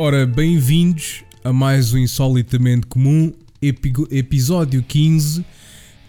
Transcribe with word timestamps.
Ora, 0.00 0.24
bem-vindos 0.24 1.24
a 1.42 1.52
mais 1.52 1.92
um 1.92 1.98
Insolitamente 1.98 2.86
Comum, 2.86 3.32
epi- 3.60 3.92
episódio 4.12 4.80
15. 4.80 5.44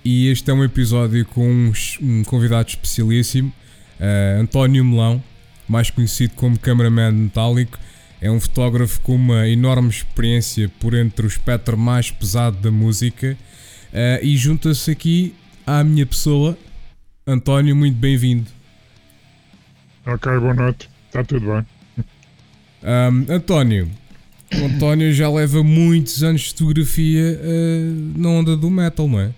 E 0.05 0.27
este 0.27 0.52
é 0.52 0.53
um 0.53 0.63
episódio 0.63 1.25
com 1.25 1.71
um, 1.99 2.23
convidado 2.23 2.70
especialíssimo, 2.70 3.52
eh, 3.99 4.38
António 4.39 4.85
Melão, 4.85 5.23
mais 5.67 5.89
conhecido 5.89 6.35
como 6.35 6.59
Cameraman 6.59 7.11
Metálico. 7.13 7.80
É 8.21 8.30
um 8.30 8.39
fotógrafo 8.39 9.02
com 9.02 9.16
uma 9.16 9.47
enorme 9.47 9.89
experiência 9.89 10.69
por 10.80 10.94
entre 10.94 11.25
o 11.25 11.27
espectro 11.27 11.75
mais 11.75 12.11
pesado 12.11 12.58
da 12.59 12.69
música. 12.71 13.35
eh, 13.91 14.19
e 14.21 14.38
junta-se 14.38 14.91
aqui 14.91 15.33
à 15.66 15.83
minha 15.83 16.05
pessoa, 16.05 16.55
António, 17.25 17.75
muito 17.75 17.95
bem-vindo. 17.97 18.45
Ok, 20.05 20.31
boa 20.39 20.53
noite. 20.53 20.88
Está 21.08 21.23
tudo 21.23 21.47
bem. 21.52 21.78
Ahm, 22.83 23.25
António, 23.29 23.89
o 24.53 24.65
António 24.65 25.13
já 25.13 25.29
leva 25.29 25.63
muitos 25.63 26.23
anos 26.23 26.41
de 26.41 26.49
fotografia 26.49 27.39
eh, 27.41 27.91
na 28.16 28.30
onda 28.30 28.55
do 28.55 28.69
metal, 28.69 29.08
não 29.08 29.19
é? 29.19 29.31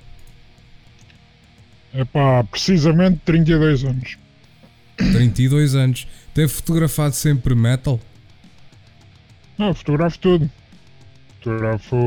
É 1.94 2.06
pá, 2.06 2.44
precisamente 2.44 3.20
32 3.26 3.84
anos. 3.84 4.18
32 4.96 5.76
anos. 5.76 6.08
Tem 6.34 6.48
fotografado 6.48 7.14
sempre 7.14 7.54
metal? 7.54 8.00
Não, 9.58 9.74
fotografo 9.74 10.18
tudo. 10.20 10.50
Fotografo. 11.40 11.98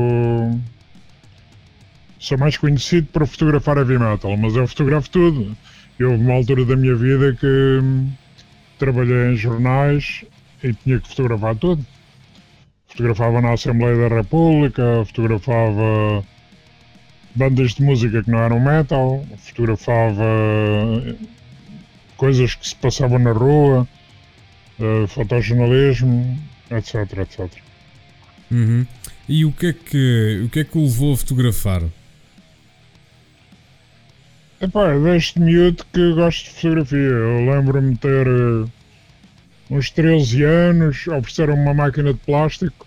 Sou 2.17 2.37
mais 2.37 2.57
conhecido 2.57 3.07
por 3.13 3.27
fotografar 3.27 3.77
heavy 3.77 3.99
metal, 3.99 4.35
mas 4.37 4.55
eu 4.55 4.67
fotografo 4.67 5.09
tudo. 5.09 5.55
Eu 5.99 6.11
houve 6.11 6.23
uma 6.23 6.33
altura 6.33 6.65
da 6.65 6.75
minha 6.75 6.95
vida 6.95 7.33
que 7.33 7.45
hum, 7.45 8.09
trabalhei 8.79 9.33
em 9.33 9.35
jornais 9.35 10.25
e 10.65 10.73
tinha 10.73 10.99
que 10.99 11.07
fotografar 11.07 11.55
tudo. 11.55 11.85
Fotografava 12.87 13.41
na 13.41 13.53
Assembleia 13.53 14.09
da 14.09 14.15
República, 14.15 15.03
fotografava 15.05 16.25
bandas 17.35 17.73
de 17.73 17.83
música 17.83 18.23
que 18.23 18.31
não 18.31 18.39
eram 18.39 18.59
metal, 18.59 19.25
fotografava 19.37 20.23
eh, 20.23 21.15
coisas 22.17 22.55
que 22.55 22.69
se 22.69 22.75
passavam 22.75 23.19
na 23.19 23.33
rua, 23.33 23.87
eh, 24.79 25.07
fotojornalismo, 25.07 26.39
etc, 26.71 26.95
etc. 27.19 27.51
Uhum. 28.49 28.85
E 29.27 29.43
o 29.43 29.51
que, 29.51 29.67
é 29.67 29.73
que, 29.73 30.43
o 30.45 30.49
que 30.49 30.59
é 30.59 30.63
que 30.63 30.77
o 30.77 30.83
levou 30.83 31.13
a 31.13 31.17
fotografar? 31.17 31.83
Epá, 34.61 34.97
desde 34.97 35.39
miúdo 35.39 35.85
que 35.91 36.13
gosto 36.13 36.45
de 36.45 36.49
fotografia. 36.51 36.97
Eu 36.97 37.51
lembro-me 37.51 37.97
ter 37.97 38.25
eh, 38.25 38.69
uns 39.69 39.89
13 39.89 40.43
anos, 40.43 41.07
ofereceram 41.07 41.55
uma 41.55 41.73
máquina 41.73 42.13
de 42.13 42.19
plástico 42.19 42.85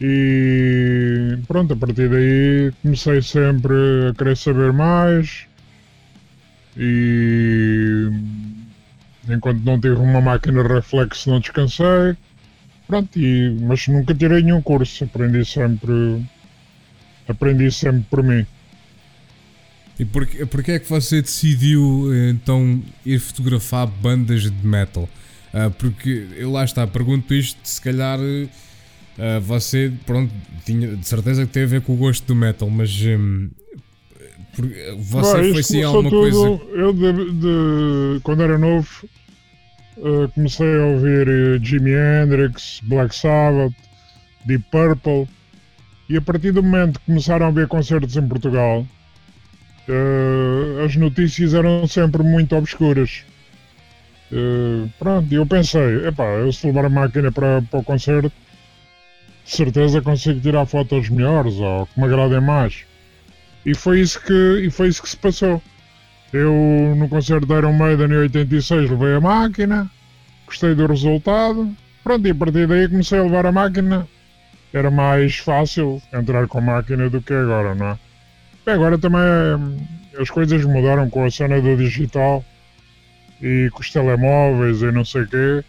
e 0.00 1.38
pronto, 1.46 1.72
a 1.74 1.76
partir 1.76 2.08
daí 2.08 2.72
comecei 2.82 3.22
sempre 3.22 3.74
a 4.10 4.14
querer 4.14 4.36
saber 4.36 4.72
mais 4.72 5.46
e 6.76 8.10
enquanto 9.28 9.62
não 9.62 9.80
tive 9.80 9.94
uma 9.96 10.20
máquina 10.20 10.62
reflexo 10.62 11.30
não 11.30 11.40
descansei. 11.40 12.16
Pronto, 12.86 13.18
e, 13.18 13.56
mas 13.62 13.88
nunca 13.88 14.14
tirei 14.14 14.42
nenhum 14.42 14.60
curso, 14.60 15.04
aprendi 15.04 15.44
sempre 15.44 16.22
aprendi 17.28 17.70
sempre 17.70 18.04
por 18.10 18.22
mim. 18.22 18.46
E 19.98 20.04
porquê, 20.04 20.44
porquê 20.46 20.72
é 20.72 20.78
que 20.78 20.88
você 20.88 21.22
decidiu 21.22 22.10
eh, 22.12 22.30
então 22.30 22.82
ir 23.06 23.18
fotografar 23.20 23.86
bandas 23.86 24.42
de 24.42 24.66
metal? 24.66 25.08
Ah, 25.52 25.70
porque 25.70 26.26
eu 26.36 26.50
lá 26.50 26.64
está, 26.64 26.84
pergunto 26.86 27.32
isto, 27.32 27.58
se 27.62 27.80
calhar 27.80 28.18
eh, 28.20 28.48
ah, 29.18 29.38
você, 29.38 29.92
pronto, 30.04 30.32
tinha 30.64 30.96
de 30.96 31.06
certeza 31.06 31.46
que 31.46 31.52
tem 31.52 31.62
a 31.62 31.66
ver 31.66 31.80
com 31.82 31.92
o 31.94 31.96
gosto 31.96 32.26
do 32.26 32.34
metal, 32.34 32.68
mas 32.68 32.90
hum, 33.02 33.48
por- 34.56 34.68
você 34.98 35.22
Pá, 35.32 35.38
foi 35.38 35.50
começou 35.50 35.84
alguma 35.86 36.10
coisa. 36.10 36.38
tudo- 36.38 36.70
Eu, 36.76 36.92
de, 36.92 37.32
de- 37.32 38.20
quando 38.24 38.42
era 38.42 38.58
novo, 38.58 38.88
eh, 39.98 40.28
comecei 40.34 40.66
a 40.76 40.86
ouvir 40.86 41.28
eh, 41.28 41.58
Jimi 41.62 41.92
Hendrix, 41.92 42.80
Black 42.82 43.14
Sabbath, 43.14 43.72
Deep 44.44 44.64
Purple, 44.72 45.28
e 46.10 46.16
a 46.16 46.20
partir 46.20 46.50
do 46.50 46.64
momento 46.64 46.98
que 46.98 47.06
começaram 47.06 47.46
a 47.46 47.48
haver 47.50 47.68
concertos 47.68 48.16
em 48.16 48.26
Portugal, 48.26 48.84
eh, 49.88 50.84
as 50.84 50.96
notícias 50.96 51.54
eram 51.54 51.86
sempre 51.86 52.22
muito 52.22 52.56
obscuras. 52.56 53.24
Eh, 54.32 54.88
pronto, 54.98 55.32
eu 55.32 55.46
pensei, 55.46 56.06
epá, 56.06 56.24
eu 56.24 56.52
se 56.52 56.66
levar 56.66 56.86
a 56.86 56.88
máquina 56.88 57.30
para, 57.30 57.62
para 57.62 57.80
o 57.80 57.84
concerto, 57.84 58.32
de 59.44 59.50
certeza 59.50 60.00
consigo 60.02 60.40
tirar 60.40 60.66
fotos 60.66 61.08
melhores 61.08 61.54
ou 61.56 61.86
que 61.86 62.00
me 62.00 62.06
agradem 62.06 62.40
mais. 62.40 62.84
E 63.64 63.74
foi 63.74 64.00
isso 64.00 64.20
que, 64.20 64.60
e 64.66 64.70
foi 64.70 64.88
isso 64.88 65.02
que 65.02 65.08
se 65.08 65.16
passou. 65.16 65.62
Eu 66.32 66.52
no 66.96 67.08
concerto 67.08 67.46
da 67.46 67.58
Iron 67.58 67.74
Maiden 67.74 68.08
em 68.08 68.16
86 68.16 68.90
levei 68.90 69.14
a 69.14 69.20
máquina, 69.20 69.90
gostei 70.46 70.74
do 70.74 70.86
resultado, 70.86 71.74
pronto, 72.02 72.26
e 72.26 72.30
a 72.30 72.34
partir 72.34 72.66
daí 72.66 72.88
comecei 72.88 73.18
a 73.18 73.22
levar 73.22 73.46
a 73.46 73.52
máquina. 73.52 74.08
Era 74.72 74.90
mais 74.90 75.36
fácil 75.36 76.02
entrar 76.12 76.48
com 76.48 76.58
a 76.58 76.60
máquina 76.60 77.08
do 77.08 77.22
que 77.22 77.32
agora, 77.32 77.74
não 77.74 77.90
é? 77.90 77.98
Bem, 78.64 78.74
agora 78.74 78.96
também 78.98 79.20
hum, 79.20 79.76
as 80.18 80.30
coisas 80.30 80.64
mudaram 80.64 81.08
com 81.10 81.24
a 81.24 81.30
cena 81.30 81.60
do 81.60 81.76
digital 81.76 82.44
e 83.42 83.68
com 83.72 83.80
os 83.80 83.90
telemóveis 83.90 84.80
e 84.82 84.90
não 84.90 85.04
sei 85.04 85.22
o 85.22 85.28
quê. 85.28 85.64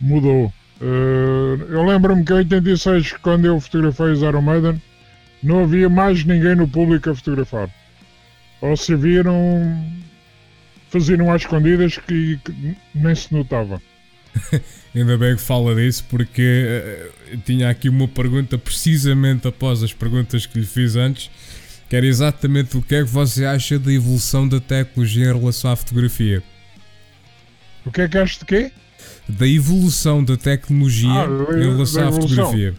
Mudou. 0.00 0.52
Eh, 0.80 1.64
eu 1.70 1.84
lembro-me 1.84 2.24
que 2.24 2.32
em 2.32 2.36
86, 2.36 3.12
quando 3.22 3.46
eu 3.46 3.60
fotografei 3.60 4.06
os 4.06 4.20
Iron 4.20 4.42
Maiden, 4.42 4.82
não 5.42 5.62
havia 5.62 5.88
mais 5.88 6.24
ninguém 6.24 6.56
no 6.56 6.68
público 6.68 7.10
a 7.10 7.14
fotografar. 7.14 7.70
Ou 8.60 8.76
se 8.76 8.94
viram, 8.94 9.34
faziam 10.90 11.32
às 11.32 11.42
escondidas 11.42 11.98
que, 11.98 12.38
que 12.44 12.76
nem 12.94 13.14
se 13.14 13.32
notava. 13.32 13.80
Ainda 14.94 15.16
bem 15.16 15.36
que 15.36 15.42
fala 15.42 15.74
disso, 15.74 16.04
porque 16.10 16.42
eh, 16.42 17.10
eu 17.32 17.38
tinha 17.38 17.70
aqui 17.70 17.88
uma 17.88 18.08
pergunta 18.08 18.58
precisamente 18.58 19.46
após 19.46 19.82
as 19.82 19.92
perguntas 19.92 20.46
que 20.46 20.58
lhe 20.58 20.66
fiz 20.66 20.96
antes, 20.96 21.30
que 21.92 21.96
era 21.96 22.06
exatamente 22.06 22.74
o 22.74 22.80
que 22.80 22.94
é 22.94 23.04
que 23.04 23.10
você 23.10 23.44
acha 23.44 23.78
da 23.78 23.92
evolução 23.92 24.48
da 24.48 24.58
tecnologia 24.58 25.26
em 25.26 25.38
relação 25.38 25.72
à 25.72 25.76
fotografia. 25.76 26.42
O 27.84 27.92
que 27.92 28.00
é 28.00 28.08
que 28.08 28.16
acho 28.16 28.38
de 28.38 28.46
quê? 28.46 28.72
Da 29.28 29.46
evolução 29.46 30.24
da 30.24 30.34
tecnologia 30.38 31.10
Ah, 31.10 31.54
em 31.54 31.70
relação 31.70 32.08
à 32.08 32.12
fotografia. 32.12 32.74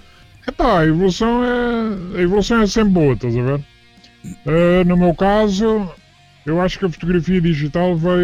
Epá, 0.47 0.79
a 0.79 0.88
evolução 0.88 1.44
é, 1.44 2.18
a 2.18 2.22
evolução 2.23 2.63
é 2.63 2.66
sempre 2.66 2.90
boa, 2.90 3.13
estás 3.13 3.38
a 3.38 3.41
ver? 3.44 3.63
Eh, 4.47 4.84
no 4.84 4.97
meu 4.97 5.13
caso, 5.13 5.88
eu 6.44 6.59
acho 6.59 6.79
que 6.79 6.85
a 6.85 6.90
fotografia 6.90 7.40
digital 7.40 7.96
vai 7.96 8.19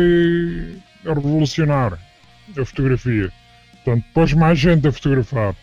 revolucionar 1.05 1.99
a 2.57 2.65
fotografia. 2.65 3.31
Portanto, 3.83 4.05
pôs 4.11 4.33
mais 4.33 4.57
gente 4.57 4.87
a 4.87 4.91
fotografar. 4.91 5.55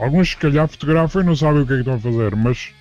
Alguns, 0.00 0.30
se 0.30 0.36
calhar, 0.36 0.66
fotografam 0.66 1.22
e 1.22 1.26
não 1.26 1.36
sabem 1.36 1.62
o 1.62 1.66
que 1.66 1.74
é 1.74 1.76
que 1.76 1.82
estão 1.82 1.94
a 1.94 2.00
fazer, 2.00 2.34
mas 2.34 2.76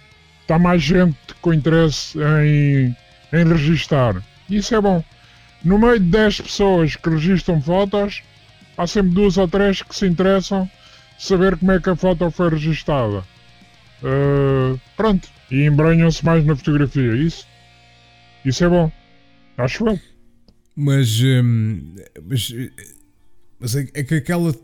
está 0.48 0.58
mais 0.58 0.82
gente 0.82 1.18
com 1.42 1.54
interesse 1.54 2.18
em, 2.18 2.96
em 3.38 3.44
registar. 3.46 4.24
Isso 4.50 4.74
é 4.74 4.80
bom. 4.80 5.04
No 5.64 5.78
meio 5.78 6.00
de 6.00 6.06
10 6.06 6.42
pessoas 6.42 6.96
que 6.96 7.10
registram 7.10 7.62
fotos, 7.62 8.24
há 8.78 8.88
sempre 8.88 9.12
duas 9.12 9.38
ou 9.38 9.46
três 9.46 9.82
que 9.82 9.94
se 9.94 10.08
interessam 10.08 10.70
saber 11.20 11.58
como 11.58 11.74
é 11.74 11.82
que 11.82 11.90
a 11.90 11.96
foto 11.98 12.32
foi 12.32 12.50
registada. 12.50 13.26
Uh, 14.02 14.80
pronto. 14.96 15.28
E 15.52 15.64
embranham-se 15.66 16.24
mais 16.24 16.46
na 16.46 16.56
fotografia. 16.56 17.14
Isso, 17.16 17.46
isso 18.46 18.64
é 18.64 18.70
bom. 18.70 18.90
Acho 19.58 19.86
eu. 19.86 20.00
Mas, 20.76 21.20
hum, 21.22 21.96
mas, 22.24 22.54
mas 23.60 23.76
é, 23.76 23.88
é 23.94 24.04
que 24.04 24.16
aquela 24.16 24.56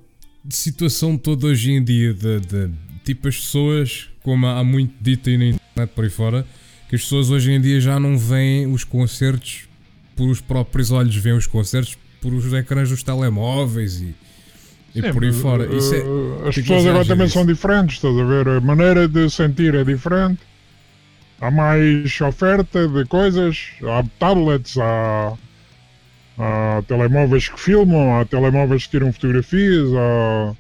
situação 0.49 1.17
toda 1.17 1.47
hoje 1.47 1.71
em 1.71 1.83
dia 1.83 2.13
de, 2.13 2.39
de 2.39 2.71
tipo 3.03 3.27
as 3.27 3.35
pessoas, 3.35 4.09
como 4.21 4.47
há 4.47 4.63
muito 4.63 4.93
dito 5.01 5.29
aí 5.29 5.37
na 5.37 5.45
internet 5.45 5.89
por 5.93 6.03
aí 6.03 6.09
fora, 6.09 6.45
que 6.89 6.95
as 6.95 7.01
pessoas 7.01 7.29
hoje 7.29 7.51
em 7.51 7.59
dia 7.59 7.79
já 7.79 7.99
não 7.99 8.17
veem 8.17 8.67
os 8.67 8.83
concertos 8.83 9.67
por 10.15 10.29
os 10.29 10.39
próprios 10.39 10.91
olhos, 10.91 11.15
veem 11.15 11.35
os 11.35 11.47
concertos 11.47 11.97
por 12.21 12.33
os 12.33 12.51
ecrãs 12.53 12.89
dos 12.89 13.03
telemóveis 13.03 13.99
e, 13.99 14.15
e 14.95 15.01
Sim, 15.01 15.11
por 15.11 15.23
aí 15.23 15.33
fora. 15.33 15.75
Isso 15.75 15.93
é, 15.93 15.99
uh, 15.99 16.47
as 16.47 16.55
que 16.55 16.61
pessoas 16.61 16.85
agora 16.85 17.05
também 17.05 17.27
são 17.27 17.45
diferentes, 17.45 17.95
estás 17.95 18.17
a 18.17 18.23
ver? 18.23 18.47
A 18.47 18.61
maneira 18.61 19.07
de 19.07 19.29
sentir 19.29 19.75
é 19.75 19.83
diferente. 19.83 20.39
Há 21.41 21.51
mais 21.51 22.21
oferta 22.21 22.87
de 22.87 23.05
coisas, 23.05 23.71
há 23.81 24.03
tablets, 24.17 24.77
há, 24.77 25.33
há 26.37 26.83
telemóveis 26.87 27.49
que 27.49 27.59
filmam, 27.59 28.17
há 28.17 28.23
telemóveis 28.23 28.85
que 28.85 28.91
tiram 28.91 29.11
fotografias, 29.11 29.89
há 29.93 30.55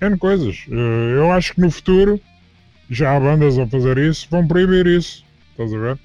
N 0.00 0.16
coisas. 0.18 0.64
Uh, 0.68 0.74
Eu 1.14 1.32
acho 1.32 1.54
que 1.54 1.60
no 1.60 1.70
futuro 1.70 2.20
já 2.90 3.16
há 3.16 3.20
bandas 3.20 3.58
a 3.58 3.66
fazer 3.66 3.98
isso, 3.98 4.26
vão 4.30 4.46
proibir 4.46 4.86
isso, 4.86 5.24
estás 5.52 5.72
a 5.72 5.78
ver? 5.78 5.98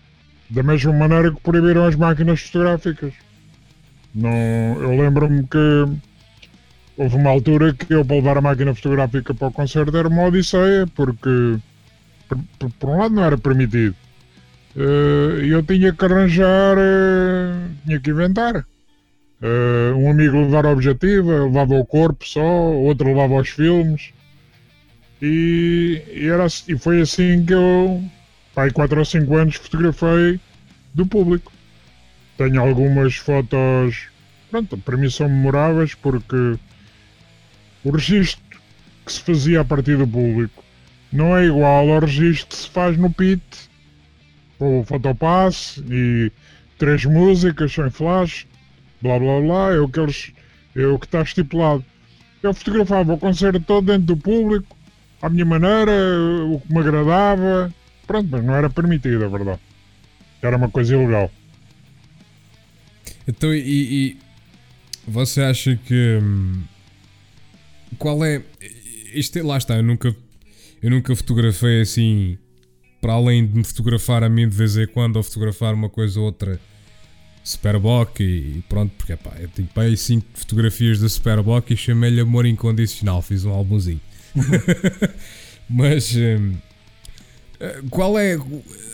Da 0.50 0.62
mesma 0.62 0.94
maneira 0.94 1.32
que 1.32 1.42
proibiram 1.42 1.86
as 1.86 1.96
máquinas 1.96 2.42
fotográficas. 2.42 3.14
Não, 4.14 4.30
eu 4.82 4.90
lembro-me 5.02 5.44
que 5.48 5.58
houve 6.98 7.16
uma 7.16 7.32
altura 7.32 7.74
que 7.74 7.94
eu 7.94 8.06
para 8.06 8.16
levar 8.16 8.38
a 8.38 8.42
máquina 8.42 8.74
fotográfica 8.76 9.34
para 9.34 9.48
o 9.48 9.52
concerto 9.52 9.96
era 9.98 10.08
uma 10.08 10.26
odisseia, 10.26 10.86
porque 10.96 11.58
por, 12.30 12.38
por- 12.60 12.72
por 12.80 12.90
um 12.90 12.98
lado 13.00 13.16
não 13.16 13.24
era 13.24 13.38
permitido. 13.38 13.96
Eh, 14.78 15.46
E 15.46 15.50
eu 15.50 15.64
tinha 15.64 15.92
que 15.94 16.06
arranjar, 16.06 16.78
eh, 16.78 17.70
tinha 17.86 18.00
que 18.00 18.12
inventar. 18.12 18.66
Eh, 19.46 19.94
um 19.94 20.10
amigo 20.10 20.42
levava 20.42 20.70
a 20.70 20.72
objetiva, 20.72 21.44
levava 21.44 21.76
o 21.76 21.86
corpo 21.86 22.28
só, 22.28 22.42
outro 22.42 23.10
levava 23.10 23.36
os 23.36 23.50
filmes. 23.50 24.12
E, 25.22 26.02
e 26.12 26.28
era, 26.28 26.48
e 26.68 26.76
foi 26.76 27.02
assim 27.02 27.46
que 27.46 27.54
eu, 27.54 28.04
pai, 28.56 28.72
4 28.72 28.98
ou 28.98 29.06
5 29.06 29.36
anos, 29.36 29.56
fotografei 29.58 30.40
do 30.96 31.06
público. 31.06 31.52
Tenho 32.38 32.60
algumas 32.60 33.18
fotos, 33.18 34.08
pronto, 34.50 34.80
para 34.80 34.98
mim 34.98 35.12
são 35.12 35.30
memoráveis 35.30 35.94
porque 35.94 36.58
o 37.84 37.92
registro 37.92 38.60
que 39.06 39.12
se 39.12 39.22
fazia 39.22 39.62
a 39.62 39.66
partir 39.66 39.96
do 39.96 40.08
público 40.08 40.64
não 41.14 41.38
é 41.38 41.46
igual 41.46 41.88
ao 41.92 42.00
registro 42.00 42.48
que 42.48 42.56
se 42.56 42.70
faz 42.70 42.98
no 42.98 43.14
PIT, 43.14 43.44
com 44.58 44.80
o 44.80 44.84
fotopass 44.84 45.80
e 45.88 46.32
três 46.80 47.06
músicas 47.06 47.72
sem 47.72 47.92
flash, 47.92 48.48
blá 49.02 49.20
blá 49.20 49.42
blá, 49.42 49.74
é 49.74 49.80
o 49.80 49.88
que, 49.88 50.00
eles, 50.00 50.32
é 50.76 50.86
o 50.86 51.00
que 51.00 51.06
está 51.06 51.22
estipulado. 51.22 51.84
Eu 52.42 52.54
fotografava 52.54 53.14
o 53.14 53.18
concerto 53.18 53.60
todo 53.62 53.88
dentro 53.88 54.16
do 54.16 54.18
público, 54.18 54.76
à 55.22 55.30
minha 55.30 55.46
maneira, 55.46 55.92
o 56.48 56.60
que 56.60 56.74
me 56.74 56.80
agradava, 56.80 57.74
pronto, 58.06 58.28
mas 58.30 58.44
não 58.44 58.54
era 58.54 58.70
permitido, 58.70 59.24
é 59.24 59.28
verdade. 59.28 59.60
Era 60.42 60.58
uma 60.58 60.70
coisa 60.70 60.96
ilegal. 60.96 61.32
Então, 63.28 63.54
e, 63.54 63.60
e 63.60 64.18
você 65.08 65.42
acha 65.42 65.76
que. 65.76 66.20
hum, 66.22 66.64
Qual 67.98 68.24
é. 68.24 68.44
Isto 69.14 69.40
é, 69.40 69.44
lá 69.44 69.58
está, 69.58 69.76
eu 69.78 69.84
nunca, 69.84 70.16
eu 70.82 70.90
nunca 70.90 71.16
fotografei 71.16 71.82
assim. 71.82 72.38
Para 73.02 73.14
além 73.14 73.46
de 73.46 73.56
me 73.56 73.64
fotografar 73.64 74.24
a 74.24 74.30
mim 74.30 74.50
de 74.50 74.56
vez 74.56 74.78
em 74.78 74.88
quando, 74.88 75.18
ou 75.18 75.24
fotografar 75.24 75.74
uma 75.74 75.90
coisa 75.90 76.20
ou 76.20 76.26
outra 76.26 76.60
Superboc 77.46 78.20
e 78.20 78.64
pronto, 78.68 78.92
porque 78.98 79.16
pá, 79.16 79.32
eu 79.40 79.48
tenho 79.48 79.68
para 79.68 79.84
aí 79.84 79.96
5 79.96 80.26
fotografias 80.34 81.00
da 81.00 81.08
Superboc 81.08 81.72
e 81.72 81.78
chamei-lhe 81.78 82.20
Amor 82.20 82.46
Incondicional, 82.46 83.22
fiz 83.22 83.46
um 83.46 83.52
álbumzinho. 83.52 84.02
Mas. 85.70 86.16
hum, 86.16 86.56
eh, 87.60 87.82
qual 87.90 88.18
é 88.20 88.38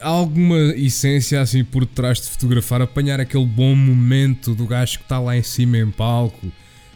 há 0.02 0.08
alguma 0.08 0.58
essência 0.76 1.42
assim 1.42 1.64
por 1.64 1.86
trás 1.86 2.22
de 2.22 2.30
fotografar, 2.30 2.82
apanhar 2.82 3.20
aquele 3.20 3.46
bom 3.46 3.76
momento 3.76 4.54
do 4.54 4.68
gajo 4.68 5.00
que 5.00 5.04
está 5.06 5.20
lá 5.20 5.36
em 5.36 5.44
cima 5.44 5.78
em 5.78 5.90
palco, 5.90 6.52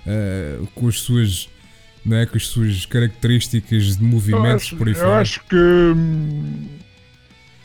eh, 0.06 0.60
com 0.76 0.88
as 0.88 1.00
suas, 1.00 1.50
não 2.06 2.18
é, 2.18 2.26
com 2.26 2.38
as 2.38 2.48
suas 2.48 2.86
características 2.86 3.98
de 3.98 4.04
Eu 4.04 4.10
movimentos 4.10 4.66
acho, 4.66 4.76
por 4.76 4.88
aí 4.88 4.94
eu 4.94 5.14
acho 5.14 5.44
que. 5.46 5.56
hum, 5.56 6.68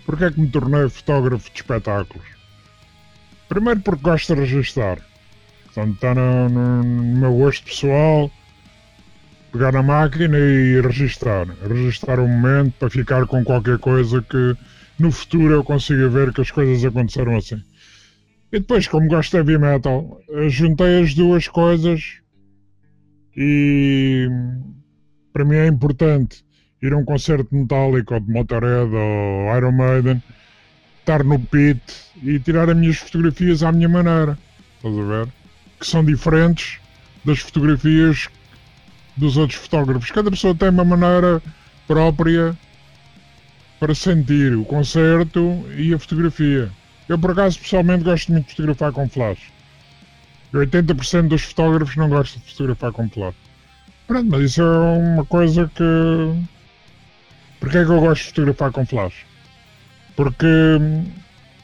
Porque 0.07 0.25
é 0.25 0.31
que 0.31 0.41
me 0.41 0.49
tornei 0.49 0.89
fotógrafo 0.89 1.51
de 1.51 1.57
espetáculos? 1.57 2.27
Primeiro 3.50 3.81
porque 3.87 4.02
gosto 4.11 4.35
de 4.35 4.41
registrar. 4.47 4.99
Portanto, 5.64 5.94
está 5.94 6.14
no, 6.14 6.49
no- 6.49 6.82
no 6.82 7.17
meu 7.23 7.32
gosto 7.43 7.64
pessoal 7.64 8.31
pegar 9.52 9.73
na 9.73 9.82
máquina 9.82 10.38
e 10.38 10.81
registrar. 10.81 11.47
Registrar 11.75 12.19
o 12.20 12.29
momento 12.29 12.73
para 12.79 12.88
ficar 12.99 13.26
com 13.26 13.44
qualquer 13.44 13.79
coisa 13.79 14.23
que 14.23 14.56
no 14.99 15.11
futuro 15.11 15.52
eu 15.55 15.64
consiga 15.64 16.08
ver 16.08 16.32
que 16.32 16.41
as 16.41 16.50
coisas 16.50 16.85
aconteceram 16.85 17.37
assim. 17.37 17.61
E 18.52 18.58
depois, 18.61 18.87
como 18.88 19.08
gosto 19.08 19.32
de 19.32 19.37
heavy 19.38 19.58
metal, 19.58 20.20
eu 20.29 20.49
juntei 20.49 21.03
as 21.03 21.14
duas 21.14 21.46
coisas 21.49 22.00
e 23.37 24.29
para 25.32 25.44
mim 25.44 25.56
é 25.56 25.67
importante 25.67 26.44
ir 26.82 26.93
a 26.93 26.96
um 26.96 27.05
concerto 27.05 27.49
metálico 27.55 28.14
ou 28.14 28.20
de 28.20 28.31
Motorhead 28.31 28.91
ou 28.94 29.56
Iron 29.56 29.73
Maiden, 29.73 30.23
estar 31.00 31.25
no 31.25 31.38
pit 31.38 31.81
e 32.23 32.38
tirar 32.38 32.70
as 32.70 32.76
minhas 32.76 32.97
fotografias 32.97 33.62
à 33.62 33.73
minha 33.73 33.88
maneira. 33.88 34.38
Estás 34.76 34.99
a 34.99 35.02
ver? 35.02 35.29
Que 35.79 35.87
são 35.87 36.05
diferentes 36.05 36.79
das 37.25 37.41
fotografias 37.41 38.29
dos 39.17 39.37
outros 39.37 39.58
fotógrafos. 39.58 40.11
Cada 40.11 40.31
pessoa 40.31 40.55
tem 40.55 40.69
uma 40.69 40.85
maneira 40.85 41.43
própria 41.87 42.56
para 43.79 43.94
sentir 43.94 44.55
o 44.55 44.64
concerto 44.64 45.64
e 45.76 45.93
a 45.93 45.99
fotografia. 45.99 46.70
Eu, 47.08 47.19
por 47.19 47.32
acaso, 47.32 47.58
pessoalmente 47.58 48.05
gosto 48.05 48.31
muito 48.31 48.46
de 48.46 48.50
fotografar 48.53 48.93
com 48.93 49.08
flash. 49.08 49.41
E 50.53 50.56
80% 50.56 51.29
dos 51.29 51.43
fotógrafos 51.43 51.96
não 51.96 52.08
gostam 52.08 52.41
de 52.43 52.50
fotografar 52.50 52.93
com 52.93 53.08
flash. 53.08 53.35
Pronto, 54.06 54.31
mas 54.31 54.43
isso 54.43 54.62
é 54.62 54.64
uma 54.64 55.25
coisa 55.25 55.70
que. 55.75 55.82
Porquê 57.58 57.79
é 57.79 57.85
que 57.85 57.91
eu 57.91 58.00
gosto 58.00 58.23
de 58.23 58.29
fotografar 58.29 58.73
com 58.73 58.87
flash? 58.87 59.30
Porque 60.20 60.44
hum, 60.46 61.06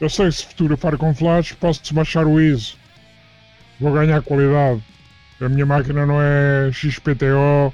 eu 0.01 0.09
sei 0.09 0.31
se 0.31 0.43
fotografar 0.47 0.97
com 0.97 1.13
flash 1.13 1.53
posso 1.53 1.93
baixar 1.93 2.25
o 2.25 2.41
ISO. 2.41 2.75
Vou 3.79 3.93
ganhar 3.93 4.19
qualidade. 4.23 4.81
A 5.39 5.47
minha 5.47 5.63
máquina 5.63 6.07
não 6.07 6.19
é 6.19 6.71
XPTO 6.73 7.71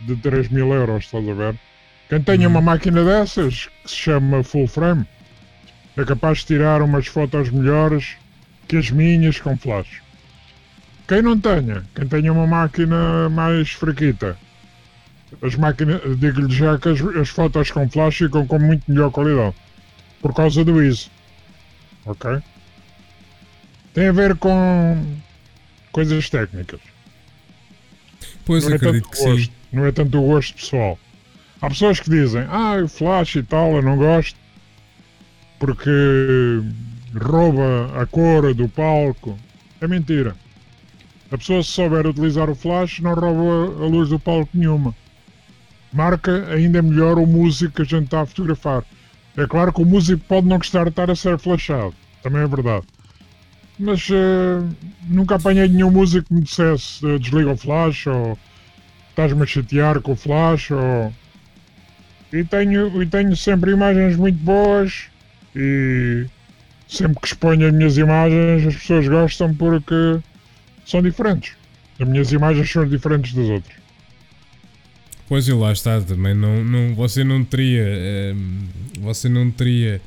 de 0.00 0.16
3 0.16 0.48
mil 0.48 0.74
euros, 0.74 1.04
estás 1.04 1.28
a 1.28 1.32
ver? 1.32 1.54
Quem 2.08 2.20
tenha 2.20 2.48
Uhum. 2.48 2.54
uma 2.54 2.60
máquina 2.60 3.04
dessas, 3.04 3.66
que 3.84 3.88
se 3.90 3.94
chama 3.94 4.42
full 4.42 4.66
frame, 4.66 5.06
é 5.96 6.04
capaz 6.04 6.38
de 6.38 6.46
tirar 6.46 6.82
umas 6.82 7.06
fotos 7.06 7.48
melhores 7.48 8.16
que 8.66 8.78
as 8.78 8.90
minhas 8.90 9.38
com 9.38 9.56
flash. 9.56 10.02
Quem 11.06 11.22
não 11.22 11.38
tenha, 11.38 11.84
quem 11.94 12.08
tenha 12.08 12.32
uma 12.32 12.48
máquina 12.48 13.28
mais 13.28 13.70
fraquita, 13.70 14.36
as 15.40 15.54
máquinas, 15.54 16.00
digo-lhe 16.18 16.52
já 16.52 16.76
que 16.80 16.88
as, 16.88 17.00
as 17.00 17.28
fotos 17.28 17.70
com 17.70 17.88
flash 17.88 18.16
ficam 18.16 18.44
com 18.44 18.58
muito 18.58 18.82
melhor 18.90 19.12
qualidade. 19.12 19.54
Por 20.20 20.34
causa 20.34 20.64
do 20.64 20.82
ISO. 20.82 21.10
Ok? 22.04 22.40
Tem 23.94 24.08
a 24.08 24.12
ver 24.12 24.36
com 24.36 25.16
coisas 25.92 26.28
técnicas. 26.30 26.80
Pois 28.44 28.64
não, 28.64 28.72
é 28.72 28.76
acredito 28.76 29.04
tanto 29.04 29.10
que 29.10 29.18
sim. 29.18 29.36
gosto, 29.36 29.52
não 29.72 29.86
é 29.86 29.92
tanto 29.92 30.18
o 30.18 30.26
gosto 30.26 30.54
pessoal. 30.54 30.98
Há 31.60 31.68
pessoas 31.68 32.00
que 32.00 32.10
dizem, 32.10 32.46
ah, 32.48 32.76
o 32.82 32.88
flash 32.88 33.36
e 33.36 33.42
tal, 33.42 33.72
eu 33.72 33.82
não 33.82 33.96
gosto 33.96 34.40
porque 35.60 35.90
rouba 37.14 37.92
a 38.00 38.06
cor 38.06 38.52
do 38.54 38.68
palco. 38.68 39.38
É 39.80 39.86
mentira. 39.86 40.34
A 41.30 41.38
pessoa 41.38 41.62
se 41.62 41.70
souber 41.70 42.06
utilizar 42.06 42.48
o 42.50 42.54
flash 42.54 43.00
não 43.00 43.14
rouba 43.14 43.84
a 43.84 43.86
luz 43.86 44.08
do 44.08 44.18
palco 44.18 44.50
nenhuma. 44.54 44.96
Marca 45.92 46.46
ainda 46.52 46.82
melhor 46.82 47.18
o 47.18 47.26
músico 47.26 47.74
que 47.74 47.82
a 47.82 47.84
gente 47.84 48.06
está 48.06 48.22
a 48.22 48.26
fotografar. 48.26 48.84
É 49.36 49.46
claro 49.46 49.72
que 49.72 49.80
o 49.80 49.84
músico 49.84 50.22
pode 50.26 50.46
não 50.46 50.58
gostar 50.58 50.84
de 50.84 50.90
estar 50.90 51.10
a 51.10 51.14
ser 51.14 51.38
flashado. 51.38 51.94
Também 52.22 52.42
é 52.42 52.46
verdade. 52.46 52.86
Mas 53.78 54.08
eh, 54.10 54.62
nunca 55.08 55.36
apanhei 55.36 55.68
nenhum 55.68 55.90
músico 55.90 56.28
que 56.28 56.34
me 56.34 56.42
dissesse 56.42 57.06
eh, 57.06 57.18
desliga 57.18 57.52
o 57.52 57.56
flash 57.56 58.06
ou 58.06 58.38
estás-me 59.08 59.42
a 59.42 59.46
chatear 59.46 60.00
com 60.00 60.12
o 60.12 60.16
flash 60.16 60.70
ou... 60.70 61.12
E 62.32 62.44
tenho, 62.44 63.02
e 63.02 63.06
tenho 63.06 63.34
sempre 63.36 63.72
imagens 63.72 64.16
muito 64.16 64.38
boas 64.38 65.06
e 65.56 66.26
sempre 66.86 67.20
que 67.20 67.26
exponho 67.26 67.66
as 67.66 67.72
minhas 67.72 67.96
imagens 67.96 68.66
as 68.66 68.76
pessoas 68.76 69.08
gostam 69.08 69.54
porque 69.54 70.20
são 70.84 71.02
diferentes. 71.02 71.54
As 71.98 72.06
minhas 72.06 72.32
imagens 72.32 72.70
são 72.70 72.86
diferentes 72.86 73.32
das 73.32 73.48
outras. 73.48 73.79
Pois 75.30 75.46
e 75.46 75.52
lá 75.52 75.70
está, 75.70 76.00
também 76.00 76.34
não, 76.34 76.64
não, 76.64 76.92
você 76.92 77.22
não 77.22 77.44
teria 77.44 77.84
ehm, 77.84 78.66
você 78.98 79.28
não 79.28 79.48
teria 79.48 80.00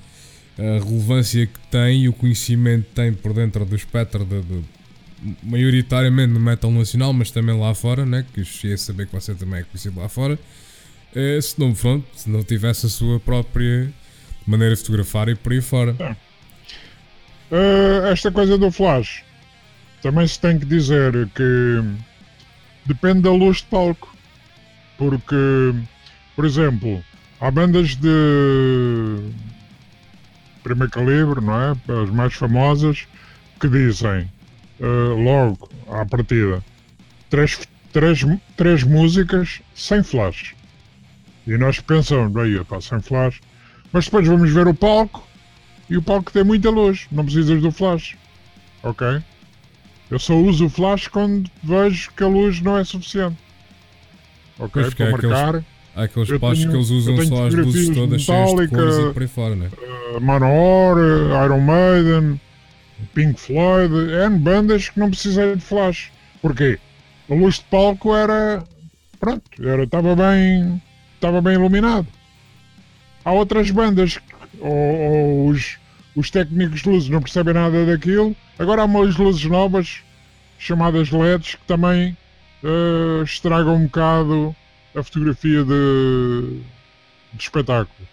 a 0.60 0.84
relevância 0.84 1.48
que 1.48 1.60
tem 1.72 2.04
e 2.04 2.10
o 2.10 2.14
conhecimento 2.14 2.88
que 2.90 2.96
tem 2.96 3.14
por 3.14 3.32
dentro 3.34 3.64
do 3.64 3.74
espectro 3.74 4.26
de, 4.26 4.42
de- 4.42 4.64
maioritariamente 5.42 6.34
no 6.34 6.42
metal 6.42 6.70
nacional, 6.70 7.14
mas 7.14 7.32
também 7.32 7.58
lá 7.58 7.74
fora, 7.74 8.06
né? 8.06 8.26
que 8.34 8.44
cheguei 8.44 8.74
a 8.76 8.78
saber 8.78 9.08
que 9.08 9.14
você 9.14 9.34
também 9.34 9.62
é 9.62 9.64
conhecido 9.64 9.98
lá 9.98 10.10
fora, 10.10 10.38
eh, 11.16 11.40
se 11.42 11.58
não, 11.58 11.74
pronto, 11.74 12.06
se 12.14 12.30
não 12.30 12.44
tivesse 12.44 12.86
a 12.88 12.90
sua 12.90 13.18
própria 13.18 13.90
maneira 14.46 14.76
de 14.76 14.82
fotografar 14.82 15.30
e 15.30 15.36
por 15.36 15.54
aí 15.54 15.62
fora. 15.62 15.96
Uh, 17.50 18.08
esta 18.08 18.30
coisa 18.30 18.58
do 18.58 18.70
flash 18.70 19.24
também 20.02 20.28
se 20.28 20.38
tem 20.38 20.60
que 20.60 20.66
dizer 20.66 21.30
que 21.30 21.82
depende 22.86 23.22
da 23.22 23.32
luz 23.32 23.60
de 23.60 23.64
palco. 23.68 24.13
Porque, 24.98 25.74
por 26.36 26.46
exemplo, 26.46 27.04
há 27.40 27.50
bandas 27.52 27.96
de 27.96 29.32
primeiro 30.64 30.92
calibre, 30.92 31.42
não 31.42 31.54
é? 31.60 31.72
As 32.04 32.10
mais 32.10 32.34
famosas, 32.34 33.08
que 33.60 33.68
dizem 33.68 34.30
uh, 34.80 35.16
logo 35.22 35.70
à 35.90 36.06
partida 36.06 36.64
três, 37.30 37.60
três, 37.92 38.26
três 38.56 38.84
músicas 38.84 39.62
sem 39.74 40.04
flash. 40.04 40.54
E 41.48 41.58
nós 41.58 41.80
pensamos, 41.80 42.32
bem, 42.32 42.64
pá, 42.64 42.80
sem 42.80 43.02
flash. 43.02 43.42
Mas 43.92 44.06
depois 44.06 44.28
vamos 44.28 44.52
ver 44.52 44.68
o 44.68 44.74
palco 44.74 45.28
e 45.90 45.98
o 45.98 46.02
palco 46.02 46.32
tem 46.32 46.44
muita 46.44 46.70
luz, 46.70 47.08
não 47.12 47.26
precisas 47.26 47.62
do 47.62 47.72
flash. 47.72 48.16
Ok? 48.82 49.22
Eu 50.10 50.20
só 50.20 50.36
uso 50.36 50.66
o 50.66 50.70
flash 50.70 51.08
quando 51.08 51.50
vejo 51.64 52.12
que 52.12 52.24
a 52.24 52.28
luz 52.28 52.62
não 52.62 52.78
é 52.78 52.84
suficiente. 52.84 53.38
Ok? 54.60 54.82
Pois, 54.84 54.94
Para 54.94 55.12
marcar. 55.12 55.50
Aqueles, 55.50 55.66
há 55.96 56.04
aqueles 56.04 56.30
Eu 56.30 56.40
palcos 56.40 56.60
tenho- 56.60 56.72
que 56.72 56.78
eles 56.78 56.90
usam 56.90 57.18
só 57.26 57.48
as 57.48 57.54
luzes 57.54 57.90
todas 57.96 58.22
cheias 58.22 58.50
de 58.56 58.68
cores 58.68 58.96
e 58.98 59.14
por 59.14 59.22
aí 59.22 59.28
fora, 59.28 59.56
né? 59.56 59.70
uh, 60.16 60.22
Manowar, 60.22 60.98
uh, 60.98 61.46
Iron 61.46 61.60
Maiden, 61.62 62.42
Pink 63.14 63.40
Floyd, 63.40 63.94
N 63.94 64.38
bandas 64.40 64.90
que 64.90 65.00
não 65.00 65.10
precisei 65.10 65.56
de 65.56 65.62
flash. 65.62 66.12
Porquê? 66.42 66.80
A 67.30 67.34
luz 67.34 67.56
de 67.56 67.64
palco 67.66 68.16
era. 68.16 68.64
Pronto, 69.20 69.44
era, 69.62 69.84
estava 69.84 70.16
bem. 70.16 70.82
Estava 71.16 71.42
bem 71.42 71.54
iluminado. 71.54 72.08
Há 73.24 73.32
outras 73.32 73.72
bandas 73.72 74.18
que- 74.18 74.24
ou, 74.60 74.70
ou 74.72 75.48
os, 75.48 75.78
os 76.16 76.30
técnicos 76.30 76.82
de 76.82 76.90
luzes 76.90 77.10
não 77.10 77.22
percebem 77.22 77.54
nada 77.54 77.86
daquilo. 77.86 78.36
Agora 78.60 78.82
há 78.82 78.86
umas 78.86 79.16
luzes 79.16 79.46
novas 79.46 80.02
chamadas 80.60 81.10
LEDs 81.12 81.56
que 81.56 81.66
também 81.66 82.16
uh, 82.64 83.24
estragam 83.24 83.76
um 83.76 83.86
bocado 83.86 84.56
a 84.96 85.04
fotografia 85.04 85.64
de, 85.64 86.62
de 87.34 87.44
espetáculo. 87.44 88.08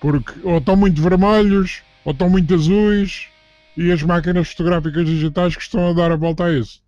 Porque 0.00 0.32
ou 0.42 0.58
estão 0.58 0.76
muito 0.76 1.00
vermelhos, 1.00 1.82
ou 2.04 2.12
estão 2.12 2.28
muito 2.28 2.54
azuis, 2.54 3.28
e 3.76 3.90
as 3.90 4.02
máquinas 4.02 4.48
fotográficas 4.48 5.06
digitais 5.06 5.56
que 5.56 5.62
estão 5.62 5.90
a 5.90 5.92
dar 5.92 6.12
a 6.12 6.16
volta 6.16 6.44
a 6.44 6.52
isso. 6.52 6.82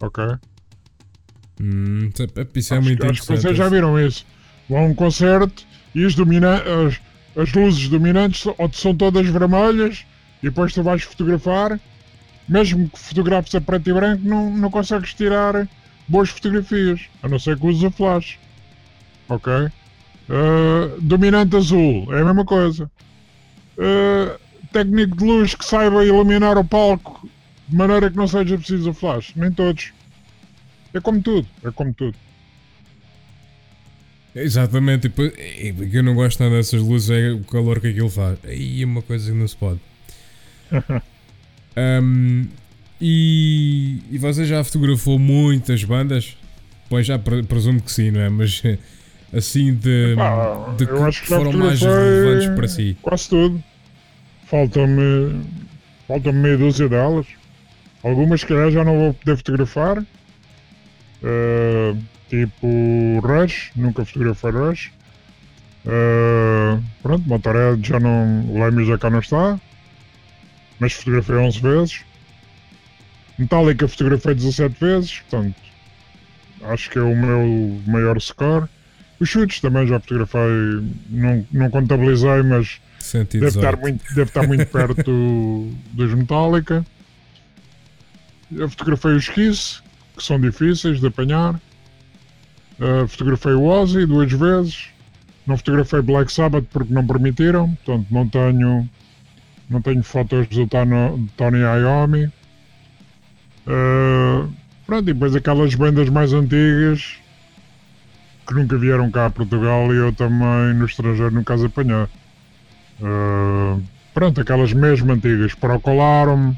Ok? 0.00 0.24
Hum, 1.60 2.10
isso 2.54 2.74
é 2.74 2.76
acho, 2.76 2.86
muito 2.86 3.02
acho 3.04 3.12
interessante. 3.12 3.40
vocês 3.40 3.56
já 3.56 3.68
viram 3.68 3.98
isso. 3.98 4.26
Vão 4.68 4.78
a 4.78 4.86
um 4.86 4.94
concerto 4.94 5.64
e 5.94 6.04
as, 6.04 6.14
as, 6.16 7.00
as 7.36 7.52
luzes 7.52 7.88
dominantes 7.88 8.46
ou 8.46 8.72
são 8.72 8.94
todas 8.94 9.26
vermelhas 9.26 10.04
e 10.42 10.46
depois 10.46 10.72
tu 10.72 10.82
vais 10.82 11.02
fotografar, 11.02 11.80
mesmo 12.48 12.88
que 12.88 12.98
fotografes 12.98 13.54
a 13.54 13.60
preto 13.60 13.88
e 13.90 13.92
branco, 13.92 14.26
não, 14.26 14.50
não 14.50 14.70
consegues 14.70 15.14
tirar 15.14 15.68
boas 16.08 16.30
fotografias, 16.30 17.02
a 17.22 17.28
não 17.28 17.38
ser 17.38 17.58
que 17.58 17.66
uses 17.66 17.84
a 17.84 17.90
flash. 17.90 18.38
Ok? 19.28 19.52
Uh, 19.52 21.00
dominante 21.00 21.56
azul, 21.56 22.06
é 22.14 22.20
a 22.20 22.24
mesma 22.24 22.44
coisa. 22.44 22.90
Uh, 23.76 24.38
técnico 24.72 25.16
de 25.16 25.24
luz 25.24 25.54
que 25.54 25.64
saiba 25.64 26.04
iluminar 26.04 26.56
o 26.58 26.64
palco 26.64 27.28
de 27.68 27.76
maneira 27.76 28.10
que 28.10 28.16
não 28.16 28.28
seja 28.28 28.56
preciso 28.56 28.90
o 28.90 28.94
flash, 28.94 29.32
nem 29.36 29.50
todos. 29.50 29.92
É 30.92 31.00
como 31.00 31.20
tudo, 31.22 31.46
é 31.64 31.70
como 31.70 31.92
tudo. 31.92 32.16
Exatamente, 34.34 35.02
depois, 35.02 35.30
o 35.30 35.90
que 35.90 35.96
eu 35.96 36.02
não 36.02 36.14
gosto 36.14 36.42
nada 36.42 36.56
dessas 36.56 36.82
luzes 36.82 37.10
é 37.10 37.30
o 37.30 37.44
calor 37.44 37.80
que 37.80 37.88
aquilo 37.88 38.10
faz. 38.10 38.38
Aí 38.44 38.82
é 38.82 38.84
uma 38.84 39.00
coisa 39.00 39.30
que 39.30 39.38
não 39.38 39.46
se 39.46 39.56
pode. 39.56 39.80
Ahm, 41.76 42.48
e, 43.00 43.98
e 44.10 44.18
você 44.18 44.44
já 44.44 44.62
fotografou 44.62 45.18
muitas 45.18 45.82
bandas? 45.84 46.36
Pois 46.88 47.06
já 47.06 47.18
pre- 47.18 47.42
presumo 47.42 47.80
que 47.80 47.90
sim, 47.90 48.10
não 48.10 48.20
é? 48.20 48.28
Mas 48.28 48.62
assim 49.32 49.74
de, 49.74 50.12
Epá, 50.12 50.74
de 50.76 50.84
eu 50.84 50.96
que 50.96 51.02
acho 51.02 51.22
que 51.22 51.28
foram 51.28 51.52
mais 51.52 51.80
relevantes 51.80 52.48
para 52.54 52.68
si. 52.68 52.96
Quase 53.02 53.28
tudo. 53.28 53.62
Faltam-me 54.46 55.42
faltam 56.06 56.32
meia 56.32 56.56
dúzia 56.56 56.88
delas. 56.88 57.26
Algumas, 58.02 58.40
se 58.40 58.46
calhar, 58.46 58.70
já 58.70 58.84
não 58.84 58.96
vou 58.98 59.14
poder 59.14 59.36
fotografar. 59.36 59.98
Uh, 61.22 61.96
tipo 62.28 63.20
Rush, 63.22 63.70
nunca 63.74 64.04
fotografei 64.04 64.50
Rush. 64.50 64.92
Uh, 65.86 66.82
pronto, 67.02 67.26
Motorhead 67.26 67.86
já 67.86 67.98
não. 67.98 68.44
O 68.50 68.62
Lemmy 68.62 68.84
já 68.86 68.98
cá 68.98 69.08
não 69.08 69.20
está. 69.20 69.58
Mas 70.78 70.92
fotografei 70.92 71.36
11 71.36 71.60
vezes. 71.60 72.00
Metallica 73.38 73.88
fotografei 73.88 74.34
17 74.34 74.76
vezes. 74.80 75.20
Portanto, 75.20 75.56
acho 76.62 76.90
que 76.90 76.98
é 76.98 77.02
o 77.02 77.16
meu 77.16 77.80
maior 77.86 78.20
score. 78.20 78.66
Os 79.20 79.28
chutes 79.28 79.60
também 79.60 79.86
já 79.86 79.98
fotografei, 80.00 80.40
não, 81.08 81.46
não 81.52 81.70
contabilizei, 81.70 82.42
mas 82.42 82.80
deve 83.00 83.50
118. 83.50 83.56
estar 83.58 83.76
muito, 83.76 84.04
deve 84.14 84.22
estar 84.30 84.46
muito 84.46 84.66
perto 84.66 85.02
do- 85.04 85.70
dos 85.92 86.14
Metallica. 86.14 86.84
Eu 88.52 88.68
fotografei 88.68 89.12
os 89.12 89.28
Kiss, 89.28 89.80
que 90.16 90.22
são 90.22 90.40
difíceis 90.40 91.00
de 91.00 91.06
apanhar. 91.06 91.54
Uh, 92.78 93.06
fotografei 93.08 93.52
o 93.52 93.64
Ozzy 93.64 94.04
duas 94.06 94.30
vezes. 94.32 94.88
Não 95.46 95.56
fotografei 95.56 96.00
Black 96.00 96.32
Sabbath 96.32 96.64
porque 96.72 96.92
não 96.92 97.06
permitiram, 97.06 97.74
portanto 97.84 98.06
não 98.10 98.26
tenho, 98.28 98.88
não 99.68 99.80
tenho 99.82 100.02
fotos 100.02 100.46
do 100.48 100.66
Tony 101.36 101.58
Iommi. 101.58 102.32
Uh, 103.66 104.52
pronto, 104.86 105.08
e 105.08 105.12
depois 105.12 105.34
aquelas 105.34 105.74
bandas 105.74 106.08
mais 106.08 106.32
antigas 106.32 107.18
que 108.46 108.54
nunca 108.54 108.76
vieram 108.76 109.10
cá 109.10 109.26
a 109.26 109.30
Portugal 109.30 109.92
e 109.92 109.96
eu 109.96 110.12
também 110.12 110.74
no 110.74 110.84
estrangeiro 110.84 111.34
nunca 111.34 111.54
as 111.54 111.64
apanhei. 111.64 112.06
Uh, 113.00 113.82
pronto, 114.12 114.40
aquelas 114.40 114.72
mesmo 114.72 115.12
antigas, 115.12 115.54
Procolarum, 115.54 116.54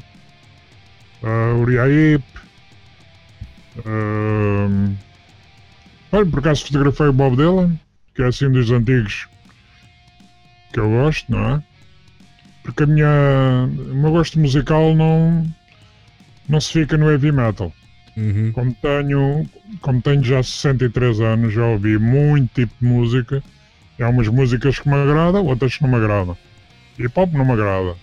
uh, 1.23 1.61
Uriaip. 1.61 2.23
Uh, 3.79 4.95
olha, 6.11 6.25
por 6.25 6.39
acaso 6.39 6.65
fotografei 6.65 7.07
o 7.07 7.13
Bob 7.13 7.35
Dylan, 7.35 7.79
que 8.13 8.21
é 8.21 8.25
assim 8.25 8.49
dos 8.51 8.69
antigos 8.71 9.27
que 10.73 10.79
eu 10.79 10.89
gosto, 10.89 11.31
não 11.31 11.55
é? 11.55 11.63
Porque 12.63 12.83
a 12.83 12.87
minha, 12.87 13.69
o 13.91 13.95
meu 13.95 14.11
gosto 14.11 14.37
musical 14.39 14.93
não, 14.93 15.47
não 16.47 16.61
se 16.61 16.71
fica 16.73 16.97
no 16.97 17.09
heavy 17.09 17.31
metal. 17.31 17.73
Uhum. 18.15 18.51
Como 18.51 18.73
tenho, 18.73 19.45
como 19.81 20.01
tenho 20.01 20.23
já 20.23 20.41
63 20.41 21.19
anos, 21.19 21.53
já 21.53 21.65
ouvi 21.65 21.99
muito 21.99 22.51
tipo 22.53 22.73
de 22.81 22.87
música. 22.87 23.43
Há 23.99 24.09
umas 24.09 24.27
músicas 24.27 24.79
que 24.79 24.89
me 24.89 24.95
agradam, 24.95 25.45
outras 25.45 25.77
que 25.77 25.83
não 25.83 25.89
me 25.89 25.97
agradam. 25.97 26.37
Hip 26.97 27.19
hop 27.19 27.33
não 27.33 27.45
me 27.45 27.51
agrada, 27.51 27.95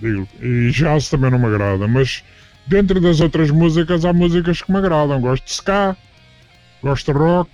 digo. 0.00 0.28
E 0.40 0.70
jazz 0.70 1.08
também 1.08 1.30
não 1.30 1.38
me 1.38 1.46
agrada. 1.46 1.86
Mas 1.88 2.22
dentro 2.66 3.00
das 3.00 3.20
outras 3.20 3.50
músicas 3.50 4.04
há 4.04 4.12
músicas 4.12 4.60
que 4.60 4.70
me 4.70 4.78
agradam. 4.78 5.20
Gosto 5.20 5.44
de 5.44 5.52
ska, 5.52 5.96
gosto 6.82 7.12
de 7.12 7.18
rock, 7.18 7.50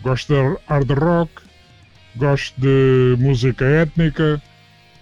gosto 0.00 0.32
de 0.32 0.58
hard 0.68 0.90
rock, 0.92 1.42
gosto 2.16 2.60
de 2.60 3.16
música 3.18 3.64
étnica, 3.64 4.40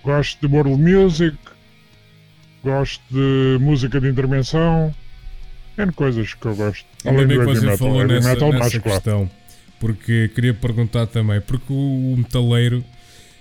gosto 0.02 0.46
de 0.46 0.54
world 0.54 0.82
music, 0.82 1.36
gosto 2.62 3.02
de 3.10 3.58
música 3.60 4.00
de 4.00 4.08
intervenção. 4.08 4.94
N 5.78 5.92
coisas 5.92 6.34
que 6.34 6.46
eu 6.46 6.54
gosto. 6.54 6.84
Ainda 7.04 7.22
Além 7.22 7.28
bem 7.28 7.38
que 7.38 7.44
você 7.54 7.60
metal. 7.66 7.78
falou 7.78 8.06
nessa, 8.06 8.28
metal 8.28 8.48
nessa 8.52 8.58
mais, 8.60 8.72
claro. 8.78 8.90
questão, 9.00 9.30
porque 9.78 10.30
queria 10.34 10.52
perguntar 10.52 11.06
também, 11.06 11.40
porque 11.40 11.72
o, 11.72 12.12
o 12.12 12.16
metaleiro, 12.18 12.84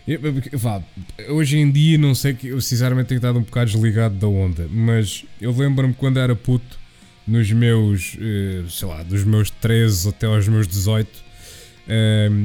eu- 0.08 0.20
eu- 0.52 0.58
vá, 0.60 0.82
hoje 1.30 1.58
em 1.58 1.70
dia 1.70 1.98
não 1.98 2.16
sei 2.16 2.34
que 2.34 2.48
eu 2.48 2.62
sinceramente 2.62 3.08
tenho 3.08 3.18
estado 3.18 3.38
um 3.40 3.42
bocado 3.44 3.72
desligado 3.72 4.16
da 4.16 4.28
onda, 4.28 4.68
mas 4.72 5.26
eu 5.42 5.52
lembro-me 5.52 5.94
quando 5.94 6.18
era 6.20 6.36
puto, 6.36 6.80
nos 7.28 7.52
meus, 7.52 8.16
eh, 8.20 8.64
sei 8.70 8.88
lá, 8.88 9.04
dos 9.04 9.24
meus 9.24 9.50
13 9.52 10.10
até 10.10 10.26
aos 10.26 10.48
meus 10.48 10.68
18, 10.68 11.10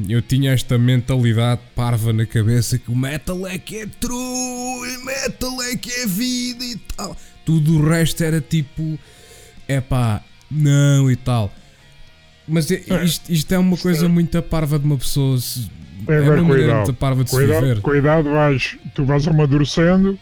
eu 0.09 0.23
tinha 0.23 0.53
esta 0.53 0.79
mentalidade 0.79 1.61
parva 1.75 2.13
na 2.13 2.25
cabeça 2.27 2.79
que 2.79 2.91
o 2.91 2.97
metal 2.97 3.47
é 3.47 3.59
que 3.59 3.77
é 3.79 3.87
true, 3.87 4.89
e 4.89 5.05
metal 5.05 5.63
é 5.63 5.77
que 5.77 5.91
é 5.93 6.07
vida 6.07 6.65
e 6.65 6.77
tal. 6.97 7.17
Tudo 7.45 7.79
o 7.79 7.89
resto 7.89 8.25
era 8.25 8.41
tipo, 8.41 8.99
é 9.69 9.81
pá, 9.81 10.23
não 10.51 11.11
e 11.11 11.17
tal. 11.17 11.53
Mas 12.49 12.71
é- 12.71 12.83
isto, 13.05 13.31
isto 13.33 13.53
é 13.55 13.59
uma 13.59 13.77
coisa 13.77 14.09
muito 14.09 14.41
parva 14.43 14.79
de 14.79 14.85
uma 14.85 14.97
pessoa. 14.99 15.39
se- 15.39 15.69
É, 16.07 16.17
É 16.17 16.21
uma 16.21 16.43
maneira 16.43 16.93
parva 16.93 17.25
de 17.25 17.31
se 17.31 17.37
Cuidado, 17.37 17.63
viver. 17.63 17.81
cuidado 17.81 18.31
vais, 18.31 18.77
tu 18.95 19.05
vais 19.07 19.27
amadurecendo. 19.27 20.19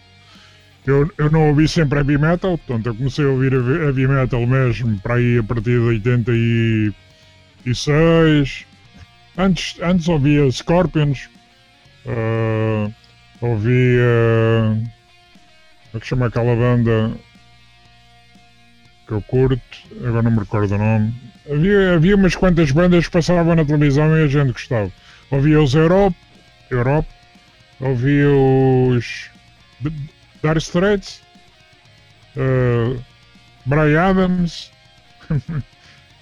Eu, 0.87 1.11
eu 1.19 1.31
não 1.31 1.49
ouvi 1.49 1.67
sempre 1.69 1.99
heavy 1.99 2.17
metal, 2.19 2.57
portanto 2.59 2.87
eu 2.87 2.95
comecei 2.95 3.25
a 3.25 3.29
ouvir 3.29 3.53
heavy 3.53 4.07
metal 4.07 4.47
mesmo 4.47 4.99
para 5.01 5.15
aí 5.15 5.39
a 5.39 5.43
partir 5.43 5.71
de 5.71 5.79
86. 7.65 8.65
Antes, 9.37 9.81
antes 9.81 10.09
ouvia 10.09 10.51
Scorpions, 10.51 11.29
ah, 12.07 12.91
ouvia. 13.41 14.05
Como 15.91 15.97
é 15.97 16.01
que 16.01 16.07
chama 16.07 16.27
aquela 16.27 16.55
banda? 16.55 17.13
que 19.07 19.13
eu 19.13 19.23
curto, 19.23 19.79
agora 20.07 20.23
não 20.23 20.31
me 20.31 20.39
recordo 20.39 20.75
o 20.75 20.79
nome. 20.79 21.15
Havia, 21.51 21.95
havia 21.95 22.17
umas 22.17 22.35
quantas 22.35 22.71
bandas 22.71 23.07
que 23.07 23.13
passavam 23.13 23.55
na 23.55 23.65
televisão 23.65 24.17
e 24.17 24.25
a 24.25 24.27
gente 24.29 24.53
gostava. 24.53 24.91
Ouvia 25.31 25.61
os 25.61 25.75
Europe, 25.75 26.17
Europe 26.71 27.09
ouvia 27.81 28.29
os 28.31 29.31
Dire 29.81 30.59
Straits, 30.59 31.21
uh, 32.37 33.03
Brian 33.67 34.11
Adams. 34.11 34.71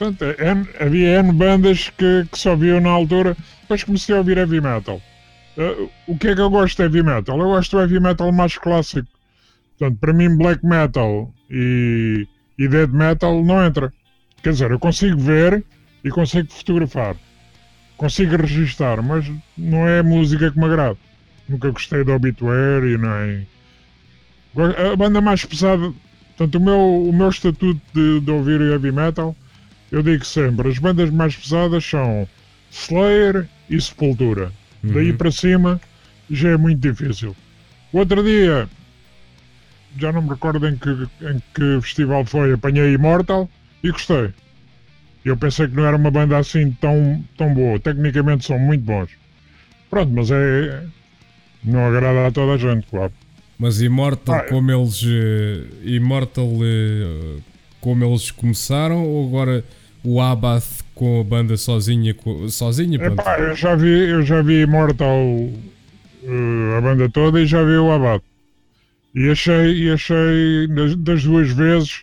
Portanto, 0.00 0.24
N, 0.40 0.66
havia 0.80 1.18
N 1.18 1.30
bandas 1.30 1.90
que, 1.90 2.26
que 2.32 2.38
só 2.38 2.56
viam 2.56 2.80
na 2.80 2.88
altura. 2.88 3.36
Depois 3.60 3.84
comecei 3.84 4.14
a 4.14 4.18
ouvir 4.18 4.38
heavy 4.38 4.58
metal. 4.58 4.98
Uh, 5.58 5.90
o 6.06 6.16
que 6.16 6.28
é 6.28 6.34
que 6.34 6.40
eu 6.40 6.48
gosto 6.48 6.78
de 6.78 6.84
heavy 6.84 7.02
metal? 7.02 7.38
Eu 7.38 7.48
gosto 7.48 7.76
do 7.76 7.82
heavy 7.82 8.00
metal 8.00 8.32
mais 8.32 8.56
clássico. 8.56 9.06
Portanto, 9.78 9.98
para 10.00 10.14
mim, 10.14 10.38
black 10.38 10.64
metal 10.64 11.30
e, 11.50 12.26
e 12.58 12.66
dead 12.66 12.90
metal 12.90 13.44
não 13.44 13.62
entra. 13.62 13.92
Quer 14.42 14.52
dizer, 14.52 14.70
eu 14.70 14.78
consigo 14.78 15.18
ver 15.18 15.62
e 16.02 16.08
consigo 16.08 16.50
fotografar. 16.50 17.14
Consigo 17.98 18.38
registar, 18.38 19.02
mas 19.02 19.30
não 19.58 19.86
é 19.86 20.02
música 20.02 20.50
que 20.50 20.58
me 20.58 20.64
agrada. 20.64 20.96
Nunca 21.46 21.70
gostei 21.70 22.04
de 22.04 22.10
Obituary, 22.10 22.96
nem. 22.96 23.46
A 24.92 24.96
banda 24.96 25.20
mais 25.20 25.44
pesada. 25.44 25.92
Portanto, 26.38 26.54
o 26.54 26.60
meu, 26.60 27.02
o 27.02 27.12
meu 27.12 27.28
estatuto 27.28 27.82
de, 27.92 28.20
de 28.20 28.30
ouvir 28.30 28.62
heavy 28.62 28.92
metal, 28.92 29.36
eu 29.90 30.02
digo 30.02 30.24
sempre: 30.24 30.68
as 30.68 30.78
bandas 30.78 31.10
mais 31.10 31.36
pesadas 31.36 31.84
são 31.84 32.28
Slayer 32.70 33.48
e 33.68 33.80
Sepultura. 33.80 34.52
Uhum. 34.82 34.92
Daí 34.92 35.12
para 35.12 35.30
cima 35.30 35.80
já 36.30 36.50
é 36.50 36.56
muito 36.56 36.80
difícil. 36.80 37.36
O 37.92 37.98
outro 37.98 38.22
dia, 38.22 38.68
já 39.98 40.12
não 40.12 40.22
me 40.22 40.30
recordo 40.30 40.66
em 40.66 40.76
que, 40.76 40.90
em 40.90 41.42
que 41.54 41.80
festival 41.82 42.24
foi, 42.24 42.52
apanhei 42.52 42.94
Immortal 42.94 43.48
e 43.82 43.90
gostei. 43.90 44.30
Eu 45.24 45.36
pensei 45.36 45.68
que 45.68 45.74
não 45.74 45.84
era 45.84 45.96
uma 45.96 46.10
banda 46.10 46.38
assim 46.38 46.70
tão, 46.80 47.22
tão 47.36 47.52
boa. 47.52 47.78
Tecnicamente 47.78 48.46
são 48.46 48.58
muito 48.58 48.82
bons. 48.84 49.10
Pronto, 49.90 50.12
mas 50.12 50.30
é. 50.30 50.84
Não 51.62 51.86
agrada 51.86 52.26
a 52.26 52.32
toda 52.32 52.52
a 52.54 52.56
gente, 52.56 52.86
claro. 52.86 53.12
Mas 53.58 53.82
Immortal, 53.82 54.36
ah, 54.36 54.42
como 54.44 54.70
eles. 54.70 55.02
Uh, 55.02 55.66
Immortal, 55.84 56.46
uh, 56.46 57.42
como 57.82 58.02
eles 58.02 58.30
começaram, 58.30 59.04
ou 59.04 59.28
agora 59.28 59.62
o 60.02 60.20
Abath 60.20 60.82
com 60.94 61.20
a 61.20 61.24
banda 61.24 61.56
sozinha? 61.56 62.14
sozinha 62.48 62.98
epá, 63.02 63.38
eu, 63.38 63.54
já 63.54 63.74
vi, 63.74 64.10
eu 64.10 64.22
já 64.22 64.42
vi 64.42 64.62
Immortal, 64.62 65.16
uh, 65.16 66.78
a 66.78 66.80
banda 66.80 67.08
toda, 67.08 67.40
e 67.40 67.46
já 67.46 67.62
vi 67.62 67.76
o 67.76 67.90
Abath. 67.90 68.22
E 69.14 69.28
achei, 69.28 69.84
e 69.84 69.90
achei 69.90 70.68
das, 70.68 70.96
das 70.96 71.24
duas 71.24 71.50
vezes 71.50 72.02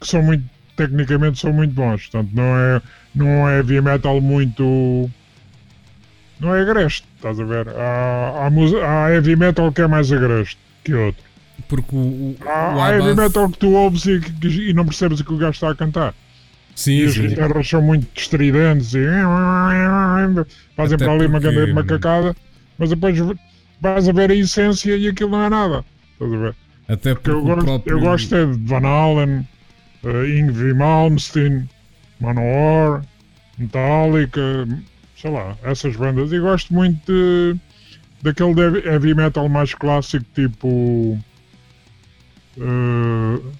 que 0.00 0.06
são 0.08 0.22
muito 0.22 0.44
tecnicamente 0.76 1.38
são 1.38 1.52
muito 1.52 1.74
bons. 1.74 2.08
Portanto, 2.08 2.30
não 2.34 2.58
é, 2.58 2.82
não 3.14 3.48
é 3.48 3.56
heavy 3.56 3.80
metal 3.80 4.20
muito. 4.20 5.10
Não 6.40 6.54
é 6.54 6.62
agreste, 6.62 7.06
estás 7.16 7.38
a 7.38 7.44
ver? 7.44 7.68
Há, 7.68 8.48
há, 8.48 9.06
há 9.06 9.12
heavy 9.12 9.36
metal 9.36 9.70
que 9.70 9.82
é 9.82 9.86
mais 9.86 10.10
agreste 10.10 10.58
que 10.82 10.92
outro. 10.92 11.22
Porque 11.68 11.94
o, 11.94 11.98
o, 11.98 12.36
há, 12.44 12.74
o 12.74 12.80
há 12.80 12.90
heavy 12.90 13.14
metal 13.14 13.48
que 13.48 13.58
tu 13.58 13.72
ouves 13.72 14.04
e, 14.06 14.20
que, 14.20 14.48
e 14.48 14.72
não 14.72 14.84
percebes 14.84 15.20
o 15.20 15.24
que 15.24 15.32
o 15.32 15.36
gajo 15.36 15.52
está 15.52 15.70
a 15.70 15.74
cantar. 15.74 16.14
Sim, 16.74 16.92
e 16.92 17.04
as 17.04 17.16
guitarras 17.16 17.68
são 17.68 17.82
muito 17.82 18.08
estridentes 18.18 18.94
e 18.94 19.06
fazem 20.76 20.96
Até 20.96 21.04
para 21.04 21.12
ali 21.12 21.28
porque... 21.28 21.48
uma 21.48 21.74
macacada, 21.74 22.36
mas 22.78 22.90
depois 22.90 23.16
vais 23.80 24.08
a 24.08 24.12
ver 24.12 24.30
a 24.30 24.34
essência 24.34 24.96
e 24.96 25.08
aquilo 25.08 25.30
não 25.30 25.42
é 25.42 25.48
nada. 25.50 25.84
Estás 26.12 26.32
a 26.32 26.36
ver? 26.36 26.54
Até 26.88 27.14
porque, 27.14 27.30
porque 27.30 27.30
eu, 27.30 27.42
gosto, 27.42 27.64
próprio... 27.64 27.96
eu 27.96 28.00
gosto 28.00 28.34
é 28.34 28.46
de 28.46 28.64
Van 28.64 28.86
Halen, 28.86 29.48
uh, 30.04 30.24
Yngwie 30.24 30.74
Malmsteen, 30.74 31.68
Manowar, 32.20 33.04
Metallica, 33.58 34.68
sei 35.16 35.30
lá, 35.30 35.56
essas 35.62 35.96
bandas. 35.96 36.32
E 36.32 36.38
gosto 36.38 36.72
muito 36.72 37.00
de, 37.06 37.56
daquele 38.22 38.60
heavy 38.86 39.14
metal 39.14 39.48
mais 39.48 39.74
clássico, 39.74 40.24
tipo. 40.34 41.18
Uh, 42.56 43.52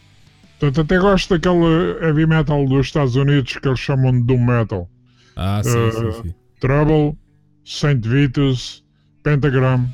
portanto, 0.71 0.81
até 0.81 0.99
gosto 0.99 1.37
daquele 1.37 2.05
heavy 2.05 2.27
metal 2.27 2.67
dos 2.67 2.87
Estados 2.87 3.17
Unidos 3.17 3.57
que 3.57 3.69
eles 3.69 3.81
chamam 3.81 4.13
de 4.13 4.23
Doom 4.23 4.45
Metal. 4.45 4.89
Ah, 5.37 5.61
sim, 5.63 5.79
uh, 5.79 5.93
sim, 5.93 6.23
sim. 6.23 6.35
Trouble, 6.61 7.17
Saint 7.65 8.05
Vitus, 8.07 8.85
Pentagram. 9.23 9.89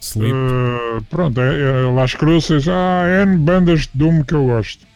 Sleep. 0.00 0.32
Uh, 0.32 1.02
pronto, 1.10 1.40
é, 1.40 1.60
é 1.60 1.92
Las 1.92 2.14
Cruces. 2.14 2.68
Há 2.68 3.04
N 3.24 3.38
bandas 3.38 3.82
de 3.82 3.90
Doom 3.94 4.22
que 4.22 4.34
eu 4.34 4.46
gosto 4.46 4.88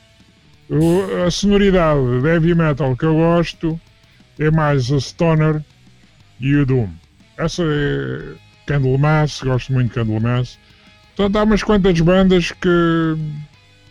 a 1.27 1.31
sonoridade 1.31 2.01
de 2.21 2.29
heavy 2.29 2.55
metal 2.55 2.97
que 2.97 3.05
eu 3.05 3.15
gosto 3.15 3.79
é 4.39 4.51
mais 4.51 4.91
a 4.91 4.99
Stoner 4.99 5.63
e 6.41 6.55
o 6.57 6.65
Doom. 6.65 6.89
Essa 7.37 7.63
é 7.63 8.35
Candlemass, 8.67 9.43
gosto 9.43 9.73
muito 9.73 9.89
de 9.89 9.95
Candlemass. 9.95 10.59
Portanto, 11.15 11.37
há 11.37 11.43
umas 11.43 11.63
quantas 11.63 12.01
bandas 12.01 12.53
que 12.53 13.17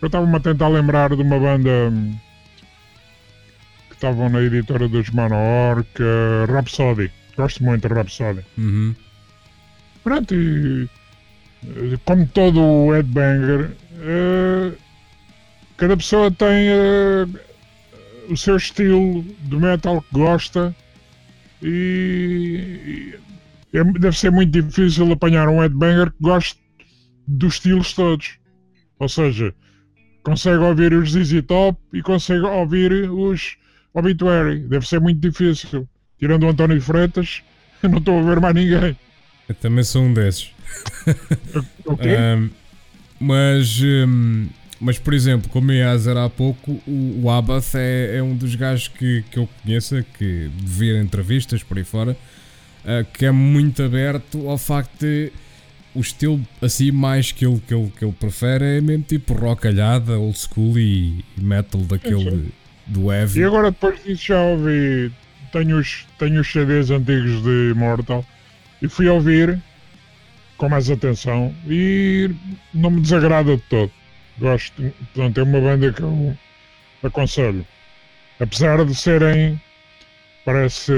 eu 0.01 0.05
estava-me 0.07 0.35
a 0.35 0.39
tentar 0.39 0.67
lembrar 0.67 1.15
de 1.15 1.21
uma 1.21 1.39
banda 1.39 1.91
que 3.89 3.95
estavam 3.95 4.29
na 4.29 4.41
editora 4.41 4.87
dos 4.87 5.09
Manowar, 5.09 5.83
que 5.95 6.03
é 6.03 6.51
Rhapsody. 6.51 7.11
Gosto 7.37 7.63
muito 7.63 7.87
de 7.87 7.93
Rhapsody. 7.93 8.41
Uhum. 8.57 8.95
Pronto, 10.03 10.33
e 10.33 10.89
como 12.05 12.27
todo 12.27 12.59
o 12.59 12.91
Headbanger, 12.91 13.71
uh, 13.93 14.75
Cada 15.81 15.97
pessoa 15.97 16.29
tem 16.29 16.69
uh, 16.69 17.39
o 18.31 18.37
seu 18.37 18.55
estilo 18.55 19.23
de 19.23 19.55
metal 19.55 19.99
que 19.99 20.13
gosta 20.13 20.75
e, 21.59 23.15
e 23.73 23.77
é, 23.79 23.83
deve 23.83 24.15
ser 24.15 24.29
muito 24.29 24.61
difícil 24.61 25.11
apanhar 25.11 25.49
um 25.49 25.59
headbanger 25.59 26.11
que 26.11 26.17
goste 26.21 26.59
dos 27.27 27.55
estilos 27.55 27.93
todos. 27.93 28.37
Ou 28.99 29.09
seja, 29.09 29.55
consegue 30.23 30.63
ouvir 30.63 30.93
os 30.93 31.12
ZZ 31.12 31.41
Top 31.47 31.79
e 31.93 32.01
consegue 32.01 32.45
ouvir 32.45 32.91
os 33.10 33.57
Obituary. 33.93 34.60
Deve 34.60 34.88
ser 34.88 34.99
muito 34.99 35.19
difícil. 35.19 35.88
Tirando 36.19 36.43
o 36.43 36.49
António 36.49 36.81
Freitas, 36.81 37.41
eu 37.81 37.89
não 37.89 37.97
estou 37.97 38.19
a 38.19 38.23
ver 38.23 38.39
mais 38.39 38.55
ninguém. 38.55 38.97
Eu 39.49 39.55
também 39.55 39.84
sou 39.84 40.03
um 40.03 40.13
desses. 40.13 40.51
o 41.86 41.97
quê? 41.97 42.15
Um, 42.15 42.49
mas 43.19 43.81
um, 43.81 44.47
mas, 44.81 44.97
por 44.97 45.13
exemplo, 45.13 45.47
como 45.51 45.71
ia 45.71 45.91
a 45.91 45.95
dizer 45.95 46.17
há 46.17 46.27
pouco, 46.27 46.71
o, 46.88 47.21
o 47.23 47.29
Abath 47.29 47.75
é, 47.75 48.17
é, 48.17 48.23
um 48.23 48.36
dos 48.36 48.55
gajos 48.55 48.88
que, 48.88 49.23
que 49.29 49.38
eu 49.38 49.47
conheço, 49.62 50.03
que 50.17 50.49
de 50.49 50.65
ver 50.65 50.99
entrevistas 50.99 51.62
por 51.62 51.77
aí 51.77 51.84
fora, 51.84 52.17
uh, 52.84 53.05
que 53.13 53.27
é 53.27 53.31
muito 53.31 53.84
aberto 53.84 54.49
ao 54.49 54.57
facto 54.57 55.01
de 55.01 55.31
o 55.93 55.99
estilo 55.99 56.41
assim 56.62 56.91
mais 56.91 57.32
que 57.32 57.45
ele, 57.45 57.62
que 57.67 57.73
ele, 57.73 57.91
que 57.97 58.06
ele 58.06 58.13
prefere 58.13 58.77
é 58.77 58.82
mesmo 58.82 59.04
tipo 59.04 59.34
rockalhada, 59.34 60.17
old 60.17 60.38
school 60.38 60.77
e, 60.77 61.23
metal 61.38 61.82
daquele 61.82 62.51
do 62.86 63.12
heavy. 63.12 63.39
E 63.39 63.43
agora 63.43 63.71
depois 63.71 64.04
disso 64.04 64.27
já 64.27 64.41
ouvi, 64.41 65.12
tenho 65.51 65.77
os, 65.77 66.06
tenho 66.17 66.41
os 66.41 66.51
CDs 66.51 66.89
antigos 66.89 67.43
de 67.43 67.71
Immortal 67.71 68.25
e 68.82 68.88
fui 68.88 69.08
ouvir 69.08 69.62
com 70.58 70.69
mais 70.69 70.89
atenção 70.89 71.54
e 71.67 72.30
não 72.73 72.91
me 72.91 73.01
desagrada 73.01 73.56
de 73.56 73.63
todo. 73.63 73.91
Gosto, 74.39 74.82
portanto, 75.13 75.39
é 75.39 75.43
uma 75.43 75.60
banda 75.60 75.91
que 75.91 76.01
eu 76.01 76.38
aconselho. 77.04 77.65
Apesar 78.39 78.84
de 78.86 78.95
serem, 78.95 79.62
parece 80.45 80.93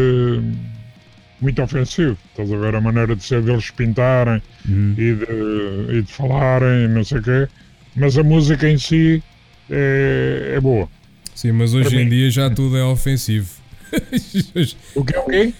muito 1.41 1.61
ofensivo. 1.61 2.17
Estás 2.31 2.51
a 2.51 2.57
ver 2.57 2.75
a 2.75 2.81
maneira 2.81 3.15
de 3.15 3.23
ser 3.23 3.41
deles 3.41 3.69
pintarem 3.71 4.41
uhum. 4.67 4.95
e, 4.97 5.13
de, 5.13 5.97
e 5.97 6.01
de 6.01 6.11
falarem, 6.11 6.87
não 6.87 7.03
sei 7.03 7.19
o 7.19 7.23
quê. 7.23 7.47
Mas 7.95 8.17
a 8.17 8.23
música 8.23 8.69
em 8.69 8.77
si 8.77 9.21
é, 9.69 10.53
é 10.55 10.59
boa. 10.59 10.89
Sim, 11.35 11.51
mas 11.51 11.73
hoje 11.73 11.89
Para 11.89 12.01
em 12.01 12.03
mim. 12.05 12.09
dia 12.09 12.29
já 12.29 12.49
tudo 12.49 12.77
é 12.77 12.83
ofensivo. 12.83 13.49
o 14.95 15.05
que 15.05 15.15
é 15.15 15.19
o 15.19 15.25
quê? 15.25 15.53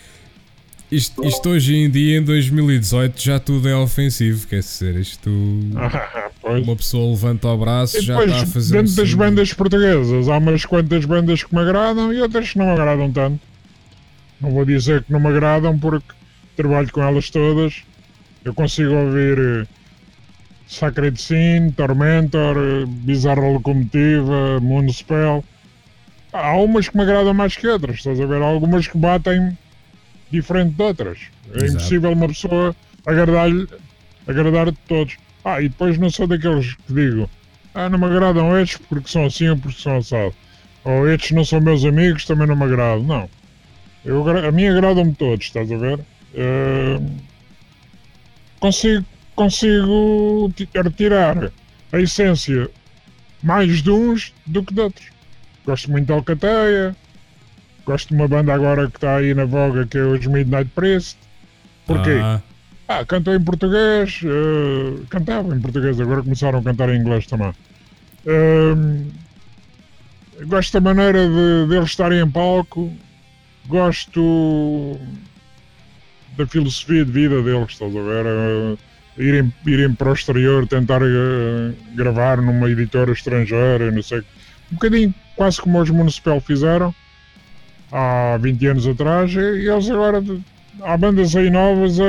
Isto, 0.92 1.26
isto, 1.26 1.50
hoje 1.50 1.76
em 1.76 1.90
dia, 1.90 2.20
em 2.20 2.22
2018, 2.22 3.20
já 3.20 3.40
tudo 3.40 3.68
é 3.68 3.76
ofensivo. 3.76 4.48
Quer 4.48 4.60
dizer, 4.60 4.96
isto. 4.98 5.32
Ah, 5.76 6.30
uma 6.44 6.76
pessoa 6.76 7.10
levanta 7.10 7.48
o 7.48 7.58
braço 7.58 7.98
e 7.98 8.02
já 8.02 8.24
está 8.24 8.42
a 8.42 8.46
fazer. 8.46 8.74
Dentro 8.74 8.96
das 8.96 9.14
bandas 9.16 9.54
portuguesas, 9.54 10.30
há 10.30 10.38
umas 10.38 10.66
quantas 10.66 11.04
bandas 11.06 11.44
que 11.44 11.56
me 11.56 11.62
agradam 11.62 12.14
e 12.14 12.22
outras 12.22 12.52
que 12.52 12.60
não 12.60 12.66
me 12.66 12.72
agradam 12.74 13.12
tanto. 13.12 13.40
Não 14.44 14.52
vou 14.52 14.66
dizer 14.66 15.02
que 15.04 15.12
não 15.14 15.22
me 15.22 15.28
agradam 15.28 15.80
porque 15.80 16.14
trabalho 16.58 16.92
com 16.92 17.02
elas 17.02 17.30
todas. 17.30 17.82
Eu 18.44 18.54
consigo 18.54 18.92
ouvir 18.94 19.40
eh, 19.40 19.68
Sacred 20.68 21.20
Sin, 21.20 21.72
Tormentor, 21.72 22.58
eh, 22.58 22.86
Bizarra 22.86 23.50
Locomotiva, 23.50 24.60
Moonspell. 24.60 25.46
Há 26.34 26.58
umas 26.58 26.90
que 26.90 26.98
me 26.98 27.04
agradam 27.04 27.34
mais 27.34 27.56
que 27.56 27.66
outras, 27.68 28.00
estás 28.00 28.20
a 28.20 28.26
ver? 28.26 28.42
Há 28.42 28.46
algumas 28.46 28.86
que 28.86 28.98
batem 28.98 29.58
diferente 30.30 30.74
de 30.76 30.84
outras. 30.84 31.20
É 31.54 31.60
Exato. 31.60 31.72
impossível 31.72 32.12
uma 32.12 32.28
pessoa 32.28 32.76
agradar-lhe, 33.06 33.66
agradar 34.28 34.72
de 34.72 34.78
todos. 34.90 35.16
Ah, 35.46 35.62
e 35.62 35.70
depois 35.70 35.98
não 35.98 36.10
sou 36.10 36.28
daqueles 36.28 36.74
que 36.74 36.94
digo, 36.94 37.30
ah, 37.74 37.88
não 37.88 37.98
me 37.98 38.06
agradam 38.08 38.60
estes 38.60 38.78
porque 38.90 39.08
são 39.08 39.26
assim 39.26 39.48
ou 39.48 39.58
porque 39.58 39.82
são 39.82 39.96
assado. 39.98 40.34
Ou 40.84 41.08
estes 41.08 41.32
não 41.32 41.46
são 41.46 41.62
meus 41.62 41.86
amigos, 41.86 42.26
também 42.26 42.46
não 42.46 42.58
me 42.58 42.66
agradam. 42.66 43.04
Não. 43.04 43.43
Eu, 44.06 44.28
a 44.28 44.52
mim 44.52 44.68
agradam-me 44.68 45.14
todos, 45.14 45.46
estás 45.46 45.72
a 45.72 45.78
ver? 45.78 46.00
Uh, 46.34 47.16
consigo, 48.60 49.06
consigo 49.36 50.52
retirar 50.76 51.52
a 51.92 52.00
essência 52.00 52.70
mais 53.42 53.82
de 53.82 53.92
uns 53.92 54.34
do 54.46 54.64
que 54.64 54.74
de 54.74 54.82
outros. 54.82 55.08
Gosto 55.66 55.90
muito 55.90 56.08
de 56.08 56.14
Alcateia, 56.14 56.96
gosto 57.86 58.10
de 58.10 58.16
uma 58.16 58.28
banda 58.28 58.54
agora 58.54 58.90
que 58.90 58.98
está 58.98 59.18
aí 59.18 59.34
na 59.34 59.46
voga 59.46 59.86
que 59.86 59.98
é 59.98 60.02
os 60.02 60.26
Midnight 60.26 60.70
Priest. 60.76 61.18
Porquê? 61.86 62.20
Ah, 62.22 62.42
ah 62.88 63.06
cantam 63.06 63.36
em 63.36 63.44
português, 63.44 64.22
uh, 64.24 65.06
cantavam 65.10 65.56
em 65.56 65.62
português, 65.62 66.00
agora 66.02 66.24
começaram 66.24 66.60
a 66.60 66.64
cantar 66.64 66.90
em 66.90 67.00
inglês 67.00 67.26
também. 67.26 67.54
Uh, 68.26 69.06
gosto 70.46 70.74
da 70.74 70.82
maneira 70.82 71.28
de, 71.28 71.68
de 71.70 71.76
eles 71.76 71.90
estarem 71.90 72.20
em 72.20 72.30
palco, 72.30 72.92
gosto 73.68 74.98
da 76.38 76.46
filosofia 76.48 77.06
de 77.06 77.12
vida 77.12 77.42
deles, 77.42 77.72
estás 77.72 77.96
a 77.96 78.02
ver? 78.02 78.26
Uh, 78.26 78.78
irem, 79.18 79.54
irem 79.66 79.94
para 79.94 80.10
o 80.10 80.14
exterior, 80.14 80.68
tentar 80.68 81.02
uh, 81.02 81.74
gravar 81.96 82.42
numa 82.42 82.70
editora 82.70 83.12
estrangeira, 83.12 83.92
não 83.92 84.02
sei. 84.02 84.20
Um 84.72 84.76
bocadinho 84.76 85.14
quase 85.36 85.62
como 85.62 85.80
os 85.80 85.90
Municipal 85.90 86.40
fizeram 86.40 86.94
há 87.92 88.38
20 88.42 88.68
anos 88.68 88.88
atrás, 88.88 89.34
e 89.34 89.70
eles 89.70 89.90
agora 89.90 90.24
há 90.82 90.98
bandas 90.98 91.36
aí 91.36 91.50
novas 91.50 92.00
a, 92.00 92.04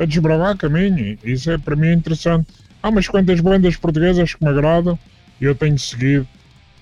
a, 0.00 0.02
a 0.02 0.06
desbravar 0.06 0.56
caminho. 0.56 1.18
Isso 1.24 1.50
é 1.50 1.58
para 1.58 1.74
mim 1.74 1.92
interessante. 1.92 2.46
Há 2.82 2.88
umas 2.88 3.08
quantas 3.08 3.40
bandas 3.40 3.76
portuguesas 3.76 4.34
que 4.34 4.44
me 4.44 4.50
agradam 4.50 4.98
e 5.40 5.44
eu 5.44 5.54
tenho 5.54 5.78
seguido, 5.78 6.26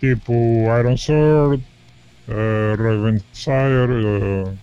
tipo 0.01 0.33
Iron 0.79 0.97
Sword, 0.97 1.63
uh, 2.29 2.77
Ravensire, 2.81 3.93
uh, 3.93 4.59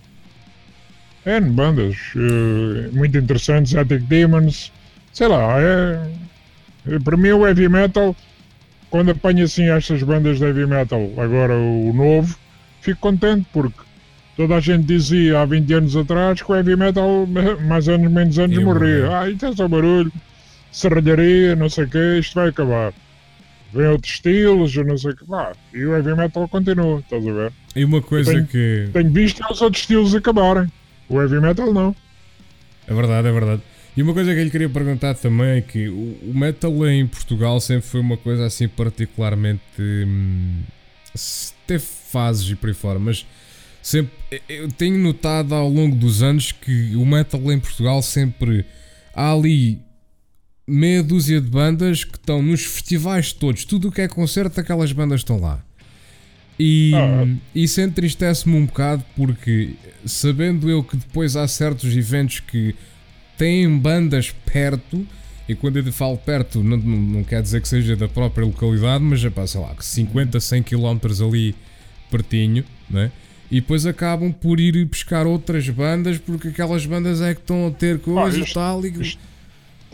N 1.25 1.49
bandas 1.51 1.97
uh, 2.15 2.95
muito 2.95 3.17
interessantes, 3.17 3.75
Attic 3.75 4.03
Demons, 4.03 4.71
sei 5.11 5.27
lá, 5.27 5.59
é, 5.59 6.11
é, 6.87 6.99
para 6.99 7.17
mim 7.17 7.31
o 7.31 7.47
heavy 7.47 7.67
metal, 7.67 8.15
quando 8.89 9.11
apanho 9.11 9.45
assim 9.45 9.69
estas 9.69 10.03
bandas 10.03 10.37
de 10.37 10.45
heavy 10.45 10.67
metal, 10.67 11.09
agora 11.17 11.53
o 11.55 11.91
novo, 11.93 12.37
fico 12.81 12.99
contente 12.99 13.47
porque 13.51 13.79
toda 14.37 14.55
a 14.55 14.59
gente 14.59 14.85
dizia 14.85 15.41
há 15.41 15.45
20 15.45 15.73
anos 15.73 15.95
atrás 15.95 16.41
que 16.41 16.51
o 16.51 16.55
heavy 16.55 16.75
metal 16.75 17.25
mais 17.67 17.89
anos 17.89 18.11
menos 18.11 18.37
anos 18.37 18.57
morria. 18.63 19.19
Ah, 19.19 19.29
isto 19.29 19.47
é 19.47 19.55
só 19.55 19.67
barulho, 19.67 20.11
serralharia, 20.71 21.55
não 21.55 21.69
sei 21.69 21.85
o 21.85 21.89
que, 21.89 22.19
isto 22.19 22.35
vai 22.35 22.49
acabar. 22.49 22.93
Vem 23.75 23.87
outros 23.87 24.13
estilos, 24.13 24.73
eu 24.73 24.85
não 24.85 24.97
sei 24.97 25.11
o 25.11 25.15
que. 25.17 25.25
E 25.73 25.85
o 25.85 25.93
heavy 25.93 26.15
metal 26.15 26.47
continua, 26.47 26.99
estás 26.99 27.27
a 27.27 27.33
ver? 27.33 27.51
E 27.75 27.83
uma 27.83 28.01
coisa 28.01 28.31
tenho, 28.31 28.47
que. 28.47 28.89
Tenho 28.93 29.11
visto 29.11 29.43
os 29.51 29.61
outros 29.61 29.81
estilos 29.81 30.15
acabarem. 30.15 30.71
O 31.09 31.21
heavy 31.21 31.41
metal 31.41 31.73
não. 31.73 31.93
É 32.87 32.93
verdade, 32.93 33.27
é 33.27 33.31
verdade. 33.33 33.61
E 33.97 34.01
uma 34.01 34.13
coisa 34.13 34.33
que 34.33 34.39
eu 34.39 34.45
lhe 34.45 34.49
queria 34.49 34.69
perguntar 34.69 35.13
também 35.15 35.57
é 35.57 35.61
que 35.61 35.89
o, 35.89 36.31
metal 36.33 36.87
em 36.87 37.05
Portugal 37.05 37.59
sempre 37.59 37.85
foi 37.85 37.99
uma 37.99 38.15
coisa 38.15 38.45
assim 38.45 38.69
particularmente. 38.69 39.61
Hum, 39.77 40.61
teve 41.67 41.83
fases 41.83 42.49
e 42.49 42.55
por 42.55 42.69
aí 42.69 42.73
fora, 42.73 42.97
mas 42.97 43.25
sempre 43.81 44.13
eu 44.47 44.71
tenho 44.71 44.97
notado 44.97 45.53
ao 45.53 45.67
longo 45.67 45.97
dos 45.97 46.23
anos 46.23 46.53
que 46.53 46.95
o 46.95 47.05
metal 47.05 47.41
em 47.51 47.59
Portugal 47.59 48.01
sempre 48.01 48.65
há 49.13 49.33
ali 49.33 49.84
meia 50.67 51.03
dúzia 51.03 51.39
de 51.39 51.49
bandas 51.49 52.03
que 52.03 52.17
estão 52.17 52.41
nos 52.41 52.63
festivais 52.63 53.31
todos, 53.31 53.65
tudo 53.65 53.89
o 53.89 53.91
que 53.91 54.01
é 54.01 54.07
concerto, 54.07 54.59
aquelas 54.59 54.91
bandas 54.91 55.21
estão 55.21 55.39
lá. 55.39 55.63
E 56.59 56.93
ah. 56.95 57.27
isso 57.53 57.81
entristece-me 57.81 58.55
um 58.55 58.65
bocado 58.65 59.03
porque, 59.15 59.71
sabendo 60.05 60.69
eu 60.69 60.83
que 60.83 60.95
depois 60.95 61.35
há 61.35 61.47
certos 61.47 61.95
eventos 61.95 62.39
que 62.39 62.73
têm 63.37 63.77
bandas 63.77 64.33
perto, 64.45 65.05
e 65.47 65.53
quando 65.53 65.77
eu 65.77 65.93
falo 65.93 66.17
perto, 66.17 66.63
não, 66.63 66.77
não, 66.77 66.97
não 66.97 67.23
quer 67.23 67.41
dizer 67.41 67.61
que 67.61 67.67
seja 67.67 67.95
da 67.95 68.07
própria 68.07 68.45
localidade, 68.45 69.03
mas 69.03 69.23
pá, 69.25 69.45
sei 69.45 69.61
lá, 69.61 69.75
50, 69.79 70.39
100 70.39 70.63
km 70.63 70.99
ali 71.27 71.55
pertinho, 72.09 72.63
né? 72.89 73.11
E 73.51 73.61
depois 73.61 73.85
acabam 73.85 74.31
por 74.31 74.59
ir 74.59 74.87
pescar 74.87 75.27
outras 75.27 75.69
bandas 75.69 76.17
porque 76.17 76.47
aquelas 76.47 76.85
bandas 76.85 77.21
é 77.21 77.35
que 77.35 77.41
estão 77.41 77.67
a 77.67 77.71
ter 77.71 77.99
coisa 77.99 78.39
e 78.39 78.53
tal. 78.53 78.83
E... 78.83 79.17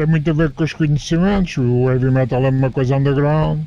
Tem 0.01 0.09
muito 0.09 0.27
a 0.31 0.33
ver 0.33 0.49
com 0.49 0.63
os 0.63 0.73
conhecimentos. 0.73 1.57
O 1.59 1.87
heavy 1.87 2.09
metal 2.09 2.43
é 2.43 2.49
uma 2.49 2.71
coisa 2.71 2.95
underground 2.95 3.61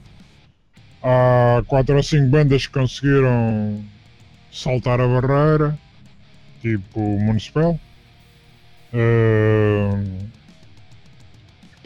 Há 1.00 1.62
quatro 1.68 1.94
ou 1.94 2.02
cinco 2.02 2.26
bandas 2.26 2.66
que 2.66 2.72
conseguiram 2.72 3.84
saltar 4.52 5.00
a 5.00 5.06
barreira, 5.06 5.78
tipo 6.60 6.98
o 6.98 7.20
Municipal. 7.20 7.78
Uh... 8.92 10.26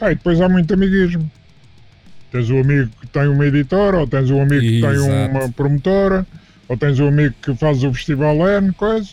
e 0.01 0.15
depois 0.15 0.41
há 0.41 0.49
muito 0.49 0.73
amiguismo. 0.73 1.29
Tens 2.31 2.49
o 2.49 2.57
amigo 2.57 2.89
que 3.01 3.07
tem 3.07 3.27
uma 3.27 3.45
editora, 3.45 3.99
ou 3.99 4.07
tens 4.07 4.31
o 4.31 4.39
amigo 4.39 4.61
que 4.61 4.81
tem 4.81 4.97
uma 4.97 5.51
promotora, 5.51 6.25
ou 6.67 6.75
tens 6.75 6.99
o 6.99 7.07
amigo 7.07 7.35
que 7.39 7.53
faz 7.55 7.83
o 7.83 7.93
festival 7.93 8.35
N, 8.49 8.73
coisa. 8.73 9.09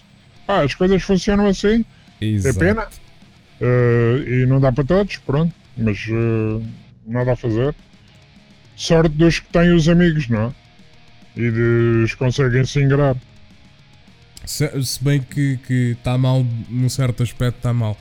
Pá, 0.47 0.63
as 0.63 0.75
coisas 0.75 1.03
funcionam 1.03 1.47
assim. 1.47 1.85
Exato. 2.23 2.57
É 2.57 2.59
pena. 2.59 2.89
Uh, 3.61 4.29
e 4.29 4.47
não 4.47 4.61
dá 4.61 4.71
para 4.73 4.85
todos, 4.85 5.17
pronto. 5.19 5.55
Mas 5.77 6.07
uh, 6.09 6.63
nada 7.07 7.33
a 7.33 7.37
fazer 7.37 7.75
sorte 8.77 9.17
dos 9.17 9.41
que 9.41 9.49
têm 9.49 9.75
os 9.75 9.89
amigos, 9.89 10.29
não 10.29 10.43
é? 10.43 10.53
E 11.37 11.51
dos 11.51 12.13
que 12.13 12.17
conseguem 12.19 12.65
se 12.65 12.81
ingrar. 12.81 13.17
Se, 14.45 14.85
se 14.85 15.03
bem 15.03 15.21
que 15.21 15.59
está 15.99 16.17
mal, 16.17 16.47
num 16.69 16.89
certo 16.89 17.23
aspecto 17.23 17.57
está 17.57 17.73
mal. 17.73 17.99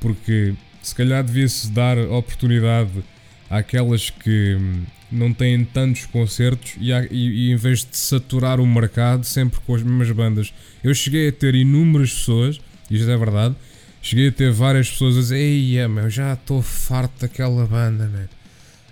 Porque 0.00 0.54
se 0.82 0.94
calhar 0.94 1.24
devia-se 1.24 1.70
dar 1.70 1.98
oportunidade 1.98 3.02
àquelas 3.50 4.10
que 4.10 4.54
hum, 4.54 4.84
não 5.10 5.32
têm 5.32 5.64
tantos 5.64 6.06
concertos 6.06 6.76
e, 6.78 6.92
e, 6.92 7.48
e, 7.48 7.52
em 7.52 7.56
vez 7.56 7.84
de 7.84 7.96
saturar 7.96 8.60
o 8.60 8.66
mercado 8.66 9.24
sempre 9.24 9.58
com 9.60 9.74
as 9.74 9.82
mesmas 9.82 10.10
bandas. 10.12 10.54
Eu 10.82 10.94
cheguei 10.94 11.28
a 11.28 11.32
ter 11.32 11.54
inúmeras 11.54 12.12
pessoas, 12.12 12.60
isto 12.90 13.10
é 13.10 13.16
verdade, 13.16 13.54
cheguei 14.02 14.28
a 14.28 14.32
ter 14.32 14.52
várias 14.52 14.90
pessoas 14.90 15.16
a 15.16 15.20
dizer: 15.20 15.36
Ei, 15.36 15.88
meu, 15.88 16.08
já 16.10 16.34
estou 16.34 16.62
farto 16.62 17.20
daquela 17.20 17.66
banda, 17.66 18.06
man. 18.06 18.28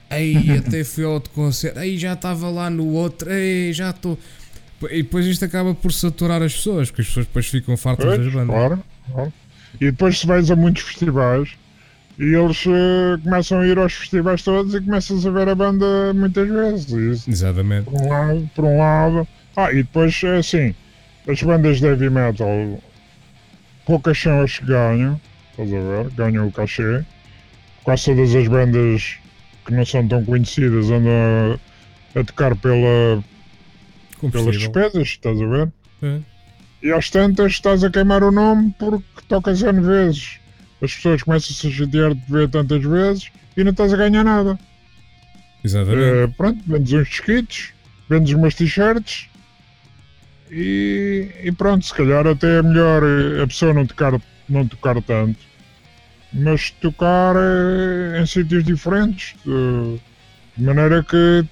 Aí 0.09 0.51
até 0.59 0.85
fui 0.85 1.05
ao 1.05 1.13
outro 1.13 1.31
concerto, 1.33 1.79
aí 1.79 1.99
já 1.99 2.13
estava 2.13 2.49
lá 2.49 2.71
no 2.71 2.87
outro, 2.93 3.31
aí 3.31 3.73
já 3.73 3.91
estou. 3.91 4.19
E 4.91 5.03
depois 5.03 5.27
isto 5.27 5.45
acaba 5.45 5.75
por 5.75 5.93
saturar 5.93 6.43
as 6.43 6.55
pessoas, 6.55 6.91
porque 6.91 7.03
as 7.03 7.09
pessoas 7.09 7.27
depois 7.27 7.47
ficam 7.47 7.77
fartas 7.77 8.07
pois, 8.07 8.25
das 8.25 8.33
bandas. 8.33 8.55
Claro, 8.55 8.85
claro. 9.13 9.33
E 9.81 9.87
depois 9.87 10.19
se 10.19 10.27
vais 10.27 10.51
a 10.51 10.57
muitos 10.57 10.83
festivais 10.83 11.57
e 12.19 12.35
eles 12.35 12.65
uh, 12.67 13.19
começam 13.23 13.61
a 13.61 13.67
ir 13.67 13.79
aos 13.79 13.93
festivais 13.93 14.43
todos 14.43 14.75
e 14.75 14.81
começas 14.81 15.27
a 15.27 15.31
ver 15.31 15.49
a 15.49 15.55
banda 15.55 16.13
muitas 16.15 16.49
vezes. 16.49 16.91
Isso, 16.91 17.31
Exatamente. 17.31 17.91
Por 17.91 18.01
um, 18.01 18.09
lado, 18.09 18.51
por 18.55 18.65
um 18.65 18.79
lado. 18.79 19.29
Ah, 19.55 19.73
e 19.73 19.77
depois 19.77 20.23
é 20.23 20.37
assim, 20.39 20.75
as 21.29 21.43
bandas 21.43 21.81
de 21.81 21.87
heavy 21.87 22.11
metal 22.11 22.49
poucas 23.87 24.19
são 24.19 24.43
as 24.43 24.59
que 24.59 24.67
ganham, 24.67 25.19
estás 25.53 25.73
a 25.73 25.79
ver? 25.79 26.11
Ganham 26.11 26.47
o 26.47 26.53
cachê. 26.53 27.05
Quase 27.85 28.07
todas 28.07 28.35
as 28.35 28.49
bandas 28.49 29.17
que 29.65 29.73
não 29.73 29.87
são 29.87 30.07
tão 30.07 30.25
conhecidas 30.25 30.91
andam 30.91 31.59
a, 32.15 32.21
a 32.21 32.25
tocar 32.25 32.55
pela, 32.57 33.23
pelas 34.31 34.59
despesas, 34.59 35.09
estás 35.09 35.41
a 35.41 35.47
ver? 35.47 35.73
É. 36.03 36.19
E 36.83 36.93
às 36.93 37.09
tantas 37.09 37.53
estás 37.53 37.83
a 37.85 37.91
queimar 37.91 38.23
o 38.23 38.31
nome 38.31 38.75
porque 38.79 39.05
tocas 39.29 39.63
N 39.63 39.81
vezes. 39.81 40.39
As 40.83 40.95
pessoas 40.95 41.23
começam-se 41.23 41.69
a 41.69 41.71
chatear 41.71 42.15
de 42.15 42.21
ver 42.31 42.51
tantas 42.51 42.83
vezes 42.83 43.31
e 43.57 43.65
não 43.65 43.71
estás 43.71 43.95
a 43.95 43.97
ganhar 43.97 44.25
nada. 44.25 44.59
Exatamente. 45.65 46.03
É, 46.03 46.27
pronto, 46.27 46.61
vendes 46.67 46.93
uns 46.93 47.09
disquitos, 47.09 47.73
vendes 48.09 48.35
umas 48.35 48.55
t-shirts 48.55 49.29
e, 50.51 51.29
e, 51.43 51.53
pronto, 51.53 51.85
se 51.85 51.95
calhar 51.95 52.27
até 52.27 52.59
é 52.59 52.63
melhor 52.63 53.03
a 53.43 53.47
pessoa 53.47 53.75
não 53.75 53.87
tocar, 53.87 54.21
não 54.49 54.67
tocar 54.67 55.01
tanto 55.03 55.39
mas 56.33 56.71
tocar 56.71 57.35
eh, 57.37 58.21
em 58.21 58.27
sítios 58.27 58.65
diferentes, 58.65 59.35
de 59.45 59.99
maneira 60.59 61.03
que 61.03 61.45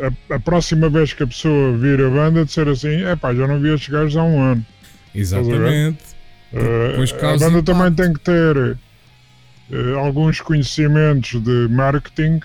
a, 0.00 0.34
a, 0.34 0.40
próxima 0.40 0.88
vez 0.88 1.12
que 1.12 1.24
a 1.24 1.26
pessoa 1.26 1.76
vir 1.76 2.00
a 2.00 2.08
banda 2.08 2.44
de 2.44 2.52
ser 2.52 2.68
assim, 2.68 3.04
é 3.04 3.16
pá, 3.16 3.34
já 3.34 3.46
não 3.46 3.60
vi 3.60 3.74
estes 3.74 3.88
gajos 3.88 4.16
há 4.16 4.22
um 4.22 4.40
ano. 4.40 4.66
Exatamente. 5.14 6.16
Uh, 6.52 7.26
a 7.26 7.36
banda 7.36 7.62
também 7.62 7.92
tem 7.92 8.12
que 8.12 8.20
ter 8.20 8.56
uh, 8.56 9.98
alguns 9.98 10.40
conhecimentos 10.40 11.42
de 11.42 11.68
marketing 11.68 12.40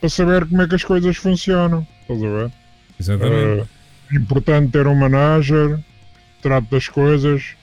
para 0.00 0.08
saber 0.08 0.46
como 0.46 0.62
é 0.62 0.68
que 0.68 0.74
as 0.74 0.84
coisas 0.84 1.16
funcionam. 1.16 1.86
Estás 2.02 2.22
a 2.22 2.28
ver? 2.28 2.52
Exatamente. 2.98 3.62
Uh, 3.62 3.75
importante 4.12 4.72
ter 4.72 4.86
um 4.86 4.94
manager 4.94 5.78
que 6.36 6.42
trate 6.42 6.68
das 6.70 6.88
coisas. 6.88 7.54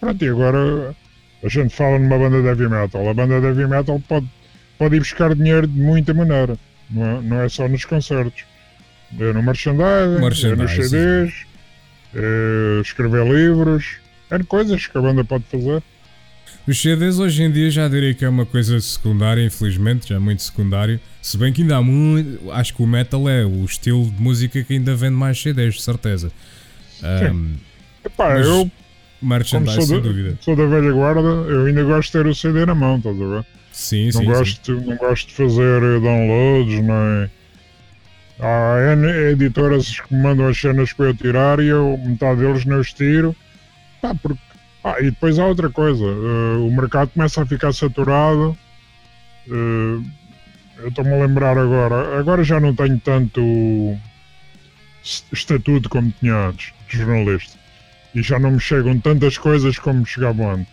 Pronto, 0.00 0.24
e 0.24 0.28
agora 0.28 0.94
a 1.42 1.48
gente 1.48 1.74
fala 1.74 1.98
numa 1.98 2.18
banda 2.18 2.40
de 2.40 2.48
heavy 2.48 2.68
metal. 2.68 3.08
A 3.08 3.14
banda 3.14 3.40
de 3.40 3.46
heavy 3.46 3.66
metal 3.66 4.00
pode, 4.08 4.28
pode 4.78 4.96
ir 4.96 5.00
buscar 5.00 5.34
dinheiro 5.34 5.66
de 5.66 5.78
muita 5.80 6.12
maneira. 6.12 6.58
Não 6.90 7.06
é, 7.06 7.20
não 7.22 7.40
é 7.40 7.48
só 7.48 7.68
nos 7.68 7.84
concertos. 7.84 8.44
É 9.18 9.32
no 9.32 9.42
merchandising, 9.42 10.20
Merchandising. 10.20 10.52
é 10.52 10.56
nos 10.56 10.72
CDs, 10.90 11.46
é 12.14 12.80
escrever 12.80 13.24
livros, 13.26 13.98
é 14.30 14.38
coisas 14.42 14.86
que 14.86 14.98
a 14.98 15.00
banda 15.00 15.24
pode 15.24 15.44
fazer. 15.44 15.82
Os 16.66 16.80
CDs 16.82 17.18
hoje 17.20 17.44
em 17.44 17.50
dia 17.50 17.70
já 17.70 17.86
diria 17.88 18.12
que 18.12 18.24
é 18.24 18.28
uma 18.28 18.44
coisa 18.44 18.80
secundária, 18.80 19.44
infelizmente, 19.44 20.08
já 20.08 20.16
é 20.16 20.18
muito 20.18 20.42
secundário. 20.42 20.98
Se 21.22 21.38
bem 21.38 21.52
que 21.52 21.62
ainda 21.62 21.76
há 21.76 21.82
muito. 21.82 22.50
Acho 22.50 22.74
que 22.74 22.82
o 22.82 22.86
metal 22.86 23.28
é 23.28 23.44
o 23.44 23.64
estilo 23.64 24.10
de 24.10 24.20
música 24.20 24.62
que 24.64 24.72
ainda 24.72 24.94
vende 24.96 25.14
mais 25.14 25.40
CDs, 25.40 25.74
de 25.76 25.82
certeza. 25.82 26.32
Um, 27.32 27.54
Epá, 28.04 28.34
Mas- 28.34 28.46
eu, 28.46 28.70
merchandise, 29.22 29.74
sou, 29.76 29.86
sem 29.86 29.96
da- 29.96 30.02
dúvida. 30.08 30.38
sou 30.40 30.56
da 30.56 30.66
velha 30.66 30.92
guarda, 30.92 31.20
eu 31.20 31.66
ainda 31.66 31.84
gosto 31.84 32.06
de 32.06 32.12
ter 32.12 32.26
o 32.26 32.34
CD 32.34 32.66
na 32.66 32.74
mão, 32.74 32.96
estás 32.98 33.20
a 33.20 33.26
ver? 33.26 33.44
Sim, 33.72 34.04
não, 34.06 34.12
sim. 34.12 34.18
sim. 34.18 34.24
gosto, 34.24 34.72
não 34.80 34.96
gosto 34.96 35.28
de 35.28 35.34
fazer 35.34 35.82
eh, 35.82 36.00
downloads, 36.00 36.80
é? 36.88 37.30
Há 38.38 38.92
N 38.94 39.06
editoras 39.32 40.00
que 40.00 40.14
me 40.14 40.22
mandam 40.22 40.46
as 40.48 40.58
cenas 40.60 40.92
para 40.92 41.06
eu 41.06 41.14
tirar 41.16 41.58
e 41.60 41.66
eu, 41.68 41.98
metade 42.04 42.40
deles 42.40 42.64
não 42.64 42.80
os 42.80 42.92
tiro. 42.92 43.34
Pá, 44.02 44.14
porque, 44.14 44.38
ah, 44.86 45.00
e 45.00 45.10
depois 45.10 45.38
há 45.38 45.46
outra 45.46 45.68
coisa, 45.70 46.04
eh, 46.04 46.56
o 46.58 46.70
mercado 46.70 47.10
começa 47.10 47.42
a 47.42 47.46
ficar 47.46 47.72
saturado. 47.72 48.56
eh, 49.50 50.00
eu 50.78 50.88
estou-me 50.88 51.12
a 51.14 51.26
lembrar 51.26 51.56
agora, 51.58 52.18
agora 52.20 52.44
já 52.44 52.60
não 52.60 52.74
tenho 52.74 53.00
tanto 53.00 53.40
estatuto 55.32 55.88
como 55.88 56.12
tinha 56.20 56.34
antes, 56.48 56.72
de 56.88 56.98
jornalista. 56.98 57.58
E 58.14 58.22
já 58.22 58.38
não 58.38 58.52
me 58.52 58.60
chegam 58.60 58.98
tantas 59.00 59.38
coisas 59.38 59.78
como 59.78 60.00
me 60.00 60.06
chegavam 60.06 60.50
antes. 60.52 60.72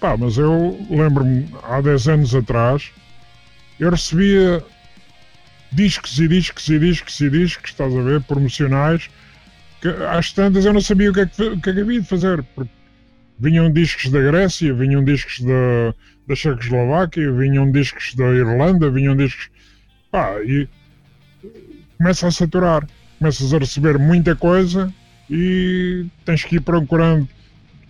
Pá, 0.00 0.16
mas 0.16 0.38
eu 0.38 0.78
lembro-me, 0.90 1.48
há 1.64 1.80
10 1.80 2.08
anos 2.08 2.34
atrás, 2.34 2.90
eu 3.80 3.90
recebia 3.90 4.64
discos 5.72 6.18
e 6.18 6.28
discos 6.28 6.68
e 6.68 6.78
discos 6.78 7.20
e 7.20 7.30
discos, 7.30 7.70
estás 7.70 7.94
a 7.94 8.02
ver, 8.02 8.22
promocionais, 8.22 9.10
que 9.80 9.88
às 9.88 10.32
tantas 10.32 10.64
eu 10.64 10.72
não 10.72 10.80
sabia 10.80 11.10
o 11.10 11.14
que 11.14 11.20
é 11.20 11.26
que, 11.26 11.56
que, 11.60 11.70
é 11.70 11.72
que 11.74 11.80
havia 11.80 12.00
de 12.00 12.06
fazer. 12.08 12.42
Porque 12.54 12.70
vinham 13.38 13.70
discos 13.70 14.10
da 14.10 14.20
Grécia, 14.20 14.72
vinham 14.74 15.02
discos 15.04 15.40
da, 15.40 15.94
da 16.26 16.34
Checoslováquia, 16.34 17.30
vinham 17.32 17.70
discos 17.70 18.14
da 18.14 18.24
Irlanda, 18.26 18.90
vinham 18.90 19.16
discos. 19.16 19.48
Pá, 20.10 20.40
e 20.42 20.68
começa 21.96 22.26
a 22.26 22.30
saturar. 22.30 22.86
Começas 23.18 23.52
a 23.52 23.58
receber 23.58 23.98
muita 23.98 24.36
coisa 24.36 24.92
e 25.28 26.06
tens 26.24 26.44
que 26.44 26.56
ir 26.56 26.60
procurando 26.60 27.28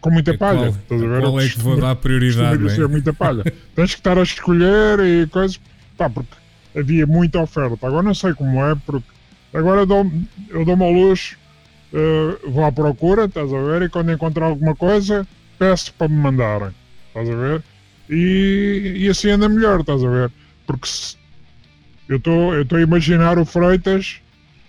com 0.01 0.11
muita 0.11 0.37
palha. 0.37 0.73
qual, 0.89 1.01
a 1.05 1.07
ver? 1.07 1.21
qual 1.21 1.41
é 1.41 1.49
que 1.49 1.59
vou 1.59 1.77
dar 1.79 1.95
prioridade, 1.97 2.49
Costuma 2.63 2.69
não 2.69 2.75
ser 2.77 2.85
é? 2.85 2.87
muita 2.87 3.13
palha. 3.13 3.45
Tens 3.75 3.93
que 3.95 4.01
estar 4.01 4.17
a 4.19 4.23
escolher 4.23 5.01
e 5.01 5.27
coisas. 5.27 5.61
Pá, 5.97 6.09
porque 6.09 6.31
havia 6.77 7.07
muita 7.07 7.41
oferta. 7.41 7.87
Agora 7.87 8.03
não 8.03 8.15
sei 8.15 8.33
como 8.33 8.65
é, 8.65 8.75
porque 8.87 9.07
agora 9.53 9.83
eu 9.83 9.87
dou- 9.87 10.11
eu 10.51 10.65
dou-me 10.65 10.83
ao 10.85 10.93
luxo, 10.93 11.37
eh, 11.93 12.39
vou 12.49 12.65
à 12.65 12.73
procura, 12.73 13.25
estás 13.27 13.53
a 13.53 13.61
ver? 13.61 13.83
E 13.83 13.89
quando 13.89 14.13
encontrar 14.13 14.47
alguma 14.47 14.75
coisa, 14.77 15.27
peço 15.59 15.93
para 15.95 16.09
me 16.09 16.17
mandarem. 16.17 16.71
Estás 17.09 17.29
a 17.31 17.35
ver? 17.37 17.63
E, 18.09 18.95
e 18.97 19.09
assim 19.09 19.31
anda 19.31 19.49
melhor, 19.49 19.81
estás 19.81 20.03
a 20.05 20.09
ver? 20.09 20.31
Porque 20.67 20.87
se- 20.87 21.17
eu 22.09 22.17
estou 22.17 22.55
eu 22.55 22.67
a 22.73 22.81
imaginar 22.81 23.39
o 23.39 23.45
Freitas 23.45 24.21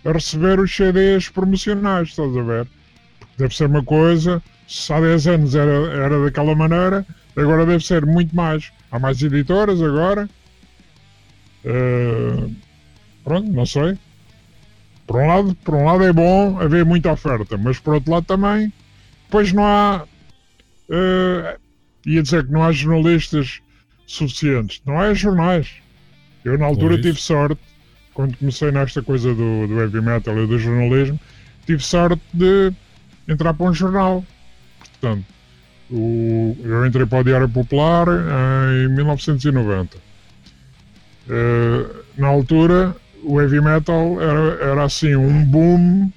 a 0.06 0.12
receber 0.12 0.60
os 0.60 0.75
CDs 0.75 1.30
promocionais, 1.30 2.10
estás 2.10 2.36
a 2.36 2.41
ver? 2.41 2.67
Deve 3.38 3.56
ser 3.56 3.65
uma 3.67 3.84
coisa, 3.84 4.41
se 4.67 4.91
há 4.91 4.99
10 4.99 5.28
anos 5.28 5.56
era, 5.56 5.71
era 5.93 6.23
daquela 6.23 6.56
maneira, 6.56 7.06
agora 7.36 7.65
deve 7.65 7.84
ser 7.86 8.06
muito 8.06 8.36
mais. 8.36 8.71
Há 8.91 8.99
mais 8.99 9.21
editoras 9.21 9.82
agora. 9.82 10.30
Eh, 11.63 12.49
pronto, 13.23 13.52
não 13.52 13.65
sei. 13.65 13.97
Por 15.08 15.15
um, 15.17 15.28
lado, 15.28 15.56
por 15.63 15.73
um 15.75 15.86
lado 15.86 16.04
é 16.04 16.13
bom 16.13 16.60
haver 16.60 16.86
muita 16.86 17.12
oferta, 17.12 17.58
mas 17.58 17.80
por 17.80 17.95
outro 17.95 18.12
lado 18.12 18.25
também, 18.25 18.71
depois 19.25 19.52
não 19.52 19.65
há. 19.65 20.06
Eh, 20.89 21.58
ia 22.06 22.21
dizer 22.23 22.45
que 22.45 22.52
não 22.52 22.63
há 22.63 22.71
jornalistas 22.71 23.62
suficientes. 24.06 24.82
Não 24.86 24.99
há 24.99 25.13
jornais. 25.13 25.71
Eu 26.43 26.58
na 26.58 26.65
altura 26.65 26.95
Pois. 26.95 27.02
tive 27.02 27.19
sorte, 27.21 27.60
quando 28.13 28.36
comecei 28.38 28.71
nesta 28.71 29.02
coisa 29.04 29.34
do, 29.34 29.67
do 29.67 29.80
heavy 29.80 30.02
metal 30.02 30.38
e 30.41 30.47
do 30.47 30.58
jornalismo, 30.58 31.19
tive 31.65 31.84
sorte 31.84 32.21
de 32.34 32.71
entrar 33.28 33.54
para 33.54 33.65
um 33.69 33.73
jornal. 33.73 34.25
Portanto, 34.99 35.25
o- 35.91 36.58
eu 36.63 36.86
entrei 36.86 37.06
para 37.06 37.19
o 37.19 37.23
Diário 37.23 37.49
Popular 37.49 38.08
em 38.86 38.88
1990. 38.89 39.97
Eh, 41.30 41.86
na 42.17 42.28
altura, 42.28 42.95
o 43.23 43.39
heavy 43.39 43.62
metal 43.62 44.19
era, 44.21 44.63
era 44.71 44.84
assim 44.84 45.15
um 45.15 45.43
boom 45.45 46.12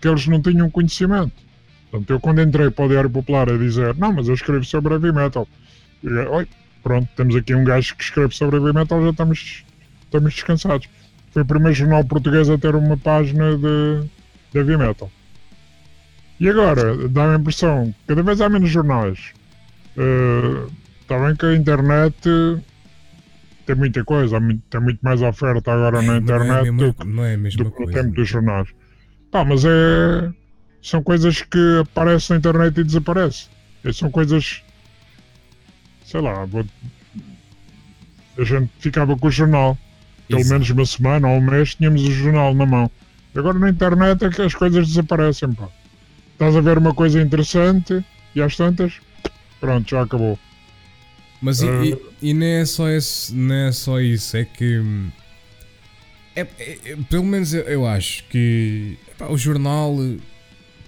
que 0.00 0.08
eles 0.08 0.26
não 0.26 0.40
tinham 0.42 0.68
conhecimento. 0.70 1.32
Portanto, 1.90 2.10
eu 2.10 2.20
quando 2.20 2.42
entrei 2.42 2.70
para 2.70 2.84
o 2.84 2.88
Diário 2.88 3.10
Popular 3.10 3.48
a 3.50 3.56
dizer 3.56 3.96
não, 3.96 4.12
mas 4.12 4.28
eu 4.28 4.34
escrevo 4.34 4.64
sobre 4.64 4.94
heavy 4.94 5.12
metal. 5.12 5.48
Eu, 6.02 6.32
Oi, 6.32 6.46
pronto, 6.82 7.08
temos 7.16 7.34
aqui 7.36 7.54
um 7.54 7.64
gajo 7.64 7.96
que 7.96 8.02
escreve 8.04 8.34
sobre 8.34 8.56
heavy 8.56 8.72
metal, 8.74 9.02
já 9.02 9.10
estamos, 9.10 9.64
estamos 10.04 10.34
descansados. 10.34 10.88
Foi 11.32 11.42
o 11.42 11.46
primeiro 11.46 11.74
jornal 11.74 12.04
português 12.04 12.48
a 12.50 12.58
ter 12.58 12.74
uma 12.74 12.96
página 12.96 13.56
de, 13.56 14.02
de 14.52 14.58
heavy 14.58 14.76
metal. 14.76 15.10
E 16.40 16.48
agora, 16.48 17.08
dá-me 17.08 17.34
a 17.34 17.38
impressão, 17.38 17.94
cada 18.06 18.22
vez 18.22 18.40
há 18.40 18.48
menos 18.48 18.70
jornais. 18.70 19.32
Está 21.00 21.18
bem 21.18 21.34
que 21.34 21.46
a 21.46 21.54
internet 21.56 22.14
eh, 22.28 22.60
tem 23.66 23.74
muita 23.74 24.04
coisa, 24.04 24.38
tem 24.70 24.80
muito 24.80 25.00
mais 25.02 25.20
oferta 25.22 25.72
agora 25.72 26.00
na 26.00 26.06
Não 26.08 26.14
é, 26.14 26.18
internet 26.18 26.62
mesma, 26.70 26.86
do, 26.86 26.94
que- 26.94 27.04
não 27.06 27.24
é 27.24 27.34
a 27.34 27.38
mesma 27.38 27.64
do 27.64 27.70
que 27.72 27.80
no 27.80 27.86
coisa. 27.86 28.02
tempo 28.02 28.14
dos 28.14 28.28
jornais. 28.28 28.68
Pá, 29.32 29.44
mas 29.44 29.64
é. 29.64 30.30
São 30.82 31.02
coisas 31.02 31.42
que 31.42 31.80
aparecem 31.80 32.34
na 32.34 32.38
internet 32.38 32.78
e 32.80 32.84
desaparecem. 32.84 33.48
E 33.84 33.92
são 33.92 34.10
coisas. 34.10 34.62
Sei 36.04 36.20
lá, 36.20 36.44
vou- 36.44 36.64
a 38.38 38.44
gente 38.44 38.70
ficava 38.78 39.16
com 39.16 39.26
o 39.26 39.30
jornal. 39.30 39.76
Pelo 40.28 40.44
menos 40.46 40.68
uma 40.70 40.84
semana 40.84 41.26
ou 41.28 41.38
um 41.38 41.40
mês 41.40 41.74
tínhamos 41.74 42.02
o 42.02 42.10
jornal 42.10 42.54
na 42.54 42.66
mão. 42.66 42.90
Agora 43.34 43.58
na 43.58 43.70
internet 43.70 44.24
é 44.24 44.30
que 44.30 44.42
as 44.42 44.54
coisas 44.54 44.86
desaparecem, 44.88 45.52
pá. 45.52 45.68
Estás 46.32 46.54
a 46.54 46.60
ver 46.60 46.78
uma 46.78 46.94
coisa 46.94 47.20
interessante 47.20 48.04
e 48.34 48.42
às 48.42 48.54
tantas, 48.56 48.92
pronto, 49.58 49.88
já 49.90 50.02
acabou. 50.02 50.38
Mas 51.40 51.62
e, 51.62 51.68
Ah. 51.68 51.84
e, 51.84 52.30
e 52.30 52.34
nem, 52.34 52.54
é 52.60 52.66
só 52.66 52.88
esse, 52.88 53.34
não 53.34 53.54
é 53.54 53.72
só 53.72 54.00
isso, 54.00 54.36
é 54.36 54.44
que. 54.44 54.78
hum, 54.78 55.10
É, 56.36 56.42
é- 56.58 56.78
é- 56.92 56.96
pelo 57.10 57.24
menos 57.24 57.52
eu, 57.52 57.62
eu 57.62 57.84
acho 57.86 58.22
que 58.28 58.96
epá, 59.08 59.26
o 59.26 59.36
jornal, 59.36 59.96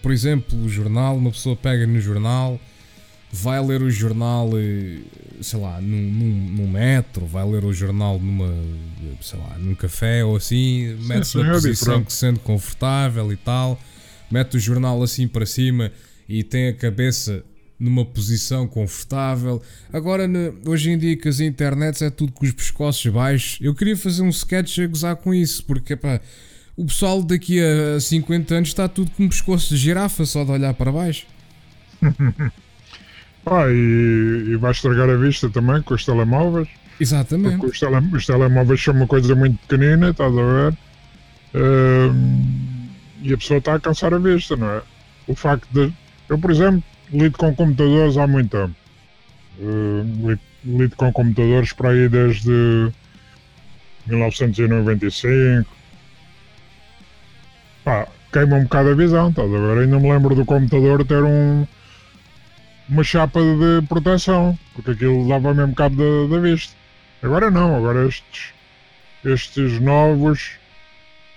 por 0.02 0.12
exemplo, 0.12 0.58
o 0.58 0.68
jornal, 0.68 1.16
uma 1.16 1.30
pessoa 1.30 1.56
pega 1.56 1.86
no 1.86 2.00
jornal, 2.00 2.60
vai 3.32 3.64
ler 3.64 3.82
o 3.82 3.90
jornal, 3.90 4.50
eh, 4.56 4.98
sei 5.40 5.60
lá, 5.60 5.80
num, 5.80 6.10
num, 6.10 6.48
num 6.56 6.70
metro, 6.70 7.26
vai 7.26 7.48
ler 7.48 7.64
o 7.64 7.72
jornal 7.72 8.18
numa, 8.18 8.52
sei 9.20 9.38
lá, 9.38 9.56
num 9.58 9.74
café 9.74 10.24
ou 10.24 10.36
assim, 10.36 10.96
mete-se 11.02 11.38
na 11.38 11.48
é 11.48 11.50
posição 11.52 12.04
que 12.04 12.12
se 12.12 12.18
sente 12.18 12.40
confortável 12.40 13.32
e 13.32 13.36
tal, 13.36 13.80
mete 14.30 14.56
o 14.56 14.60
jornal 14.60 15.02
assim 15.02 15.28
para 15.28 15.46
cima 15.46 15.92
e 16.28 16.42
tem 16.42 16.68
a 16.68 16.74
cabeça 16.74 17.44
numa 17.78 18.04
posição 18.04 18.68
confortável. 18.68 19.62
Agora, 19.90 20.28
hoje 20.66 20.90
em 20.90 20.98
dia, 20.98 21.16
que 21.16 21.28
as 21.28 21.40
internets 21.40 22.02
é 22.02 22.10
tudo 22.10 22.32
com 22.32 22.44
os 22.44 22.52
pescoços 22.52 23.10
baixos, 23.10 23.58
eu 23.60 23.74
queria 23.74 23.96
fazer 23.96 24.22
um 24.22 24.28
sketch 24.28 24.80
a 24.80 24.86
gozar 24.86 25.16
com 25.16 25.32
isso, 25.32 25.64
porque 25.64 25.96
pá, 25.96 26.20
o 26.76 26.86
pessoal 26.86 27.22
daqui 27.22 27.60
a 27.62 28.00
50 28.00 28.54
anos 28.54 28.68
está 28.70 28.88
tudo 28.88 29.10
com 29.12 29.24
um 29.24 29.28
pescoço 29.28 29.70
de 29.74 29.76
girafa 29.76 30.24
só 30.24 30.44
de 30.44 30.50
olhar 30.50 30.72
para 30.74 30.90
baixo. 30.92 31.26
Pá, 33.44 33.68
e, 33.70 34.44
e 34.52 34.56
vai 34.56 34.70
estragar 34.72 35.08
a 35.10 35.16
vista 35.16 35.48
também 35.50 35.82
com 35.82 35.94
os 35.94 36.04
telemóveis. 36.04 36.68
Exatamente. 36.98 37.56
Porque 37.58 37.72
os, 37.72 37.80
tele- 37.80 38.16
os 38.16 38.26
telemóveis 38.26 38.82
são 38.82 38.94
uma 38.94 39.06
coisa 39.06 39.34
muito 39.34 39.58
pequenina, 39.66 40.10
estás 40.10 40.32
a 40.36 40.42
ver? 40.42 40.78
Ahm, 41.54 42.88
e 43.22 43.32
a 43.32 43.38
pessoa 43.38 43.58
está 43.58 43.74
a 43.74 43.80
cansar 43.80 44.14
a 44.14 44.18
vista, 44.18 44.56
não 44.56 44.68
é? 44.70 44.82
O 45.26 45.34
facto 45.34 45.66
de. 45.72 45.92
Eu, 46.28 46.38
por 46.38 46.50
exemplo, 46.50 46.82
lido 47.12 47.36
com 47.36 47.54
computadores 47.54 48.16
há 48.16 48.26
muito 48.26 48.50
tempo. 48.56 48.74
Ahm, 49.62 50.28
lido, 50.28 50.40
lido 50.64 50.96
com 50.96 51.12
computadores 51.12 51.72
para 51.72 51.90
aí 51.90 52.08
desde 52.08 52.92
1995. 54.06 55.66
Pá, 57.84 58.06
queima 58.32 58.56
um 58.56 58.62
bocado 58.64 58.90
a 58.90 58.94
visão, 58.94 59.30
estás 59.30 59.52
a 59.52 59.58
ver? 59.58 59.78
Ainda 59.82 59.98
me 59.98 60.10
lembro 60.12 60.34
do 60.34 60.44
computador 60.44 61.04
ter 61.04 61.22
um. 61.22 61.66
Uma 62.88 63.04
chapa 63.04 63.40
de 63.40 63.86
proteção, 63.86 64.58
porque 64.74 64.90
aquilo 64.90 65.28
dava 65.28 65.54
mesmo 65.54 65.74
cabo 65.76 65.94
da, 65.96 66.34
da 66.34 66.42
vista. 66.42 66.74
Agora 67.22 67.48
não, 67.48 67.76
agora 67.76 68.08
estes, 68.08 68.52
estes 69.24 69.80
novos 69.80 70.58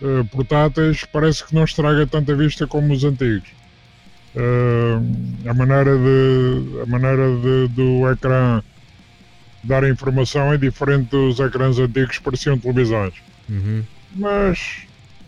eh, 0.01 0.23
portáteis 0.31 1.05
parece 1.05 1.45
que 1.45 1.53
não 1.53 1.63
estraga 1.63 2.07
tanta 2.07 2.35
vista 2.35 2.65
como 2.65 2.91
os 2.91 3.03
antigos. 3.03 3.49
Eh, 4.35 5.47
a 5.47 5.53
maneira, 5.53 5.95
de, 5.97 6.81
a 6.81 6.85
maneira 6.87 7.35
de, 7.37 7.67
do 7.69 8.09
ecrã 8.11 8.63
dar 9.63 9.87
informação 9.87 10.51
é 10.51 10.57
diferente 10.57 11.09
dos 11.09 11.39
ecrãs 11.39 11.79
antigos 11.79 12.17
que 12.17 12.23
pareciam 12.23 12.57
televisões. 12.57 13.13
Uhum. 13.49 13.83
Mas, 14.15 14.85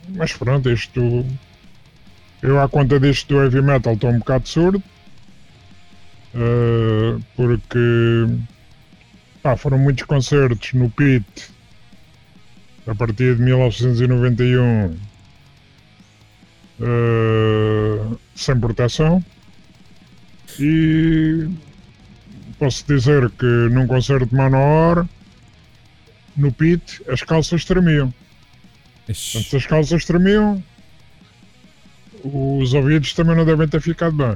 mas 0.09 0.33
pronto, 0.33 0.69
isto. 0.69 1.25
Eu, 2.41 2.59
à 2.59 2.69
conta 2.69 2.99
disto 2.99 3.33
do 3.33 3.41
heavy 3.41 3.61
metal, 3.61 3.93
estou 3.93 4.09
um 4.09 4.19
bocado 4.19 4.47
surdo. 4.47 4.83
Uh, 6.33 7.23
porque 7.35 7.79
pá, 9.41 9.55
foram 9.55 9.77
muitos 9.77 10.03
concertos 10.03 10.73
no 10.73 10.89
Pit 10.89 11.25
a 12.87 12.93
partir 12.93 13.35
de 13.35 13.41
1991 13.41 14.97
uh, 16.79 18.19
sem 18.35 18.59
proteção 18.59 19.23
e 20.59 21.49
posso 22.59 22.85
dizer 22.87 23.29
que 23.31 23.45
num 23.45 23.87
concerto 23.87 24.27
de 24.27 24.35
Manowar 24.35 25.07
no 26.37 26.51
pit 26.51 27.01
as 27.09 27.23
calças 27.23 27.65
tremiam. 27.65 28.13
Portanto, 29.05 29.49
se 29.49 29.55
as 29.55 29.65
calças 29.65 30.05
tremiam, 30.05 30.63
os 32.23 32.73
ouvidos 32.73 33.13
também 33.13 33.35
não 33.35 33.45
devem 33.45 33.67
ter 33.67 33.81
ficado 33.81 34.15
bem. 34.15 34.35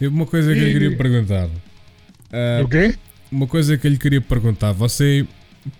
E 0.00 0.06
uma 0.06 0.24
coisa 0.24 0.52
que 0.54 0.60
eu 0.60 0.64
lhe 0.64 0.72
queria 0.72 0.96
perguntar. 0.96 1.46
Uh, 1.46 2.64
o 2.64 2.68
quê? 2.68 2.94
Uma 3.30 3.46
coisa 3.46 3.76
que 3.76 3.86
eu 3.86 3.90
lhe 3.90 3.98
queria 3.98 4.20
perguntar. 4.20 4.72
Você 4.72 5.26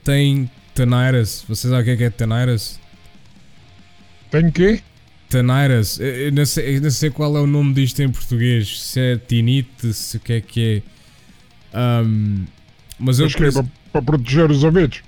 tem 0.04 0.50
Tanairas? 0.74 1.44
Você 1.48 1.68
sabe 1.68 1.83
o 1.83 1.85
que 1.85 1.90
é, 1.90 1.96
que 1.96 2.04
é 2.04 2.11
Tanairas? 2.11 2.78
Tem 4.30 4.50
quê? 4.50 4.80
Tanairas. 5.28 5.98
Eu 6.00 6.33
não, 6.33 6.44
sei, 6.44 6.76
eu 6.76 6.80
não 6.80 6.90
sei 6.90 7.11
qual 7.11 7.37
é 7.37 7.40
o 7.40 7.46
nome 7.46 7.72
disto 7.74 8.02
em 8.02 8.11
português. 8.11 8.80
Se 8.83 9.00
é 9.00 9.16
tinite, 9.16 9.92
se 9.94 10.16
o 10.16 10.20
que 10.20 10.33
é 10.35 10.40
que 10.40 10.83
é. 11.72 11.78
Um, 12.02 12.44
mas 12.98 13.20
eu. 13.20 13.28
Mas 13.38 13.54
para, 13.54 13.64
para 13.92 14.02
proteger 14.02 14.50
os 14.50 14.64
ouvidos? 14.64 15.02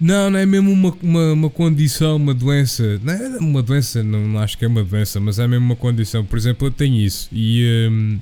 Não, 0.00 0.30
não 0.30 0.38
é 0.38 0.46
mesmo 0.46 0.70
uma, 0.70 0.96
uma, 1.02 1.32
uma, 1.32 1.50
condição, 1.50 2.16
uma 2.16 2.32
doença. 2.32 3.00
Não 3.02 3.12
é 3.12 3.38
uma 3.38 3.62
doença, 3.62 4.02
não, 4.02 4.28
não, 4.28 4.40
acho 4.40 4.56
que 4.56 4.64
é 4.64 4.68
uma 4.68 4.84
doença, 4.84 5.18
mas 5.18 5.38
é 5.38 5.46
mesmo 5.46 5.64
uma 5.64 5.76
condição. 5.76 6.24
Por 6.24 6.38
exemplo, 6.38 6.68
eu 6.68 6.70
tenho 6.70 6.94
isso 6.96 7.28
e, 7.32 7.88
um, 7.90 8.18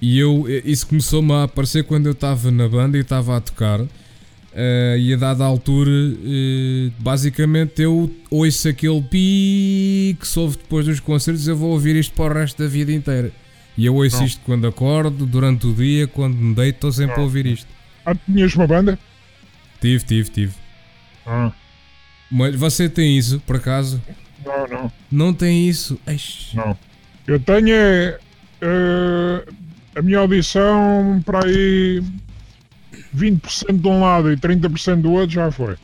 e 0.00 0.18
eu, 0.18 0.44
isso 0.64 0.86
começou-me 0.86 1.32
a 1.32 1.44
aparecer 1.44 1.84
quando 1.84 2.06
eu 2.06 2.12
estava 2.12 2.50
na 2.50 2.68
banda 2.68 2.98
e 2.98 3.00
estava 3.00 3.36
a 3.36 3.40
tocar. 3.40 3.80
Uh, 3.80 4.96
e 4.98 5.12
a 5.12 5.16
dada 5.16 5.42
altura, 5.42 5.90
uh, 5.90 6.92
basicamente, 7.00 7.82
eu 7.82 8.08
ouço 8.30 8.68
aquele 8.68 9.02
pi 9.02 10.16
que 10.20 10.28
soube 10.28 10.56
depois 10.58 10.86
dos 10.86 11.00
concertos. 11.00 11.48
Eu 11.48 11.56
vou 11.56 11.72
ouvir 11.72 11.96
isto 11.96 12.14
para 12.14 12.34
o 12.34 12.36
resto 12.38 12.62
da 12.62 12.68
vida 12.68 12.92
inteira. 12.92 13.32
E 13.76 13.86
eu 13.86 13.96
ouço 13.96 14.18
não. 14.18 14.24
isto 14.26 14.40
quando 14.44 14.66
acordo, 14.66 15.26
durante 15.26 15.66
o 15.66 15.72
dia, 15.72 16.06
quando 16.06 16.36
me 16.36 16.54
deito, 16.54 16.76
estou 16.76 16.92
sempre 16.92 17.16
não. 17.16 17.22
a 17.22 17.24
ouvir 17.24 17.46
isto. 17.46 17.66
Ah, 18.04 18.14
tinhas 18.14 18.54
uma 18.54 18.66
banda? 18.66 18.98
Tive, 19.80 20.04
tive, 20.04 20.30
tive. 20.30 20.63
Ah. 21.26 21.52
Mas 22.30 22.56
você 22.56 22.88
tem 22.88 23.16
isso, 23.16 23.40
por 23.40 23.56
acaso? 23.56 24.02
Não, 24.44 24.66
não. 24.66 24.92
Não 25.10 25.34
tem 25.34 25.68
isso? 25.68 25.98
Eish. 26.06 26.52
Não. 26.54 26.76
Eu 27.26 27.40
tenho 27.40 27.74
uh, 28.62 29.54
a 29.96 30.02
minha 30.02 30.18
audição 30.18 31.22
para 31.24 31.46
aí 31.46 32.02
20% 33.16 33.80
de 33.80 33.88
um 33.88 34.00
lado 34.00 34.32
e 34.32 34.36
30% 34.36 35.00
do 35.00 35.12
outro 35.12 35.34
já 35.34 35.50
foi. 35.50 35.76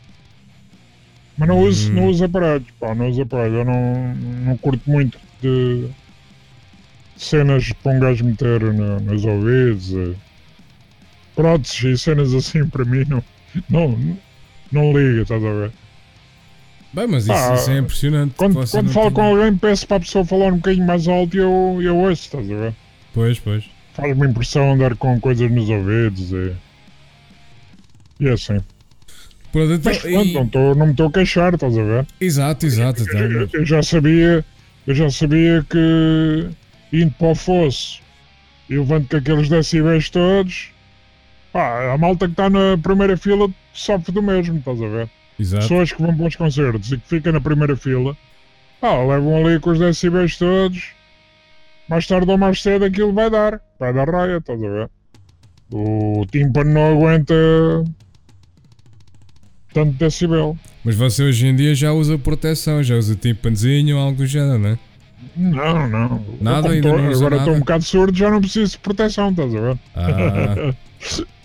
Mas 1.38 1.48
não 1.48 1.60
uso, 1.60 1.90
hum. 1.90 1.94
não 1.94 2.06
uso 2.06 2.24
aparelhos, 2.24 2.68
pá, 2.78 2.94
não 2.94 3.08
uso 3.08 3.22
aparelhos. 3.22 3.58
Eu 3.58 3.64
não, 3.64 4.14
não 4.14 4.56
curto 4.58 4.82
muito 4.90 5.18
de 5.40 5.88
cenas 7.16 7.72
para 7.82 7.92
um 7.92 8.00
gajo 8.00 8.24
meter 8.24 8.60
no, 8.60 9.00
nos 9.00 9.24
ouvidos, 9.24 9.94
eh, 9.94 10.14
próteses 11.34 11.82
e 11.82 11.98
cenas 11.98 12.34
assim 12.34 12.66
para 12.66 12.84
mim 12.84 13.04
não, 13.06 13.22
não, 13.68 14.16
não 14.72 14.92
liga, 14.92 15.22
estás 15.22 15.44
a 15.44 15.52
ver? 15.52 15.72
Bem, 16.92 17.06
mas 17.06 17.24
isso, 17.24 17.32
ah, 17.32 17.54
isso 17.54 17.70
é 17.70 17.78
impressionante. 17.78 18.34
Quando, 18.36 18.68
quando 18.68 18.90
falo 18.90 19.12
com 19.12 19.22
alguém, 19.22 19.56
peço 19.56 19.86
para 19.86 19.98
a 19.98 20.00
pessoa 20.00 20.24
falar 20.24 20.46
um 20.46 20.56
bocadinho 20.56 20.86
mais 20.86 21.06
alto 21.06 21.36
e 21.36 21.38
eu, 21.38 21.78
eu 21.80 21.96
ouço, 21.96 22.24
estás 22.24 22.50
a 22.50 22.54
ver? 22.54 22.74
Pois, 23.14 23.38
pois. 23.38 23.64
Faz-me 23.94 24.26
impressão 24.26 24.72
andar 24.72 24.96
com 24.96 25.20
coisas 25.20 25.50
nos 25.50 25.68
ouvidos 25.68 26.32
e. 26.32 26.52
E 28.18 28.28
é 28.28 28.32
assim. 28.32 28.58
Pronto, 29.52 29.72
então, 29.72 29.92
mas 29.92 29.98
pronto, 30.02 30.28
e... 30.28 30.34
não, 30.34 30.48
tô, 30.48 30.74
não 30.74 30.86
me 30.86 30.92
estou 30.92 31.08
a 31.08 31.12
queixar, 31.12 31.54
estás 31.54 31.76
a 31.76 31.82
ver? 31.82 32.06
Exato, 32.20 32.66
exato. 32.66 33.02
Eu, 33.10 33.32
eu, 33.32 33.48
eu, 33.52 33.66
já 33.66 33.82
sabia, 33.82 34.44
eu 34.86 34.94
já 34.94 35.10
sabia 35.10 35.64
que 35.68 36.48
indo 36.92 37.12
para 37.12 37.28
o 37.28 37.34
fosso 37.34 38.00
e 38.68 38.76
levando 38.76 39.08
com 39.08 39.16
aqueles 39.16 39.48
decibéis 39.48 40.10
todos, 40.10 40.70
pá, 41.52 41.92
a 41.92 41.98
malta 41.98 42.26
que 42.26 42.32
está 42.32 42.48
na 42.48 42.78
primeira 42.82 43.16
fila 43.16 43.48
sofre 43.72 44.12
do 44.12 44.22
mesmo, 44.22 44.58
estás 44.58 44.80
a 44.82 44.88
ver? 44.88 45.10
Exato. 45.38 45.62
Pessoas 45.62 45.92
que 45.92 46.02
vão 46.02 46.16
para 46.16 46.26
os 46.26 46.36
concertos 46.36 46.92
e 46.92 46.98
que 46.98 47.08
ficam 47.08 47.32
na 47.32 47.40
primeira 47.40 47.76
fila, 47.76 48.16
pá, 48.80 48.98
levam 49.02 49.44
ali 49.44 49.58
com 49.60 49.70
os 49.70 49.78
decibéis 49.78 50.36
todos, 50.36 50.92
mais 51.88 52.06
tarde 52.06 52.30
ou 52.30 52.38
mais 52.38 52.62
cedo 52.62 52.84
aquilo 52.84 53.12
vai 53.12 53.30
dar, 53.30 53.60
vai 53.78 53.92
dar 53.92 54.08
raia, 54.08 54.36
estás 54.36 54.62
a 54.62 54.68
ver? 54.68 54.90
O 55.72 56.26
tímpano 56.30 56.72
não 56.72 56.92
aguenta 56.92 57.34
tanto 59.72 59.92
decibel. 59.92 60.56
Mas 60.84 60.96
você 60.96 61.22
hoje 61.22 61.46
em 61.46 61.54
dia 61.54 61.74
já 61.74 61.92
usa 61.92 62.18
proteção, 62.18 62.82
já 62.82 62.96
usa 62.96 63.14
tímpanozinho 63.14 63.96
ou 63.96 64.02
algo 64.02 64.18
do 64.18 64.26
género, 64.26 64.58
não 64.58 64.70
é? 64.70 64.78
Não, 65.36 65.88
não. 65.88 66.24
Nada 66.40 66.70
ainda 66.70 66.90
tô, 66.90 66.98
não 66.98 67.12
Agora 67.12 67.36
estou 67.36 67.54
um 67.54 67.60
bocado 67.60 67.84
surdo, 67.84 68.16
já 68.16 68.30
não 68.30 68.40
preciso 68.40 68.72
de 68.72 68.78
proteção, 68.78 69.30
estás 69.30 69.54
a 69.54 69.60
ver? 69.60 69.78
Ah. 69.94 70.74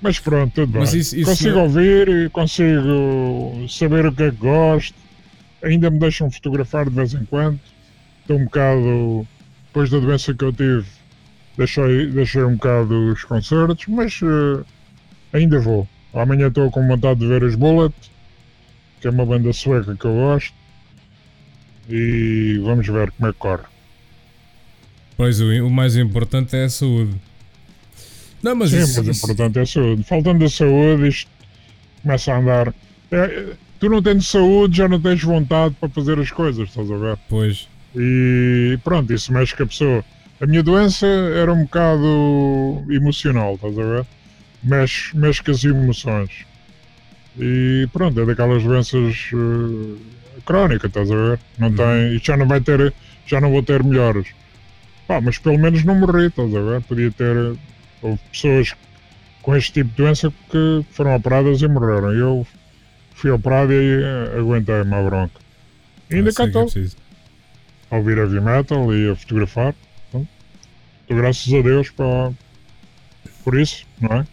Mas 0.00 0.18
pronto, 0.18 0.54
tudo 0.54 0.78
Mas 0.78 0.92
bem. 0.92 1.00
Isso, 1.00 1.16
isso 1.16 1.30
consigo 1.30 1.56
não... 1.56 1.62
ouvir, 1.64 2.30
consigo 2.30 3.66
saber 3.68 4.06
o 4.06 4.12
que 4.12 4.22
é 4.22 4.30
que 4.30 4.36
gosto. 4.36 4.94
Ainda 5.62 5.90
me 5.90 5.98
deixam 5.98 6.30
fotografar 6.30 6.88
de 6.88 6.96
vez 6.96 7.12
em 7.12 7.24
quando. 7.26 7.60
Estou 8.22 8.38
um 8.38 8.44
bocado. 8.44 9.26
Depois 9.66 9.90
da 9.90 9.98
doença 10.00 10.34
que 10.34 10.44
eu 10.44 10.52
tive, 10.52 10.86
deixei, 11.56 12.06
deixei 12.06 12.42
um 12.42 12.54
bocado 12.54 13.12
os 13.12 13.22
concertos, 13.22 13.86
mas 13.86 14.20
uh, 14.22 14.64
ainda 15.32 15.60
vou. 15.60 15.86
Amanhã 16.12 16.48
estou 16.48 16.70
com 16.72 16.84
vontade 16.88 17.20
de 17.20 17.26
ver 17.28 17.44
as 17.44 17.54
Bullet, 17.54 17.94
que 19.00 19.06
é 19.06 19.10
uma 19.10 19.24
banda 19.24 19.52
sueca 19.52 19.94
que 19.94 20.04
eu 20.04 20.14
gosto. 20.14 20.54
E 21.88 22.58
vamos 22.64 22.86
ver 22.86 23.12
como 23.12 23.28
é 23.28 23.32
que 23.32 23.38
corre. 23.38 23.62
Pois, 25.16 25.40
o, 25.40 25.66
o 25.66 25.70
mais 25.70 25.96
importante 25.96 26.56
é 26.56 26.64
a 26.64 26.68
saúde. 26.68 27.14
Não, 28.42 28.54
mas 28.56 28.70
Sim, 28.70 28.78
isso, 28.78 28.98
mas 28.98 29.06
o 29.06 29.10
isso... 29.10 29.24
importante 29.24 29.58
é 29.58 29.62
a 29.62 29.66
saúde. 29.66 30.02
Faltando 30.04 30.44
a 30.44 30.48
saúde, 30.48 31.08
isto 31.08 31.30
começa 32.02 32.32
a 32.32 32.38
andar. 32.38 32.74
É, 33.10 33.46
tu 33.78 33.88
não 33.88 34.02
tens 34.02 34.26
saúde, 34.28 34.76
já 34.78 34.88
não 34.88 35.00
tens 35.00 35.22
vontade 35.22 35.74
para 35.78 35.88
fazer 35.88 36.18
as 36.18 36.30
coisas, 36.30 36.68
estás 36.68 36.90
a 36.90 36.96
ver? 36.96 37.18
Pois. 37.28 37.68
E 37.94 38.78
pronto, 38.84 39.12
isso 39.12 39.32
mexe 39.32 39.54
com 39.56 39.64
a 39.64 39.66
pessoa. 39.66 40.04
A 40.40 40.46
minha 40.46 40.62
doença 40.62 41.06
era 41.06 41.52
um 41.52 41.64
bocado 41.64 42.84
emocional, 42.88 43.56
estás 43.56 43.78
a 43.78 43.82
ver? 43.82 44.06
Mexe, 44.62 45.16
mexe 45.16 45.42
com 45.42 45.50
as 45.50 45.62
emoções. 45.64 46.30
E 47.38 47.88
pronto, 47.92 48.20
é 48.20 48.24
daquelas 48.26 48.62
doenças 48.62 49.30
uh, 49.32 49.98
crónicas, 50.44 50.88
estás 50.88 51.10
a 51.10 51.14
ver? 51.14 51.38
Não 51.58 51.68
Uhum. 51.68 51.74
tem. 51.76 52.16
E 52.16 52.20
já 52.22 52.36
não 52.36 52.46
vai 52.48 52.60
ter. 52.60 52.92
Já 53.26 53.40
não 53.40 53.50
vou 53.50 53.62
ter 53.62 53.82
melhores. 53.84 54.28
Pá, 55.06 55.20
mas 55.20 55.38
pelo 55.38 55.58
menos 55.58 55.84
não 55.84 55.94
morri, 55.94 56.26
estás 56.26 56.54
a 56.54 56.60
ver? 56.60 56.80
Podia 56.82 57.10
ter. 57.10 57.54
Houve 58.02 58.20
pessoas 58.32 58.74
com 59.42 59.56
este 59.56 59.72
tipo 59.72 59.90
de 59.90 59.96
doença 59.96 60.32
que 60.50 60.84
foram 60.90 61.14
operadas 61.16 61.60
e 61.62 61.68
morreram. 61.68 62.12
Eu 62.12 62.46
fui 63.14 63.30
operado 63.30 63.72
e 63.72 64.02
eh, 64.02 64.38
aguentei-me 64.38 64.94
a 64.94 65.02
bronca. 65.02 65.40
E 66.10 66.16
ainda 66.16 66.30
Ah, 66.30 66.34
cá 66.34 66.44
é 66.44 66.46
estou, 66.46 66.64
preciso. 66.64 66.96
a 67.90 67.96
ouvir 67.96 68.18
heavy 68.18 68.40
metal 68.40 68.94
e 68.94 69.10
a 69.10 69.16
fotografar. 69.16 69.74
Então, 70.08 70.26
Estou 71.02 71.16
graças 71.16 71.52
a 71.52 71.62
Deus 71.62 71.90
para, 71.90 72.32
por 73.44 73.58
isso, 73.58 73.86
não 74.00 74.16
é? 74.18 74.26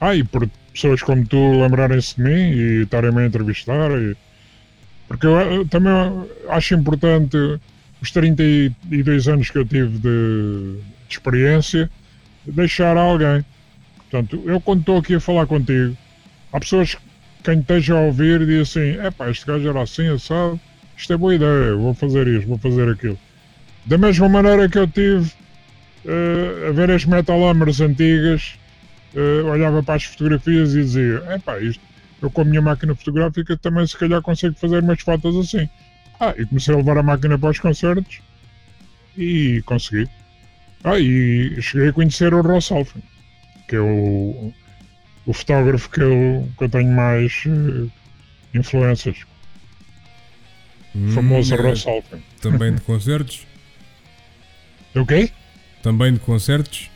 Ah, 0.00 0.14
e 0.14 0.24
por 0.24 0.48
pessoas 0.72 1.02
como 1.02 1.24
tu 1.26 1.36
lembrarem-se 1.60 2.16
de 2.16 2.22
mim 2.22 2.30
e 2.52 2.82
estarem-me 2.82 3.22
a 3.22 3.26
entrevistar. 3.26 3.90
E, 3.92 4.16
porque 5.08 5.26
eu, 5.26 5.36
eu 5.40 5.68
também 5.68 5.92
acho 6.48 6.74
importante 6.74 7.36
os 8.02 8.10
32 8.10 9.28
anos 9.28 9.50
que 9.50 9.58
eu 9.58 9.64
tive 9.64 9.98
de, 9.98 10.78
de 11.08 11.14
experiência 11.14 11.90
deixar 12.46 12.96
alguém. 12.96 13.44
Portanto, 14.10 14.42
eu 14.46 14.60
quando 14.60 14.80
estou 14.80 14.98
aqui 14.98 15.14
a 15.14 15.20
falar 15.20 15.46
contigo, 15.46 15.96
há 16.52 16.60
pessoas 16.60 16.94
que 16.94 17.00
quem 17.42 17.60
esteja 17.60 17.94
a 17.94 18.00
ouvir 18.00 18.44
diz 18.46 18.70
assim, 18.70 18.98
epá, 19.04 19.30
este 19.30 19.46
gajo 19.46 19.68
era 19.68 19.82
assim, 19.82 20.08
assado, 20.08 20.58
isto 20.96 21.12
é 21.12 21.16
boa 21.16 21.34
ideia, 21.34 21.74
vou 21.74 21.94
fazer 21.94 22.26
isto, 22.26 22.48
vou 22.48 22.58
fazer 22.58 22.88
aquilo. 22.88 23.18
Da 23.84 23.98
mesma 23.98 24.28
maneira 24.28 24.68
que 24.68 24.78
eu 24.78 24.86
tive 24.86 25.30
eh, 26.06 26.68
a 26.68 26.72
ver 26.72 26.90
as 26.90 27.04
Metal 27.04 27.42
Hammers 27.48 27.80
antigas, 27.80 28.58
eh, 29.14 29.42
olhava 29.42 29.82
para 29.82 29.94
as 29.94 30.04
fotografias 30.04 30.74
e 30.74 30.82
dizia, 30.82 31.22
epá, 31.34 31.58
isto, 31.58 31.82
eu 32.22 32.30
com 32.30 32.42
a 32.42 32.44
minha 32.44 32.62
máquina 32.62 32.94
fotográfica 32.94 33.56
também 33.56 33.86
se 33.86 33.96
calhar 33.96 34.22
consigo 34.22 34.54
fazer 34.54 34.82
umas 34.82 35.00
fotos 35.00 35.36
assim. 35.36 35.68
Ah, 36.18 36.34
e 36.38 36.46
comecei 36.46 36.72
a 36.72 36.78
levar 36.78 36.96
a 36.96 37.02
máquina 37.02 37.38
para 37.38 37.50
os 37.50 37.58
concertos 37.58 38.20
e 39.16 39.62
consegui. 39.66 40.08
Ah, 40.84 40.98
e 40.98 41.60
cheguei 41.62 41.88
a 41.88 41.92
conhecer 41.94 42.34
o 42.34 42.42
Ross 42.42 42.70
Alfin, 42.70 43.02
que 43.66 43.76
é 43.76 43.80
o, 43.80 44.52
o 45.24 45.32
fotógrafo 45.32 45.88
que 45.88 46.02
eu, 46.02 46.46
que 46.58 46.64
eu 46.64 46.68
tenho 46.68 46.92
mais 46.92 47.44
uh, 47.46 47.90
influências. 48.54 49.16
Hum, 50.94 51.10
famoso 51.12 51.54
é, 51.54 51.56
Ross 51.56 51.86
Alpin. 51.86 52.22
Também 52.40 52.74
de 52.74 52.80
concertos? 52.82 53.46
O 54.94 55.04
quê? 55.04 55.28
Também 55.82 56.12
de 56.12 56.20
concertos? 56.20 56.88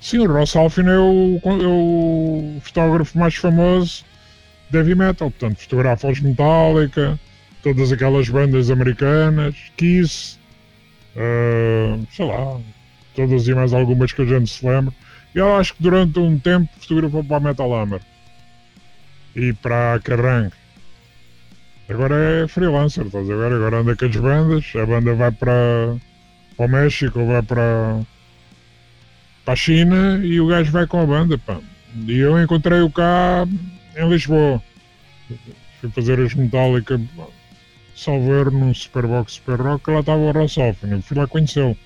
Sim, 0.00 0.18
o 0.18 0.32
Ross 0.32 0.56
Alpin 0.56 0.88
é 0.88 0.98
o, 0.98 1.40
é 1.44 1.66
o 1.68 2.60
fotógrafo 2.62 3.16
mais 3.16 3.36
famoso 3.36 4.04
de 4.70 4.78
heavy 4.78 4.96
metal. 4.96 5.30
Portanto, 5.30 5.60
fotografa 5.60 6.08
os 6.08 6.18
Metallica, 6.20 7.16
todas 7.62 7.92
aquelas 7.92 8.28
bandas 8.28 8.70
americanas, 8.70 9.54
Kiss, 9.76 10.39
uh, 11.16 12.06
sei 12.10 12.26
lá, 12.26 12.60
todas 13.14 13.46
e 13.46 13.54
mais 13.54 13.72
algumas 13.72 14.12
que 14.12 14.22
a 14.22 14.26
gente 14.26 14.50
se 14.50 14.66
lembra. 14.66 14.92
Eu 15.34 15.56
acho 15.56 15.74
que 15.74 15.82
durante 15.82 16.18
um 16.18 16.38
tempo 16.38 16.68
fotografou 16.80 17.22
para 17.22 17.36
a 17.36 17.40
Metal 17.40 17.74
Hammer 17.74 18.00
e 19.34 19.52
para 19.52 19.94
a 19.94 20.00
Kerrang. 20.00 20.50
Agora 21.88 22.14
é 22.14 22.48
freelancer, 22.48 23.06
estás 23.06 23.28
a 23.28 23.34
ver? 23.34 23.52
Agora 23.52 23.78
anda 23.78 23.96
com 23.96 24.04
as 24.04 24.16
bandas, 24.16 24.72
a 24.76 24.86
banda 24.86 25.14
vai 25.14 25.32
para, 25.32 25.96
para 26.56 26.66
o 26.66 26.68
México, 26.68 27.26
vai 27.26 27.42
para, 27.42 28.00
para 29.44 29.54
a 29.54 29.56
China 29.56 30.20
e 30.24 30.40
o 30.40 30.46
gajo 30.46 30.70
vai 30.70 30.86
com 30.86 31.00
a 31.00 31.06
banda, 31.06 31.36
pá. 31.38 31.58
E 32.06 32.18
eu 32.18 32.40
encontrei-o 32.40 32.90
cá 32.90 33.46
em 33.96 34.08
Lisboa. 34.08 34.62
Fui 35.80 35.90
fazer 35.90 36.20
as 36.20 36.34
Metallica, 36.34 37.00
salver 38.00 38.50
num 38.50 38.72
Superbox 38.72 39.34
Super 39.34 39.60
Rock, 39.60 39.90
lá 39.90 40.00
estava 40.00 40.20
o 40.20 40.32
Ross 40.32 40.56
Hoffman, 40.56 41.02
fui 41.02 41.16
lá 41.16 41.26
conhecê-lo. 41.26 41.76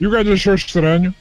E 0.00 0.06
o 0.06 0.10
gajo 0.10 0.32
achou 0.32 0.54
estranho 0.54 1.14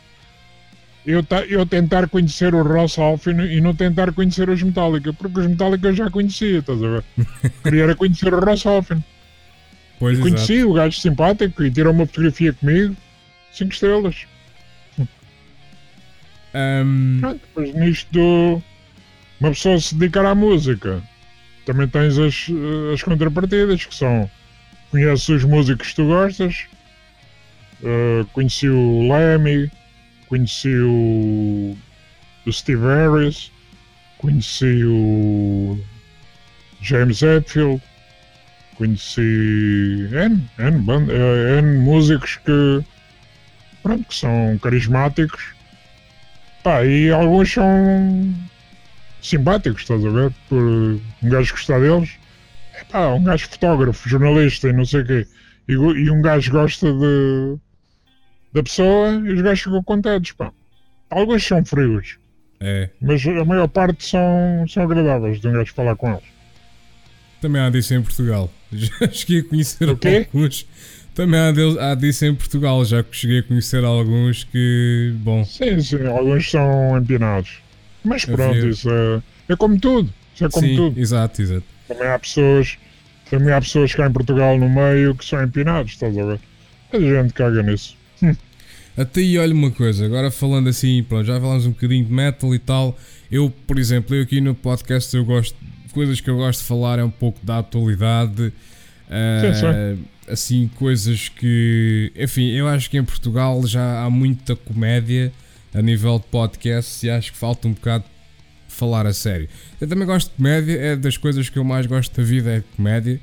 eu, 1.05 1.25
eu 1.49 1.65
tentar 1.65 2.07
conhecer 2.07 2.53
o 2.53 2.61
Ross 2.61 2.99
Alfin 2.99 3.39
e 3.41 3.59
não 3.59 3.73
tentar 3.73 4.13
conhecer 4.13 4.49
os 4.49 4.61
Metallica, 4.61 5.11
porque 5.13 5.39
os 5.39 5.47
Metallica 5.47 5.87
eu 5.87 5.93
já 5.93 6.09
conhecia, 6.09 6.59
estás 6.59 6.81
a 6.83 6.87
ver? 6.87 7.03
Queria 7.63 7.95
conhecer 7.95 8.33
o 8.33 8.39
Ross 8.39 8.65
Alfin. 8.65 9.03
Pois 9.99 10.19
e 10.19 10.21
conheci 10.21 10.53
exato. 10.53 10.69
o 10.69 10.73
gajo 10.73 10.99
simpático 10.99 11.63
e 11.63 11.71
tirou 11.71 11.93
uma 11.93 12.05
fotografia 12.05 12.53
comigo, 12.53 12.95
5 13.51 13.73
estrelas. 13.73 14.27
Um... 16.53 17.19
Ah, 17.23 17.33
depois 17.33 17.73
nisto 17.73 18.11
do 18.11 18.61
uma 19.39 19.49
pessoa 19.49 19.79
se 19.79 19.95
dedicar 19.95 20.25
à 20.25 20.35
música, 20.35 21.01
também 21.65 21.87
tens 21.87 22.17
as, 22.17 22.47
as 22.93 23.03
contrapartidas 23.03 23.85
que 23.85 23.95
são 23.95 24.29
conheces 24.91 25.29
os 25.29 25.43
músicos 25.45 25.89
que 25.89 25.95
tu 25.95 26.05
gostas, 26.05 26.65
uh, 27.81 28.25
conheci 28.33 28.67
o 28.67 29.07
Lemmy, 29.07 29.71
conheci 30.27 30.75
o, 30.75 31.77
o 32.45 32.51
Steve 32.51 32.83
Harris, 32.83 33.51
conheci 34.17 34.83
o 34.83 35.79
James 36.81 37.21
Hetfield, 37.21 37.81
conheci 38.75 40.09
N, 40.11 40.49
N, 40.57 40.79
band, 40.79 41.07
eh, 41.09 41.59
N 41.59 41.79
músicos 41.79 42.37
que, 42.37 42.83
pronto, 43.81 44.03
que 44.07 44.15
são 44.15 44.59
carismáticos. 44.61 45.53
Pá, 46.63 46.83
e 46.83 47.11
alguns 47.11 47.51
são 47.51 48.35
simpáticos, 49.21 49.81
estás 49.83 50.03
a 50.05 50.09
ver? 50.09 50.33
Por 50.49 50.57
um 50.61 50.99
gajo 51.23 51.53
gostar 51.53 51.79
deles. 51.79 52.09
É 52.79 52.83
pá, 52.85 53.07
um 53.09 53.23
gajo 53.23 53.47
fotógrafo, 53.49 54.09
jornalista 54.09 54.67
e 54.69 54.73
não 54.73 54.85
sei 54.85 55.01
o 55.01 55.05
quê. 55.05 55.27
E, 55.67 55.73
e 55.73 56.09
um 56.11 56.21
gajo 56.21 56.51
gosta 56.51 56.91
de 56.91 57.57
da 58.53 58.61
pessoa 58.63 59.11
e 59.11 59.31
os 59.33 59.41
gajos 59.41 59.63
ficam 59.63 59.83
contentes, 59.83 60.31
pá. 60.33 60.51
Alguns 61.09 61.45
são 61.45 61.63
frios, 61.63 62.17
É. 62.59 62.89
mas 63.01 63.25
a 63.25 63.45
maior 63.45 63.67
parte 63.67 64.05
são, 64.05 64.65
são 64.67 64.83
agradáveis 64.83 65.39
de 65.39 65.47
um 65.47 65.53
gajo 65.53 65.73
falar 65.73 65.95
com 65.95 66.11
eles. 66.11 66.23
Também 67.41 67.61
há 67.61 67.69
disso 67.69 67.93
em 67.93 68.01
Portugal. 68.01 68.51
Já 68.71 69.09
cheguei 69.11 69.39
a 69.39 69.43
conhecer 69.43 69.87
alguns. 69.89 70.65
Também 71.15 71.39
há, 71.39 71.51
deles, 71.51 71.77
há 71.77 71.95
disso 71.95 72.25
em 72.25 72.33
Portugal. 72.35 72.85
Já 72.85 73.03
cheguei 73.11 73.39
a 73.39 73.43
conhecer 73.43 73.83
alguns 73.83 74.43
que. 74.45 75.13
Bom. 75.17 75.43
Sim, 75.43 75.81
sim, 75.81 76.05
alguns 76.05 76.49
são 76.49 76.97
empinados. 76.97 77.59
Mas 78.03 78.25
pronto, 78.25 78.67
isso 78.67 78.89
é, 78.89 79.21
é 79.49 79.55
como 79.55 79.79
tudo. 79.79 80.11
Isso 80.33 80.45
é 80.45 80.49
como 80.49 80.67
sim, 80.67 80.75
tudo. 80.75 80.99
exato, 80.99 81.41
exato. 81.41 81.63
Também 81.87 82.07
há 82.07 82.19
pessoas, 82.19 82.77
também 83.29 83.53
há 83.53 83.61
pessoas 83.61 83.93
cá 83.93 84.07
em 84.07 84.11
Portugal 84.11 84.57
no 84.57 84.69
meio 84.69 85.15
que 85.15 85.25
são 85.25 85.43
empinados, 85.43 85.91
estás 85.93 86.17
a 86.17 86.25
ver? 86.25 86.39
A 86.91 86.99
gente 86.99 87.33
caga 87.33 87.61
nisso. 87.63 87.95
Até 88.97 89.21
aí, 89.21 89.37
olha 89.37 89.53
uma 89.53 89.71
coisa, 89.71 90.05
agora 90.05 90.29
falando 90.29 90.67
assim, 90.67 91.01
pronto, 91.03 91.25
já 91.25 91.39
falamos 91.39 91.65
um 91.65 91.71
bocadinho 91.71 92.05
de 92.05 92.11
metal 92.11 92.53
e 92.53 92.59
tal. 92.59 92.97
Eu, 93.31 93.49
por 93.65 93.79
exemplo, 93.79 94.15
eu 94.15 94.23
aqui 94.23 94.41
no 94.41 94.53
podcast 94.53 95.15
eu 95.15 95.23
gosto, 95.23 95.55
coisas 95.93 96.19
que 96.19 96.29
eu 96.29 96.35
gosto 96.35 96.59
de 96.59 96.65
falar 96.65 96.99
é 96.99 97.03
um 97.03 97.09
pouco 97.09 97.43
da 97.45 97.59
atualidade, 97.59 98.51
ah, 99.09 99.53
Sim, 99.53 100.05
assim, 100.27 100.71
coisas 100.75 101.29
que, 101.29 102.11
enfim, 102.15 102.49
eu 102.51 102.67
acho 102.67 102.89
que 102.89 102.97
em 102.97 103.03
Portugal 103.03 103.65
já 103.65 104.03
há 104.03 104.09
muita 104.09 104.55
comédia 104.55 105.31
a 105.73 105.81
nível 105.81 106.19
de 106.19 106.25
podcast 106.25 107.05
e 107.05 107.09
acho 107.09 107.31
que 107.31 107.37
falta 107.37 107.67
um 107.67 107.73
bocado 107.73 108.03
falar 108.67 109.05
a 109.05 109.13
sério. 109.13 109.47
Eu 109.79 109.87
também 109.87 110.07
gosto 110.07 110.29
de 110.29 110.37
comédia, 110.37 110.77
é 110.79 110.95
das 110.95 111.17
coisas 111.17 111.49
que 111.49 111.57
eu 111.57 111.63
mais 111.63 111.85
gosto 111.85 112.15
da 112.15 112.23
vida 112.23 112.49
é 112.57 112.63
comédia, 112.75 113.19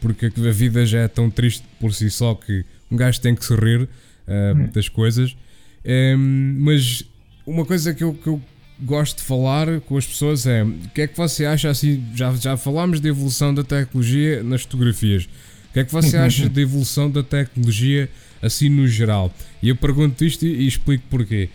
porque 0.00 0.26
a 0.26 0.52
vida 0.52 0.84
já 0.84 1.00
é 1.00 1.08
tão 1.08 1.30
triste 1.30 1.64
por 1.78 1.92
si 1.94 2.10
só 2.10 2.34
que 2.34 2.64
um 2.90 2.96
gajo 2.96 3.20
tem 3.20 3.34
que 3.34 3.44
se 3.44 3.54
rir 3.54 3.88
ah, 4.26 4.54
das 4.72 4.88
coisas. 4.88 5.36
Ehm, 5.84 6.56
mas 6.58 7.04
uma 7.46 7.64
coisa 7.64 7.94
que 7.94 8.02
eu, 8.02 8.14
que 8.14 8.26
eu 8.26 8.40
gosto 8.80 9.18
de 9.18 9.22
falar 9.22 9.80
com 9.82 9.96
as 9.96 10.06
pessoas 10.06 10.46
é 10.46 10.64
o 10.64 10.90
que 10.94 11.02
é 11.02 11.06
que 11.06 11.16
você 11.16 11.44
acha 11.44 11.70
assim? 11.70 12.04
Já, 12.14 12.34
já 12.34 12.56
falámos 12.56 13.00
de 13.00 13.08
evolução 13.08 13.54
da 13.54 13.62
tecnologia 13.62 14.42
nas 14.42 14.62
fotografias. 14.62 15.24
O 15.24 15.72
que 15.72 15.80
é 15.80 15.84
que 15.84 15.92
você 15.92 16.16
acha 16.18 16.48
da 16.48 16.60
evolução 16.60 17.10
da 17.10 17.22
tecnologia 17.22 18.08
assim 18.42 18.68
no 18.68 18.86
geral? 18.86 19.32
E 19.62 19.68
eu 19.68 19.76
pergunto 19.76 20.24
isto 20.24 20.44
e, 20.44 20.62
e 20.62 20.66
explico 20.66 21.04
porquê. 21.08 21.48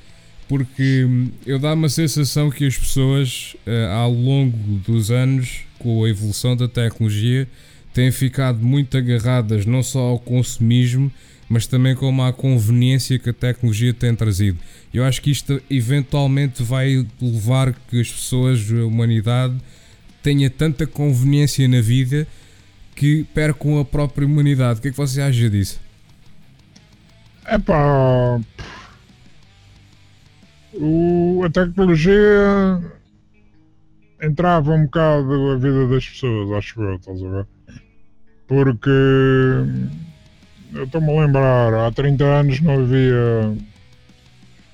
Porque 0.51 1.07
eu 1.45 1.57
dá-me 1.57 1.85
a 1.85 1.89
sensação 1.89 2.51
que 2.51 2.65
as 2.65 2.77
pessoas, 2.77 3.55
ah, 3.65 3.93
ao 3.99 4.11
longo 4.11 4.57
dos 4.85 5.09
anos, 5.09 5.61
com 5.79 6.03
a 6.03 6.09
evolução 6.09 6.57
da 6.57 6.67
tecnologia, 6.67 7.47
têm 7.93 8.11
ficado 8.11 8.59
muito 8.59 8.97
agarradas 8.97 9.65
não 9.65 9.81
só 9.81 9.99
ao 10.01 10.19
consumismo, 10.19 11.09
mas 11.47 11.67
também 11.67 11.95
como 11.95 12.21
à 12.21 12.33
conveniência 12.33 13.17
que 13.17 13.29
a 13.29 13.33
tecnologia 13.33 13.93
tem 13.93 14.13
trazido. 14.13 14.59
Eu 14.93 15.05
acho 15.05 15.21
que 15.21 15.31
isto 15.31 15.61
eventualmente 15.69 16.61
vai 16.63 17.07
levar 17.21 17.73
que 17.89 18.01
as 18.01 18.11
pessoas, 18.11 18.59
a 18.73 18.85
humanidade, 18.85 19.55
tenha 20.21 20.49
tanta 20.49 20.85
conveniência 20.85 21.65
na 21.65 21.79
vida 21.79 22.27
que 22.93 23.23
percam 23.33 23.79
a 23.79 23.85
própria 23.85 24.27
humanidade. 24.27 24.79
O 24.79 24.81
que 24.81 24.89
é 24.89 24.91
que 24.91 24.97
você 24.97 25.21
acha 25.21 25.49
disso? 25.49 25.79
É 27.45 27.57
pá. 27.57 28.41
O, 30.73 31.43
a 31.43 31.49
tecnologia 31.49 32.79
entrava 34.21 34.71
um 34.71 34.85
bocado 34.85 35.51
a 35.51 35.57
vida 35.57 35.87
das 35.87 36.07
pessoas, 36.07 36.51
acho 36.51 36.81
eu, 36.81 36.95
estás 36.95 37.21
a 37.21 37.29
ver? 37.29 37.47
Porque 38.47 38.89
eu 40.73 40.83
estou-me 40.85 41.17
a 41.17 41.21
lembrar, 41.25 41.73
há 41.73 41.91
30 41.91 42.23
anos 42.23 42.61
não 42.61 42.83
havia, 42.83 43.57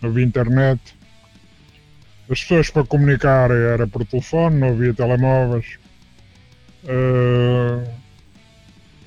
não 0.01 0.09
havia 0.09 0.25
internet. 0.25 0.95
As 2.29 2.41
pessoas 2.41 2.69
para 2.69 2.85
comunicar 2.85 3.49
era 3.49 3.87
por 3.87 4.05
telefone, 4.05 4.57
não 4.57 4.69
havia 4.69 4.93
telemóveis. 4.93 5.79
Uh, 6.83 7.89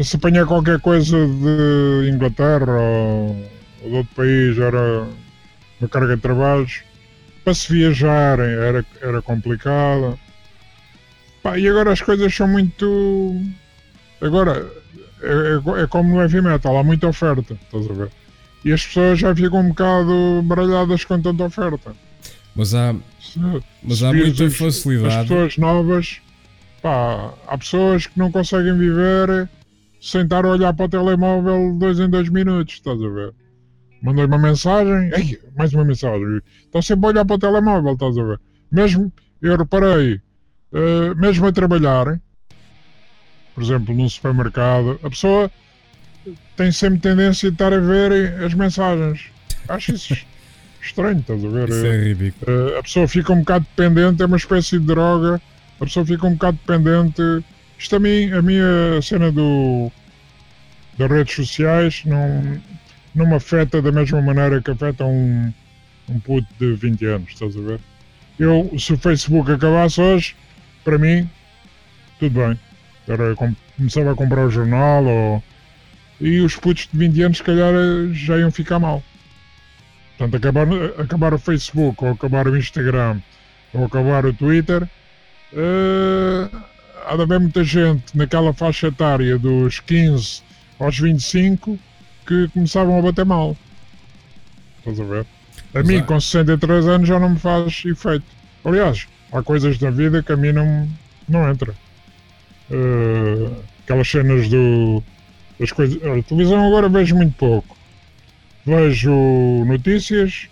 se 0.03 0.17
apanhar 0.17 0.47
qualquer 0.47 0.81
coisa 0.81 1.17
de 1.17 2.11
Inglaterra 2.11 2.73
ou, 2.73 3.49
ou 3.83 3.91
de 3.91 3.97
outro 3.97 4.15
país 4.17 4.59
era 4.59 5.07
uma 5.81 5.89
carga 5.89 6.17
de 6.17 6.23
trabalhos. 6.23 6.83
Para 7.45 7.55
se 7.55 7.73
viajar 7.73 8.39
era, 8.39 8.85
era 9.01 9.23
complicado. 9.23 10.19
Pá, 11.43 11.59
e 11.59 11.67
agora 11.69 11.93
as 11.93 12.03
coisas 12.03 12.35
são 12.35 12.47
muito. 12.47 13.35
Agora 14.21 14.71
é, 15.23 15.79
é, 15.79 15.83
é 15.83 15.87
como 15.87 16.15
no 16.15 16.21
heavy 16.21 16.43
metal, 16.43 16.77
há 16.77 16.85
muita 16.85 17.09
oferta, 17.09 17.55
estás 17.65 17.89
a 17.91 17.95
ver? 17.95 18.11
E 18.63 18.73
as 18.73 18.85
pessoas 18.87 19.19
já 19.19 19.35
ficam 19.35 19.61
um 19.61 19.69
bocado 19.71 20.43
baralhadas 20.45 21.03
com 21.05 21.21
tanta 21.21 21.45
oferta. 21.45 21.97
Mas 22.55 22.75
há, 22.75 22.95
Se- 23.19 23.41
mas 23.83 23.99
se 23.99 24.05
há 24.05 24.13
muita 24.13 24.45
As 24.45 24.55
facilidade. 24.57 25.23
pessoas 25.29 25.57
novas, 25.57 26.21
pá, 26.83 27.33
há 27.47 27.57
pessoas 27.57 28.07
que 28.07 28.19
não 28.19 28.31
conseguem 28.31 28.77
viver 28.77 29.49
sem 30.03 30.23
estar 30.23 30.45
a 30.45 30.49
olhar 30.49 30.75
para 30.75 30.85
o 30.85 30.89
telemóvel 30.91 31.75
dois 31.79 31.99
em 31.99 32.09
dois 32.11 32.29
minutos, 32.29 32.75
estás 32.75 33.01
a 33.03 33.09
ver? 33.09 33.33
Mandei 34.03 34.25
uma 34.25 34.39
mensagem, 34.39 35.11
ei, 35.15 35.39
mais 35.57 35.73
uma 35.75 35.85
mensagem. 35.85 36.41
Estão 36.65 36.81
sempre 36.81 37.07
a 37.07 37.09
olhar 37.09 37.25
para 37.25 37.37
o 37.37 37.39
telemóvel, 37.39 37.93
estás 37.93 38.17
a 38.17 38.25
ver? 38.25 38.41
Mesmo, 38.73 39.13
eu 39.43 39.57
reparei, 39.57 40.21
eh, 40.73 41.15
mesmo 41.17 41.47
a 41.47 41.53
trabalhar, 41.53 42.21
por 43.55 43.63
exemplo, 43.63 43.95
num 43.95 44.09
supermercado, 44.09 44.99
a 45.03 45.11
pessoa 45.11 45.51
tem 46.57 46.73
sempre 46.73 47.01
tendência 47.01 47.51
de 47.51 47.55
estar 47.55 47.73
a 47.73 47.79
ver 47.79 48.43
as 48.43 48.55
mensagens. 48.55 49.27
Acho 49.69 49.93
isso, 49.93 50.17
estranho, 50.81 51.21
estás 51.21 51.45
a 51.45 51.49
ver? 51.49 51.69
Isso 51.69 51.87
é 51.87 52.05
ridículo. 52.05 52.53
Uh, 52.53 52.79
a 52.79 52.83
pessoa 52.83 53.07
fica 53.07 53.33
um 53.33 53.41
bocado 53.41 53.67
dependente, 53.77 54.23
é 54.23 54.27
uma 54.27 54.37
espécie 54.37 54.79
de 54.79 54.87
droga, 54.87 55.41
a 55.79 55.85
pessoa 55.85 56.07
fica 56.07 56.27
um 56.27 56.33
bocado 56.33 56.59
dependente. 56.67 57.45
Isto 57.79 57.97
a 57.97 57.99
mim, 57.99 58.31
a 58.33 58.41
minha 58.43 59.01
cena 59.03 59.33
do, 59.33 59.91
das 60.99 61.11
redes 61.11 61.35
sociais 61.35 62.03
não, 62.05 62.61
não 63.15 63.27
me 63.27 63.35
afeta 63.35 63.83
da 63.83 63.93
mesma 63.93 64.21
maneira 64.21 64.61
que 64.61 64.71
afeta 64.71 65.05
um, 65.05 65.53
um 66.09 66.21
puto 66.21 66.47
de 66.59 66.75
20 66.75 67.07
anos, 67.07 67.31
estás 67.31 67.57
a 67.57 67.61
ver? 67.61 67.81
Eu, 68.39 68.71
se 68.79 68.93
o 68.93 68.99
Facebook 68.99 69.51
acabasse 69.51 70.01
hoje, 70.01 70.37
para 70.85 70.99
mim, 70.99 71.29
tudo 72.19 72.41
bem. 72.41 72.59
Era, 73.09 73.35
começava 73.77 74.13
a 74.13 74.15
comprar 74.15 74.47
o 74.47 74.51
jornal 74.51 75.05
ou... 75.05 75.43
e 76.21 76.41
os 76.41 76.57
putos 76.57 76.89
de 76.93 76.99
20 76.99 77.23
anos, 77.23 77.39
se 77.39 77.45
calhar, 77.45 77.73
já 78.13 78.39
iam 78.39 78.51
ficar 78.51 78.79
mal. 78.79 79.03
Portanto, 80.17 80.37
acabar, 80.37 80.67
acabar 80.99 81.35
o 81.35 81.39
Facebook, 81.39 82.05
ou 82.05 82.13
acabar 82.13 82.47
o 82.47 82.57
Instagram, 82.57 83.21
ou 83.73 83.85
acabar 83.85 84.27
o 84.27 84.33
Twitter, 84.33 84.83
uh, 84.85 86.57
há 87.07 87.17
de 87.17 87.23
haver 87.23 87.41
muita 87.41 87.65
gente 87.65 88.17
naquela 88.17 88.53
faixa 88.53 88.89
etária 88.89 89.39
dos 89.39 89.81
15 89.81 90.43
aos 90.79 90.99
25 90.99 91.79
que 92.31 92.47
começavam 92.55 92.97
a 92.97 93.03
bater 93.03 93.27
mal. 93.27 93.57
Estás 94.79 95.01
a 95.01 95.05
ver? 95.05 95.27
A 95.75 95.81
Exato. 95.81 95.87
mim, 95.89 96.03
com 96.05 96.21
63 96.21 96.87
anos, 96.87 97.09
já 97.09 97.19
não 97.19 97.31
me 97.31 97.39
faz 97.41 97.83
efeito. 97.85 98.25
Aliás, 98.65 99.09
há 99.33 99.43
coisas 99.43 99.79
da 99.79 99.91
vida 99.91 100.23
que 100.23 100.31
a 100.31 100.37
mim 100.37 100.53
não, 100.53 100.89
não 101.29 101.51
entra. 101.51 101.75
Uh, 102.71 103.53
aquelas 103.83 104.09
cenas 104.09 104.49
do. 104.49 105.03
Das 105.59 105.73
coisas, 105.73 105.97
a 105.97 106.23
televisão 106.23 106.69
agora 106.69 106.89
vejo 106.89 107.17
muito 107.17 107.35
pouco. 107.37 107.77
Vejo 108.65 109.13
notícias, 109.67 110.47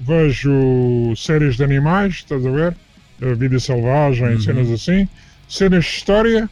vejo 0.00 1.14
séries 1.16 1.56
de 1.56 1.62
animais, 1.62 2.14
estás 2.14 2.44
a 2.44 2.50
ver? 2.50 2.76
A 3.22 3.34
vida 3.34 3.60
selvagem, 3.60 4.34
uhum. 4.34 4.40
cenas 4.40 4.70
assim. 4.70 5.08
Cenas 5.48 5.84
de 5.84 5.90
história. 5.90 6.50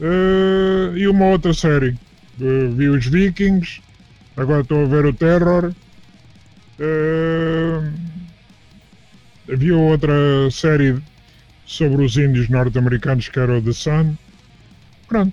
Uh, 0.00 0.96
e 0.96 1.06
uma 1.06 1.26
outra 1.26 1.54
série. 1.54 1.96
Uh, 2.40 2.70
vi 2.72 2.88
os 2.88 3.06
Vikings, 3.06 3.80
agora 4.36 4.62
estou 4.62 4.84
a 4.84 4.88
ver 4.88 5.06
o 5.06 5.12
Terror. 5.12 5.72
Uh, 6.78 7.92
havia 9.52 9.76
outra 9.76 10.50
série 10.50 11.00
sobre 11.66 12.04
os 12.04 12.16
índios 12.16 12.48
norte-americanos 12.48 13.28
que 13.28 13.38
era 13.38 13.58
o 13.58 13.62
The 13.62 13.72
Sun. 13.72 14.16
Pronto, 15.08 15.32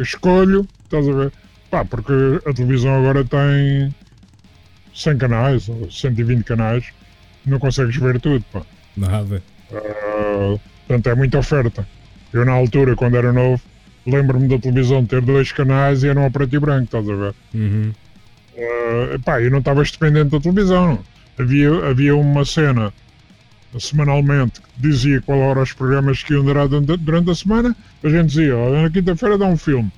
escolho, 0.00 0.66
estás 0.84 1.08
a 1.08 1.12
ver? 1.12 1.32
Pá, 1.70 1.84
porque 1.84 2.12
a 2.46 2.52
televisão 2.52 2.94
agora 2.94 3.24
tem 3.24 3.94
100 4.94 5.18
canais 5.18 5.68
ou 5.68 5.90
120 5.90 6.44
canais, 6.44 6.86
não 7.44 7.58
consegues 7.58 7.96
ver 7.96 8.20
tudo, 8.20 8.44
pá. 8.50 8.62
Nada. 8.96 9.42
Uh, 9.70 10.58
portanto, 10.86 11.08
é 11.08 11.14
muita 11.14 11.38
oferta. 11.38 11.86
Eu, 12.32 12.44
na 12.44 12.52
altura, 12.52 12.96
quando 12.96 13.16
era 13.16 13.32
novo, 13.32 13.62
lembro-me 14.08 14.48
da 14.48 14.58
televisão 14.58 15.04
ter 15.04 15.20
dois 15.20 15.52
canais 15.52 16.02
e 16.02 16.08
eram 16.08 16.24
a 16.24 16.30
preto 16.30 16.56
e 16.56 16.58
branco, 16.58 16.84
estás 16.84 17.08
a 17.08 17.14
ver? 17.14 17.34
Uhum. 17.54 17.92
Uh, 18.56 19.20
pá, 19.20 19.40
eu 19.40 19.50
não 19.50 19.58
estava 19.58 19.82
dependente 19.82 20.30
da 20.30 20.40
televisão. 20.40 20.98
Havia, 21.38 21.70
havia 21.86 22.16
uma 22.16 22.44
cena 22.44 22.92
semanalmente 23.78 24.60
que 24.60 24.68
dizia 24.78 25.20
qual 25.20 25.38
eram 25.50 25.62
os 25.62 25.72
programas 25.72 26.22
que 26.22 26.32
iam 26.32 26.44
durar 26.44 26.66
durante 26.68 27.30
a 27.30 27.34
semana. 27.34 27.76
A 28.02 28.08
gente 28.08 28.28
dizia, 28.28 28.56
oh, 28.56 28.82
na 28.82 28.90
quinta-feira 28.90 29.36
dá 29.36 29.46
um 29.46 29.56
filme, 29.56 29.92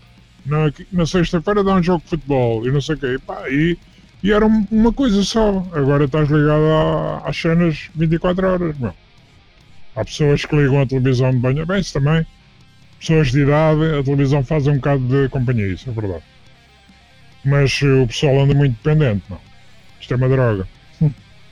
na, 0.45 0.73
na 0.93 1.07
sexta-feira 1.07 1.63
dá 1.63 1.75
um 1.75 1.83
jogo 1.83 2.03
de 2.05 2.11
futebol 2.11 2.67
e 2.67 2.71
não 2.71 2.81
sei 2.81 2.97
o 2.97 2.99
quê. 2.99 3.15
E, 3.15 3.19
pá, 3.19 3.49
e, 3.49 3.79
e 4.23 4.33
era 4.33 4.45
uma 4.45 4.93
coisa 4.93 5.23
só. 5.23 5.67
Agora 5.73 6.05
estás 6.05 6.29
ligado 6.29 7.23
às 7.25 7.37
cenas 7.37 7.89
24 7.95 8.47
horas, 8.47 8.79
meu. 8.79 8.93
Há 9.95 10.05
pessoas 10.05 10.45
que 10.45 10.57
ligam 10.57 10.81
a 10.81 10.87
televisão 10.87 11.31
de 11.31 11.39
banho, 11.39 11.65
bem, 11.65 11.81
isso 11.81 11.93
também. 11.93 12.27
Pessoas 13.01 13.33
de 13.33 13.41
idade, 13.41 13.99
a 13.99 14.03
televisão 14.05 14.45
faz 14.45 14.67
um 14.67 14.77
bocado 14.77 15.03
de 15.09 15.29
companhia, 15.31 15.69
isso 15.69 15.89
é 15.89 15.93
verdade. 15.93 16.23
Mas 17.45 17.81
o 17.83 18.07
pessoal 18.07 18.41
anda 18.43 18.55
muito 18.55 18.77
dependente, 18.83 19.25
não. 19.29 19.41
Isto 20.01 20.15
é 20.15 20.17
uma 20.17 20.29
droga. 20.29 20.69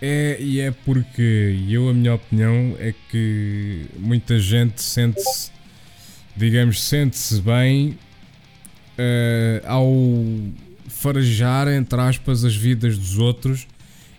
É, 0.00 0.36
e 0.38 0.60
é 0.60 0.70
porque 0.70 1.58
eu, 1.68 1.88
a 1.88 1.92
minha 1.92 2.14
opinião, 2.14 2.76
é 2.78 2.94
que 3.10 3.86
muita 3.98 4.38
gente 4.38 4.80
sente-se, 4.80 5.50
digamos, 6.36 6.84
sente-se 6.84 7.40
bem 7.40 7.98
uh, 8.96 9.66
ao 9.66 9.92
farejar, 10.86 11.66
entre 11.66 12.00
aspas, 12.00 12.44
as 12.44 12.54
vidas 12.54 12.96
dos 12.96 13.18
outros 13.18 13.66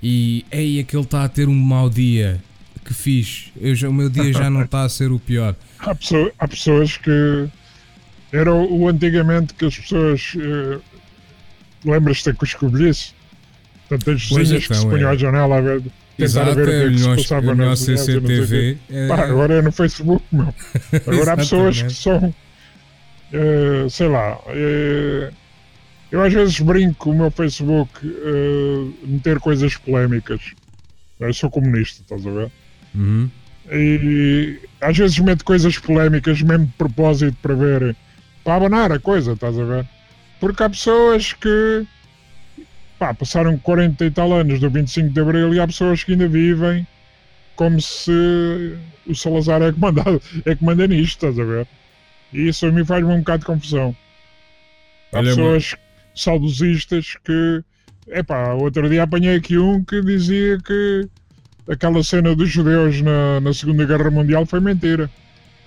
e, 0.01 0.45
ei, 0.51 0.80
aquele 0.80 1.03
está 1.03 1.23
a 1.23 1.30
ter 1.30 1.47
um 1.49 1.55
mau 1.55 1.89
dia, 1.89 2.41
que 2.89 2.93
fiz, 2.95 3.51
eu 3.61 3.75
já, 3.75 3.87
o 3.87 3.93
meu 3.93 4.09
dia 4.09 4.33
já 4.33 4.49
não 4.49 4.63
está 4.63 4.81
a 4.81 4.89
ser 4.89 5.11
o 5.11 5.19
pior. 5.19 5.55
Há, 5.77 5.93
pessoa, 5.93 6.31
há 6.39 6.47
pessoas 6.47 6.97
que 6.97 7.47
era 8.31 8.51
o, 8.51 8.81
o 8.81 8.87
antigamente 8.89 9.53
que 9.53 9.65
as 9.65 9.77
pessoas 9.77 10.33
uh, 10.35 10.81
lembras-te 11.85 12.33
com 12.33 12.43
os 12.43 12.53
cobilhices? 12.55 13.13
Portanto, 13.87 14.11
as 14.11 14.23
vizinhas 14.23 14.63
então, 14.63 14.67
que 14.67 14.75
se 14.75 14.87
punham 14.87 15.09
é. 15.09 15.13
à 15.13 15.15
janela 15.15 15.57
a 15.57 15.61
ver, 15.61 15.83
tentar 16.17 16.53
ver 16.55 16.61
o 16.61 16.65
que, 16.65 16.71
é 16.71 16.89
que 16.89 16.97
se 16.97 17.15
passava 17.15 17.55
na 17.55 17.75
CCTV. 17.75 18.77
É... 18.89 19.07
Pá, 19.07 19.23
agora 19.23 19.53
é 19.53 19.61
no 19.61 19.71
Facebook, 19.71 20.25
meu. 20.31 20.53
Agora 21.07 21.33
há 21.33 21.37
pessoas 21.37 21.81
que 21.81 21.93
são, 21.93 22.33
uh, 23.33 23.89
sei 23.89 24.07
lá, 24.07 24.37
uh, 24.37 25.33
eu 26.11 26.23
às 26.23 26.33
vezes 26.33 26.59
brinco 26.59 27.11
o 27.11 27.15
meu 27.15 27.29
Facebook 27.29 28.05
uh, 28.05 28.93
meter 29.05 29.39
coisas 29.39 29.77
polémicas. 29.77 30.41
Eu 31.19 31.33
sou 31.33 31.51
comunista, 31.51 32.01
estás 32.01 32.25
a 32.25 32.31
ver? 32.31 32.51
Uhum. 32.95 33.29
E 33.71 34.59
às 34.81 34.97
vezes 34.97 35.19
meto 35.19 35.45
coisas 35.45 35.77
polémicas 35.77 36.41
mesmo 36.41 36.65
de 36.65 36.73
propósito 36.73 37.37
para 37.41 37.53
ver, 37.53 37.95
para 38.43 38.55
abanar 38.55 38.91
a 38.91 38.99
coisa, 38.99 39.33
estás 39.33 39.57
a 39.59 39.63
ver? 39.63 39.87
Porque 40.39 40.63
há 40.63 40.69
pessoas 40.69 41.33
que 41.33 41.85
pá, 42.97 43.13
passaram 43.13 43.57
40 43.57 44.05
e 44.05 44.11
tal 44.11 44.33
anos 44.33 44.59
do 44.59 44.69
25 44.69 45.09
de 45.09 45.21
Abril 45.21 45.53
e 45.53 45.59
há 45.59 45.67
pessoas 45.67 46.03
que 46.03 46.13
ainda 46.13 46.27
vivem 46.27 46.87
como 47.55 47.81
se 47.81 48.77
o 49.05 49.13
Salazar 49.13 49.61
é 49.61 49.71
que 49.73 49.79
manda, 49.79 50.01
é 50.45 50.55
que 50.55 50.63
manda 50.63 50.87
nisto, 50.87 51.27
estás 51.27 51.37
a 51.37 51.43
ver? 51.43 51.67
E 52.31 52.47
isso 52.47 52.65
a 52.65 52.71
mim 52.71 52.85
faz-me 52.85 53.11
um 53.11 53.19
bocado 53.19 53.39
de 53.39 53.45
confusão. 53.45 53.95
Há 55.11 55.17
Olha, 55.17 55.29
pessoas 55.29 55.71
mano. 55.71 55.83
saudosistas 56.15 57.17
que. 57.23 57.63
Epá, 58.07 58.53
outro 58.53 58.89
dia 58.89 59.03
apanhei 59.03 59.35
aqui 59.35 59.57
um 59.57 59.83
que 59.83 60.01
dizia 60.01 60.57
que 60.59 61.07
aquela 61.70 62.03
cena 62.03 62.36
dos 62.36 62.49
judeus 62.49 63.01
na, 63.01 63.39
na 63.39 63.53
Segunda 63.53 63.86
Guerra 63.86 64.09
Mundial 64.09 64.45
foi 64.45 64.59
mentira. 64.59 65.09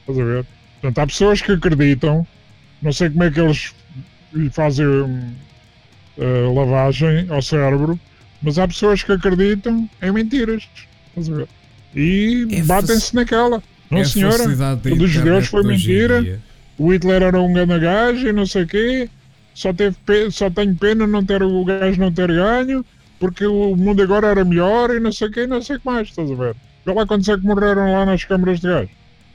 Estás 0.00 0.18
a 0.18 0.24
ver? 0.24 0.46
Portanto, 0.80 0.98
há 0.98 1.06
pessoas 1.06 1.40
que 1.40 1.52
acreditam, 1.52 2.26
não 2.82 2.92
sei 2.92 3.08
como 3.08 3.22
é 3.22 3.30
que 3.30 3.40
eles 3.40 3.72
fazem 4.50 4.86
uh, 4.86 6.54
lavagem 6.54 7.26
ao 7.28 7.40
cérebro, 7.40 7.98
mas 8.42 8.58
há 8.58 8.66
pessoas 8.66 9.02
que 9.02 9.12
acreditam 9.12 9.88
em 10.02 10.12
mentiras. 10.12 10.68
E 11.94 12.48
é 12.50 12.62
batem-se 12.62 13.14
naquela. 13.14 13.62
Não, 13.90 13.98
é 13.98 14.04
senhora, 14.04 14.44
o 14.90 14.96
dos 14.96 15.10
judeus 15.10 15.46
foi 15.46 15.62
mentira. 15.62 16.40
O 16.78 16.92
Hitler 16.92 17.22
era 17.22 17.40
um 17.40 17.52
grande 17.52 17.78
gajo 17.78 18.26
e 18.26 18.32
não 18.32 18.46
sei 18.46 18.62
o 18.64 18.66
quê. 18.66 19.08
Só, 19.54 19.72
teve 19.72 19.96
só 20.30 20.48
tenho 20.48 20.74
pena 20.74 21.06
não 21.06 21.22
ter 21.22 21.42
o 21.42 21.64
gajo 21.64 22.00
não 22.00 22.10
ter 22.10 22.28
ganho, 22.28 22.84
porque 23.22 23.46
o 23.46 23.76
mundo 23.76 24.02
agora 24.02 24.26
era 24.26 24.44
melhor 24.44 24.90
e 24.90 24.98
não 24.98 25.12
sei 25.12 25.28
o 25.28 25.30
quê, 25.30 25.46
não 25.46 25.62
sei 25.62 25.76
o 25.76 25.78
que 25.78 25.86
mais, 25.86 26.08
estás 26.08 26.28
a 26.28 26.34
ver? 26.34 26.56
Vê 26.84 26.92
lá 26.92 27.06
quantos 27.06 27.28
é 27.28 27.36
que 27.38 27.46
morreram 27.46 27.92
lá 27.92 28.04
nas 28.04 28.24
câmaras 28.24 28.58
de 28.58 28.66
gás. 28.66 28.90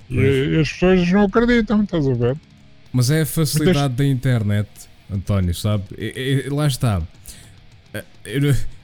E, 0.09 0.15
e, 0.15 0.59
as 0.59 0.69
pessoas 0.69 1.09
não 1.09 1.21
acreditam, 1.21 1.81
estás 1.81 2.05
a 2.05 2.13
ver? 2.13 2.35
Mas 2.91 3.09
é 3.09 3.21
a 3.21 3.25
facilidade 3.25 3.93
da 3.93 4.05
internet 4.05 4.67
António, 5.09 5.55
sabe? 5.55 5.85
E, 5.97 6.43
e, 6.45 6.49
lá 6.49 6.67
está. 6.67 7.01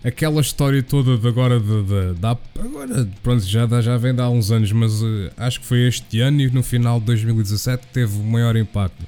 Aquela 0.06 0.39
história 0.39 0.82
toda 0.82 1.18
de 1.18 1.28
agora 1.28 1.60
de, 1.60 1.84
de, 1.84 2.14
de, 2.14 2.28
agora 2.62 3.10
pronto 3.22 3.43
já 3.45 3.68
já 3.82 3.97
vem 3.97 4.16
de 4.16 4.22
há 4.22 4.30
uns 4.30 4.51
anos, 4.51 4.72
mas 4.72 5.01
uh, 5.01 5.30
acho 5.36 5.60
que 5.60 5.66
foi 5.66 5.86
este 5.86 6.22
ano 6.22 6.39
e 6.39 6.49
no 6.49 6.64
final 6.64 7.01
de 7.01 7.08
2017 7.08 7.88
teve 7.91 8.18
o 8.18 8.24
maior 8.24 8.56
impacto 8.56 9.06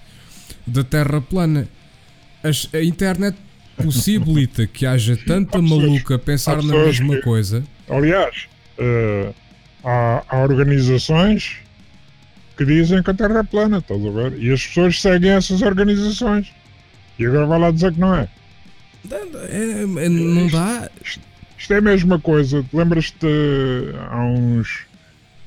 da 0.68 0.84
Terra 0.84 1.22
plana. 1.22 1.70
As, 2.44 2.68
a 2.74 2.84
internet 2.84 3.38
possibilita 3.78 4.66
que 4.68 4.86
haja 4.86 5.18
tanta 5.18 5.62
maluca 5.62 6.16
a 6.16 6.20
pensar 6.20 6.62
na 6.64 6.74
mesma 6.74 7.16
que, 7.16 7.22
coisa. 7.22 7.64
Aliás, 7.90 8.48
uh, 8.80 9.34
há, 9.84 10.24
há 10.28 10.40
organizações 10.40 11.58
que 12.58 12.66
dizem 12.66 13.04
que 13.04 13.12
a 13.12 13.14
Terra 13.14 13.40
é 13.40 13.44
plana, 13.44 13.80
estás 13.80 14.06
a 14.06 14.10
ver? 14.10 14.42
E 14.42 14.52
as 14.52 14.66
pessoas 14.66 15.02
seguem 15.02 15.32
essas 15.32 15.62
organizações. 15.62 16.52
E 17.20 17.26
agora 17.26 17.46
vai 17.46 17.60
lá 17.60 17.72
dizer 17.72 17.94
que 17.94 18.00
não 18.00 18.16
é. 18.16 18.28
é, 19.12 19.82
é 19.82 20.10
não 20.10 20.48
dá. 20.48 20.90
Isto, 21.04 21.22
isto, 21.58 21.74
é 21.74 21.78
a 21.78 21.82
mesma 21.82 22.20
coisa. 22.20 22.66
Lembras-te 22.74 23.28
há 24.10 24.24
uns 24.24 24.86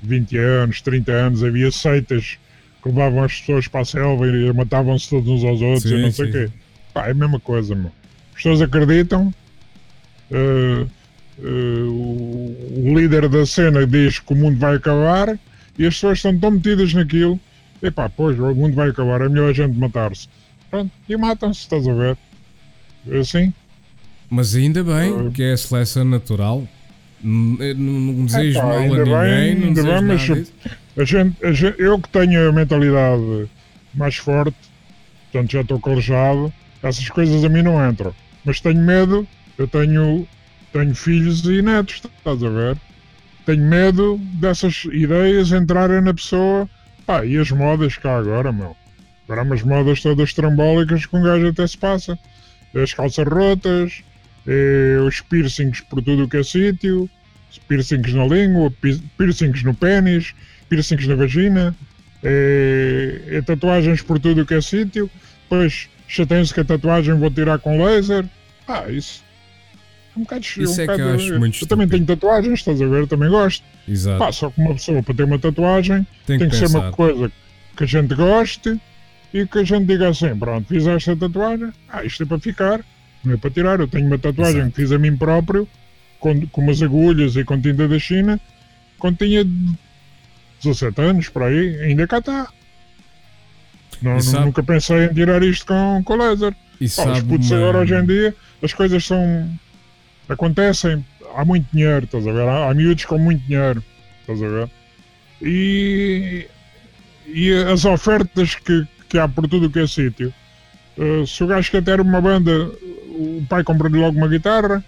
20 0.02 0.36
anos, 0.36 0.80
30 0.82 1.12
anos, 1.12 1.44
havia 1.44 1.70
seitas 1.70 2.38
que 2.82 2.88
levavam 2.88 3.24
as 3.24 3.40
pessoas 3.40 3.68
para 3.68 3.80
a 3.80 3.84
selva 3.84 4.26
e 4.26 4.52
matavam-se 4.52 5.08
todos 5.10 5.28
uns 5.28 5.44
aos 5.44 5.60
outros 5.60 5.90
sim, 5.90 5.96
e 5.96 6.02
não 6.02 6.12
sei 6.12 6.28
o 6.28 6.32
quê. 6.32 6.50
Pá, 6.94 7.08
é 7.08 7.10
a 7.10 7.14
mesma 7.14 7.40
coisa, 7.40 7.74
meu. 7.74 7.92
As 8.38 8.44
pessoas 8.44 8.62
acreditam. 8.62 9.34
Uh, 10.30 10.88
uh, 11.40 12.86
o, 12.86 12.94
líder 12.96 13.28
da 13.28 13.44
cena 13.44 13.84
diz 13.84 14.20
que 14.20 14.32
o 14.32 14.36
mundo 14.36 14.58
vai 14.58 14.76
acabar 14.76 15.36
e 15.76 15.84
as 15.84 15.94
pessoas 15.94 16.18
estão 16.18 16.38
tão 16.38 16.52
metidas 16.52 16.94
naquilo, 16.94 17.40
epá, 17.82 18.08
pois, 18.08 18.38
o 18.38 18.54
mundo 18.54 18.76
vai 18.76 18.90
acabar, 18.90 19.22
é 19.22 19.28
melhor 19.28 19.50
a 19.50 19.52
gente 19.52 19.76
matar-se. 19.76 20.28
Pronto, 20.70 20.92
e 21.08 21.16
matam-se, 21.16 21.60
estás 21.60 21.88
a 21.88 21.92
ver? 21.92 22.16
É 23.10 23.18
assim. 23.18 23.52
Mas 24.30 24.54
ainda 24.54 24.84
bem 24.84 25.10
uh, 25.10 25.32
que 25.32 25.42
é 25.42 25.52
a 25.54 25.56
seleção 25.56 26.04
natural. 26.04 26.68
Não, 27.20 27.74
não 27.74 28.24
desejo 28.26 28.58
mal 28.60 28.72
a 28.72 28.80
ninguém, 28.82 29.04
bem, 29.04 29.54
não 29.56 29.72
desejo 29.72 29.94
bem, 29.94 30.02
mas 30.02 30.20
a 30.96 31.04
gente, 31.04 31.44
a 31.44 31.52
gente, 31.52 31.82
eu 31.82 31.98
que 31.98 32.08
tenho 32.10 32.48
a 32.48 32.52
mentalidade 32.52 33.48
mais 33.94 34.14
forte, 34.14 34.56
portanto 35.24 35.50
já 35.50 35.62
estou 35.62 35.80
calejado, 35.80 36.52
essas 36.80 37.08
coisas 37.08 37.42
a 37.44 37.48
mim 37.48 37.62
não 37.62 37.90
entram. 37.90 38.14
Mas 38.48 38.62
tenho 38.62 38.80
medo, 38.80 39.28
eu 39.58 39.68
tenho, 39.68 40.26
tenho 40.72 40.94
filhos 40.94 41.44
e 41.44 41.60
netos, 41.60 41.96
estás 41.96 42.42
a 42.42 42.48
ver? 42.48 42.78
Tenho 43.44 43.62
medo 43.62 44.16
dessas 44.40 44.86
ideias 44.90 45.52
entrarem 45.52 46.00
na 46.00 46.14
pessoa. 46.14 46.66
Pá, 47.04 47.26
e 47.26 47.36
as 47.36 47.50
modas 47.50 47.98
cá 47.98 48.16
agora, 48.16 48.50
meu? 48.50 48.74
Agora 49.24 49.42
umas 49.42 49.62
modas 49.62 50.00
todas 50.00 50.32
trambólicas 50.32 51.04
que 51.04 51.14
um 51.14 51.22
gajo 51.22 51.48
até 51.48 51.66
se 51.66 51.76
passa. 51.76 52.18
As 52.74 52.94
calças 52.94 53.28
rotas, 53.28 54.02
é, 54.46 54.96
os 55.06 55.20
piercings 55.20 55.82
por 55.82 56.02
tudo 56.02 56.24
o 56.24 56.28
que 56.28 56.38
é 56.38 56.42
sítio, 56.42 57.06
piercings 57.68 58.14
na 58.14 58.24
língua, 58.24 58.72
piercings 59.18 59.62
no 59.62 59.74
pênis, 59.74 60.34
piercings 60.70 61.06
na 61.06 61.16
vagina, 61.16 61.76
é, 62.22 63.20
é 63.30 63.42
tatuagens 63.42 64.00
por 64.00 64.18
tudo 64.18 64.40
o 64.40 64.46
que 64.46 64.54
é 64.54 64.62
sítio, 64.62 65.10
depois 66.08 66.12
chateiam-se 66.12 66.54
que 66.54 66.60
a 66.60 66.64
tatuagem 66.64 67.14
vou 67.14 67.30
tirar 67.30 67.58
com 67.58 67.82
laser. 67.84 68.24
Ah, 68.66 68.88
isso. 68.88 69.22
É 70.14 70.18
um 70.18 70.22
bocado 70.22 70.40
Isso 70.40 70.80
um 70.80 70.84
é 70.84 70.86
que 70.94 71.00
eu 71.00 71.14
acho 71.14 71.38
muito 71.38 71.62
Eu 71.62 71.68
também 71.68 71.88
tenho 71.88 72.04
tatuagens, 72.04 72.58
estás 72.58 72.80
a 72.80 72.86
ver? 72.86 73.00
Eu 73.00 73.06
também 73.06 73.28
gosto. 73.28 73.64
Exato. 73.86 74.18
Pá, 74.18 74.32
só 74.32 74.50
que 74.50 74.60
uma 74.60 74.74
pessoa 74.74 75.02
para 75.02 75.14
ter 75.14 75.22
uma 75.22 75.38
tatuagem 75.38 76.06
tem, 76.26 76.38
tem 76.38 76.48
que, 76.48 76.58
que 76.58 76.68
ser 76.68 76.76
uma 76.76 76.90
coisa 76.90 77.30
que 77.76 77.84
a 77.84 77.86
gente 77.86 78.14
goste 78.14 78.80
e 79.32 79.46
que 79.46 79.58
a 79.58 79.64
gente 79.64 79.86
diga 79.86 80.08
assim: 80.08 80.36
pronto, 80.36 80.66
fiz 80.66 80.86
esta 80.86 81.14
tatuagem, 81.14 81.72
ah, 81.88 82.04
isto 82.04 82.22
é 82.22 82.26
para 82.26 82.38
ficar, 82.38 82.80
não 83.22 83.34
é 83.34 83.36
para 83.36 83.50
tirar. 83.50 83.78
Eu 83.78 83.88
tenho 83.88 84.06
uma 84.06 84.18
tatuagem 84.18 84.60
Exato. 84.60 84.70
que 84.72 84.82
fiz 84.82 84.92
a 84.92 84.98
mim 84.98 85.16
próprio, 85.16 85.68
com, 86.18 86.46
com 86.48 86.60
umas 86.62 86.82
agulhas 86.82 87.36
e 87.36 87.44
com 87.44 87.60
tinta 87.60 87.86
da 87.86 87.98
China, 87.98 88.40
quando 88.98 89.18
tinha 89.18 89.44
17 90.62 91.00
anos, 91.00 91.28
por 91.28 91.44
aí, 91.44 91.80
ainda 91.82 92.06
cá 92.06 92.18
está. 92.18 92.48
Não, 94.02 94.20
sabe- 94.20 94.44
nunca 94.46 94.62
pensei 94.62 95.04
em 95.06 95.12
tirar 95.14 95.42
isto 95.42 95.66
com, 95.66 96.02
com 96.04 96.16
laser. 96.16 96.54
E 96.80 96.84
Pá, 96.84 96.84
os 96.86 96.92
sabe 96.92 97.22
putos 97.22 97.50
uma- 97.50 97.58
agora 97.58 97.78
hoje 97.78 97.94
em 97.94 98.06
dia, 98.06 98.34
as 98.62 98.72
coisas 98.72 99.04
são. 99.04 99.50
acontecem. 100.28 101.04
Há 101.34 101.44
muito 101.44 101.66
dinheiro, 101.72 102.04
estás 102.04 102.26
a 102.26 102.32
ver? 102.32 102.48
Há, 102.48 102.70
há 102.70 102.74
miúdos 102.74 103.04
com 103.04 103.18
muito 103.18 103.44
dinheiro, 103.46 103.82
estás 104.20 104.42
a 104.42 104.48
ver? 104.48 104.70
E. 105.42 106.46
e 107.26 107.52
as 107.52 107.84
ofertas 107.84 108.54
que, 108.54 108.86
que 109.08 109.18
há 109.18 109.28
por 109.28 109.46
tudo 109.48 109.66
o 109.66 109.70
que 109.70 109.80
é 109.80 109.86
sítio. 109.86 110.32
Uh, 110.96 111.26
se 111.26 111.44
o 111.44 111.46
gajo 111.46 111.70
quer 111.70 111.82
ter 111.82 112.00
uma 112.00 112.20
banda, 112.20 112.70
o 113.10 113.44
pai 113.48 113.62
compra-lhe 113.62 113.98
logo 113.98 114.16
uma 114.16 114.26
guitarra. 114.28 114.82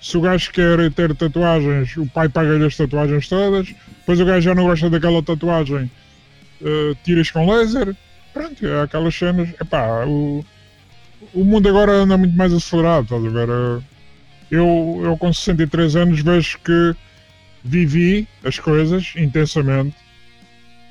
Se 0.00 0.16
o 0.16 0.20
gajo 0.20 0.52
quer 0.52 0.92
ter 0.92 1.14
tatuagens, 1.16 1.96
o 1.96 2.06
pai 2.06 2.28
paga-lhe 2.28 2.64
as 2.64 2.76
tatuagens 2.76 3.28
todas. 3.28 3.66
Depois 3.98 4.20
o 4.20 4.24
gajo 4.24 4.42
já 4.42 4.54
não 4.54 4.64
gosta 4.64 4.88
daquela 4.88 5.22
tatuagem, 5.22 5.90
uh, 6.60 6.94
tiras 7.04 7.30
com 7.30 7.50
laser. 7.50 7.96
Pronto, 8.36 8.66
é 8.66 8.82
aquelas 8.82 9.14
cenas. 9.14 9.48
Epá, 9.58 10.04
o, 10.06 10.44
o 11.32 11.42
mundo 11.42 11.70
agora 11.70 11.92
anda 11.92 12.18
muito 12.18 12.36
mais 12.36 12.52
acelerado, 12.52 13.04
estás 13.04 13.24
a 13.24 13.30
ver? 13.30 13.82
Eu, 14.50 15.00
eu 15.02 15.16
com 15.16 15.32
63 15.32 15.96
anos 15.96 16.20
vejo 16.20 16.58
que 16.58 16.94
vivi 17.64 18.28
as 18.44 18.58
coisas 18.58 19.14
intensamente, 19.16 19.96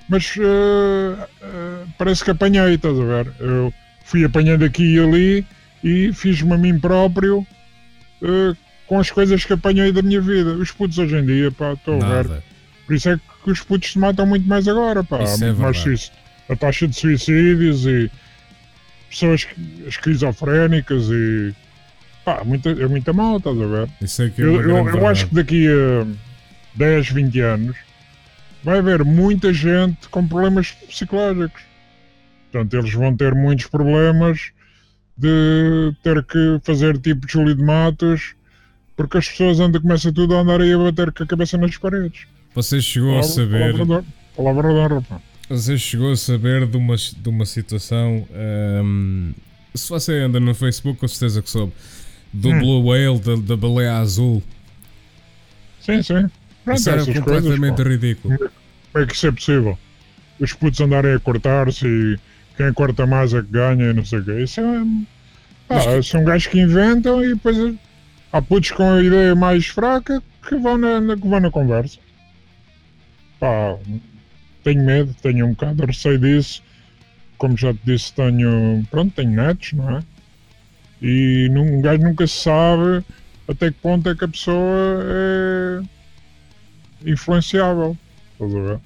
mas 0.10 0.36
uh, 0.38 0.42
uh, 0.42 1.88
parece 2.00 2.24
que 2.24 2.32
apanhei, 2.32 2.74
estás 2.74 3.00
a 3.00 3.04
ver? 3.04 3.32
Eu 3.40 3.72
fui 4.04 4.26
apanhando 4.26 4.66
aqui 4.66 4.96
e 4.96 5.00
ali 5.00 5.46
e 5.84 6.12
fiz-me 6.14 6.52
a 6.52 6.58
mim 6.58 6.80
próprio 6.80 7.46
uh, 8.24 8.58
com 8.88 9.00
as 9.00 9.12
coisas 9.12 9.46
que 9.46 9.54
apanhei 9.54 9.92
da 9.92 10.02
minha 10.02 10.20
vida. 10.20 10.54
Os 10.54 10.72
putos 10.72 10.98
hoje 10.98 11.16
em 11.16 11.26
dia, 11.28 11.52
pá, 11.52 11.74
estou 11.74 12.02
a 12.02 12.24
ver. 12.24 12.44
Por 12.88 12.96
isso 12.96 13.08
é 13.08 13.20
que 13.44 13.52
os 13.52 13.62
putos 13.62 13.92
se 13.92 14.00
matam 14.00 14.26
muito 14.26 14.48
mais 14.48 14.68
agora, 14.68 15.04
pá. 15.04 15.22
Isso 15.22 15.44
é 15.44 15.48
muito 15.50 15.62
mais 15.62 15.78
verdade. 15.78 16.25
A 16.50 16.56
taxa 16.56 16.88
de 16.88 16.96
suicídios 16.96 17.86
e 17.86 18.10
pessoas 19.10 19.48
esquizofrénicas 19.88 21.10
e 21.10 21.54
pá, 22.24 22.44
muita, 22.44 22.70
é 22.70 22.88
muita 22.88 23.14
mal, 23.14 23.38
estás 23.38 23.60
a 23.60 23.66
ver? 23.66 23.90
Isso 24.02 24.22
é 24.24 24.30
que 24.30 24.42
é 24.42 24.46
Eu, 24.46 24.62
eu, 24.62 24.90
eu 24.90 25.08
acho 25.08 25.28
que 25.28 25.36
daqui 25.36 25.68
a 25.68 26.06
10, 26.76 27.10
20 27.12 27.40
anos 27.40 27.78
vai 28.64 28.80
haver 28.80 29.04
muita 29.04 29.54
gente 29.54 30.08
com 30.10 30.28
problemas 30.28 30.72
psicológicos. 30.72 31.62
Portanto, 32.52 32.74
eles 32.78 32.94
vão 32.94 33.16
ter 33.16 33.34
muitos 33.36 33.68
problemas 33.68 34.52
de 35.18 35.94
ter 36.04 36.24
que 36.24 36.60
fazer 36.64 36.98
tipo 36.98 37.28
Júlio 37.30 37.56
de 37.56 37.64
Matos 37.64 38.34
porque 38.98 39.18
as 39.18 39.28
pessoas 39.28 39.60
andam, 39.60 39.82
começa 39.82 40.12
tudo 40.12 40.36
a 40.36 40.40
andar 40.42 40.62
aí 40.62 40.72
a 40.74 40.78
bater 40.78 41.12
com 41.12 41.24
a 41.24 41.28
cabeça 41.28 41.58
nas 41.58 41.78
paredes. 41.78 42.28
Você 42.54 42.82
chegou 42.82 43.20
a 43.20 43.24
saber. 43.24 43.74
Palavra 44.36 44.70
de 44.70 44.76
honra- 44.80 45.04
Você 45.50 45.78
chegou 45.78 46.12
a 46.12 46.18
saber 46.18 46.66
de 46.66 46.76
uma, 46.78 46.96
de 46.96 47.30
uma 47.30 47.46
situação. 47.46 48.28
ahm, 48.34 49.32
se 49.74 49.90
você 49.90 50.14
anda 50.20 50.40
no 50.40 50.54
Facebook, 50.56 51.00
com 51.00 51.08
certeza 51.08 51.42
que 51.42 51.50
soube. 51.50 51.74
Do 52.34 52.50
Hum. 52.50 52.60
Blue 52.60 52.84
Whale, 52.86 53.20
da, 53.20 53.36
da 53.36 53.56
baleia 53.58 53.98
azul. 53.98 54.42
Sim, 55.82 56.02
sim. 56.02 56.26
Pronto, 56.64 56.80
Isso 56.80 56.90
era 56.90 57.06
completamente 57.06 57.76
coisas, 57.76 57.88
ridículo. 57.88 58.38
pá. 58.40 58.46
Como 58.92 59.04
é 59.04 59.08
que 59.08 59.14
isso 59.16 59.28
é 59.28 59.32
possível? 59.32 59.78
Os 60.40 60.54
putos 60.54 60.82
andarem 60.82 61.14
a 61.14 61.20
cortar-se 61.20 61.86
e 61.88 62.18
quem 62.58 62.74
corta 62.74 63.06
mais 63.06 63.34
é 63.34 63.42
que 63.42 63.50
ganha 63.52 63.92
e 63.92 63.94
não 63.94 64.04
sei 64.04 64.20
o 64.20 64.26
quê. 64.26 64.44
Isso 64.44 64.62
é. 64.62 64.84
Pá, 65.68 66.02
são 66.02 66.24
gajos 66.24 66.48
que 66.48 66.60
inventam 66.60 67.24
e 67.24 67.30
depois 67.36 67.58
há 68.34 68.42
putos 68.42 68.72
com 68.72 68.90
a 68.92 69.02
ideia 69.04 69.36
mais 69.36 69.68
fraca 69.68 70.22
que 70.48 70.56
vão 70.58 70.78
na, 70.78 71.00
na- 71.00 71.16
que 71.16 71.28
vão 71.28 71.40
na 71.40 71.52
conversa. 71.52 72.00
Pá, 73.40 73.78
tenho 74.66 74.84
medo, 74.84 75.16
tenho 75.22 75.46
um 75.46 75.52
bocado 75.52 75.76
de 75.76 75.86
receio 75.86 76.20
disso. 76.20 76.62
Como 77.38 77.56
já 77.56 77.74
te 77.74 77.80
disse, 77.86 78.14
tenho. 78.14 78.86
Pronto, 78.92 79.14
tenho 79.16 79.32
netos, 79.32 79.72
não 79.74 79.98
é? 79.98 80.04
E 81.02 81.48
num, 81.52 81.78
um 81.78 81.82
gajo 81.82 82.02
nunca 82.04 82.26
se 82.28 82.34
sabe 82.42 83.06
até 83.48 83.70
que 83.72 83.78
ponto 83.80 84.10
é 84.10 84.16
que 84.16 84.26
a 84.26 84.28
pessoa 84.28 85.04
é 85.06 85.82
influenciável. 87.06 87.98
Estás 88.34 88.56
a 88.56 88.60
ver? 88.60 88.80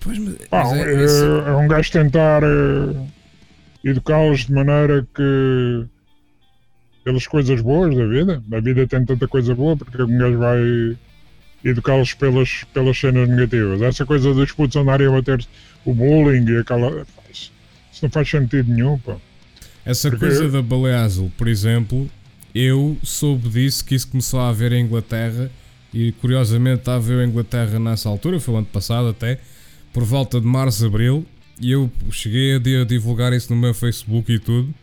Pois, 0.00 0.18
mas, 0.18 0.34
Pá, 0.48 0.64
mas 0.64 0.72
é, 0.72 0.94
é, 0.94 1.04
isso- 1.04 1.24
é 1.46 1.56
um 1.56 1.68
gajo 1.68 1.92
tentar 1.92 2.42
eh, 2.42 3.06
educá-los 3.84 4.46
de 4.46 4.52
maneira 4.52 5.06
que 5.14 5.84
pelas 7.04 7.26
coisas 7.26 7.60
boas 7.60 7.94
da 7.96 8.06
vida. 8.06 8.42
A 8.52 8.60
vida 8.60 8.86
tem 8.86 9.04
tanta 9.04 9.28
coisa 9.28 9.54
boa 9.54 9.76
porque 9.76 10.00
um 10.02 10.18
gajo 10.18 10.38
vai 10.38 10.96
educá-los 11.68 12.14
pelas, 12.14 12.64
pelas 12.72 12.98
cenas 12.98 13.28
negativas. 13.28 13.82
Essa 13.82 14.04
coisa 14.06 14.32
dos 14.32 14.52
putos 14.52 14.76
andarem 14.76 15.06
a 15.06 15.10
bater 15.10 15.46
o 15.84 15.92
bullying 15.94 16.44
e 16.50 16.58
aquela. 16.58 17.06
Isso, 17.32 17.50
não 18.02 18.10
faz 18.10 18.28
sentido 18.28 18.72
nenhum, 18.72 18.98
pá. 18.98 19.16
Essa 19.84 20.10
Porque- 20.10 20.26
coisa 20.26 20.48
da 20.50 20.60
baleia 20.62 21.00
azul, 21.02 21.30
por 21.36 21.48
exemplo, 21.48 22.10
eu 22.54 22.96
soube 23.02 23.48
disso 23.48 23.84
que 23.84 23.94
isso 23.94 24.08
começou 24.08 24.40
a 24.40 24.48
haver 24.48 24.72
em 24.72 24.84
Inglaterra 24.84 25.50
e 25.94 26.12
curiosamente 26.12 26.80
estava 26.80 26.98
a 26.98 27.00
ver 27.00 27.24
em 27.24 27.30
Inglaterra 27.30 27.78
nessa 27.78 28.08
altura, 28.08 28.40
foi 28.40 28.54
o 28.54 28.56
ano 28.58 28.66
passado 28.66 29.08
até, 29.08 29.38
por 29.92 30.02
volta 30.04 30.40
de 30.40 30.46
março, 30.46 30.84
abril, 30.84 31.24
e 31.60 31.70
eu 31.70 31.90
cheguei 32.10 32.56
a 32.56 32.84
divulgar 32.84 33.32
isso 33.32 33.54
no 33.54 33.58
meu 33.60 33.72
Facebook 33.72 34.30
e 34.32 34.38
tudo. 34.38 34.74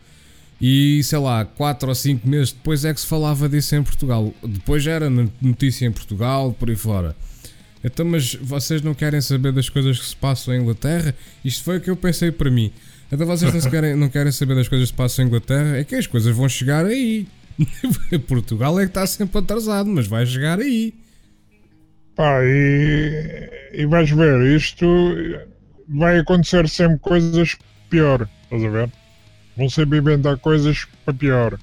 E 0.66 1.02
sei 1.04 1.18
lá, 1.18 1.44
4 1.44 1.90
ou 1.90 1.94
5 1.94 2.26
meses 2.26 2.50
depois 2.50 2.86
é 2.86 2.94
que 2.94 2.98
se 2.98 3.06
falava 3.06 3.50
disso 3.50 3.76
em 3.76 3.82
Portugal. 3.82 4.32
Depois 4.42 4.82
já 4.82 4.92
era 4.92 5.10
no- 5.10 5.30
notícia 5.42 5.84
em 5.84 5.92
Portugal, 5.92 6.56
por 6.58 6.70
aí 6.70 6.74
fora. 6.74 7.14
Então, 7.84 8.06
mas 8.06 8.34
vocês 8.36 8.80
não 8.80 8.94
querem 8.94 9.20
saber 9.20 9.52
das 9.52 9.68
coisas 9.68 9.98
que 9.98 10.06
se 10.06 10.16
passam 10.16 10.54
em 10.54 10.62
Inglaterra? 10.62 11.14
Isto 11.44 11.64
foi 11.64 11.76
o 11.76 11.80
que 11.82 11.90
eu 11.90 11.96
pensei 11.96 12.32
para 12.32 12.50
mim. 12.50 12.72
Então 13.12 13.26
vocês 13.26 13.52
não, 13.52 13.70
querem, 13.70 13.94
não 13.94 14.08
querem 14.08 14.32
saber 14.32 14.54
das 14.54 14.66
coisas 14.66 14.88
que 14.88 14.94
se 14.94 14.96
passam 14.96 15.22
em 15.22 15.28
Inglaterra? 15.28 15.76
É 15.76 15.84
que 15.84 15.96
as 15.96 16.06
coisas 16.06 16.34
vão 16.34 16.48
chegar 16.48 16.86
aí. 16.86 17.28
Portugal 18.26 18.80
é 18.80 18.84
que 18.84 18.88
está 18.88 19.06
sempre 19.06 19.38
atrasado, 19.40 19.90
mas 19.90 20.06
vai 20.06 20.24
chegar 20.24 20.60
aí. 20.60 20.94
Pá, 22.16 22.40
e, 22.42 23.50
e 23.74 23.84
vais 23.84 24.08
ver, 24.10 24.56
isto 24.56 24.86
vai 25.86 26.20
acontecer 26.20 26.66
sempre 26.70 26.98
coisas 27.00 27.54
pior, 27.90 28.26
estás 28.44 28.64
a 28.64 28.68
ver? 28.70 28.90
Vão 29.56 29.68
sempre 29.68 29.98
inventar 29.98 30.36
coisas 30.38 30.86
para 31.04 31.14
pior. 31.14 31.58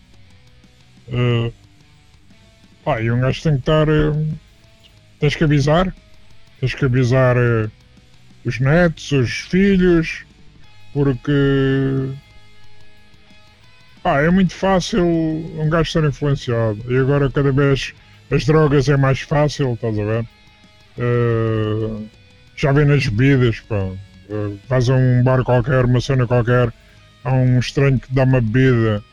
Eh, 1.10 1.52
pá, 2.84 3.02
e 3.02 3.12
um 3.12 3.20
gajo 3.22 3.42
tem 3.44 3.54
que 3.54 3.60
estar. 3.60 3.88
eh, 3.89 4.28
tens 5.20 5.36
que 5.36 5.44
avisar. 5.44 5.94
Tens 6.60 6.74
que 6.76 6.86
avisar 6.86 7.36
eh, 7.38 7.70
os 8.46 8.60
netos, 8.60 9.12
os 9.12 9.32
filhos, 9.32 10.26
porque. 10.94 12.12
Pá, 14.04 14.22
é 14.22 14.30
muito 14.30 14.54
fácil 14.54 15.06
um 15.06 15.70
gajo 15.70 15.92
ser 15.92 16.04
influenciado. 16.04 16.84
E 16.92 16.98
agora 16.98 17.30
cada 17.32 17.52
vez 17.52 17.94
As 18.32 18.46
drogas 18.46 18.88
é 18.89 18.96
mais 18.98 19.22
fácil, 19.22 19.74
estás 19.74 20.00
a 20.00 20.06
ver? 20.06 20.26
Uh, 20.98 22.08
já 22.56 22.72
vem 22.72 22.86
nas 22.86 23.06
bebidas, 23.08 23.60
pá. 23.62 23.76
Uh, 24.30 24.60
a 24.70 24.96
um 24.96 25.24
bar 25.24 25.44
qualquer, 25.44 25.84
uma 25.86 26.00
cena 26.00 26.26
qualquer, 26.26 26.72
há 27.24 27.34
um 27.34 27.59
estranho 27.59 27.99
que 27.99 28.13
dá 28.13 28.24
uma 28.24 28.41
bebida, 28.41 29.03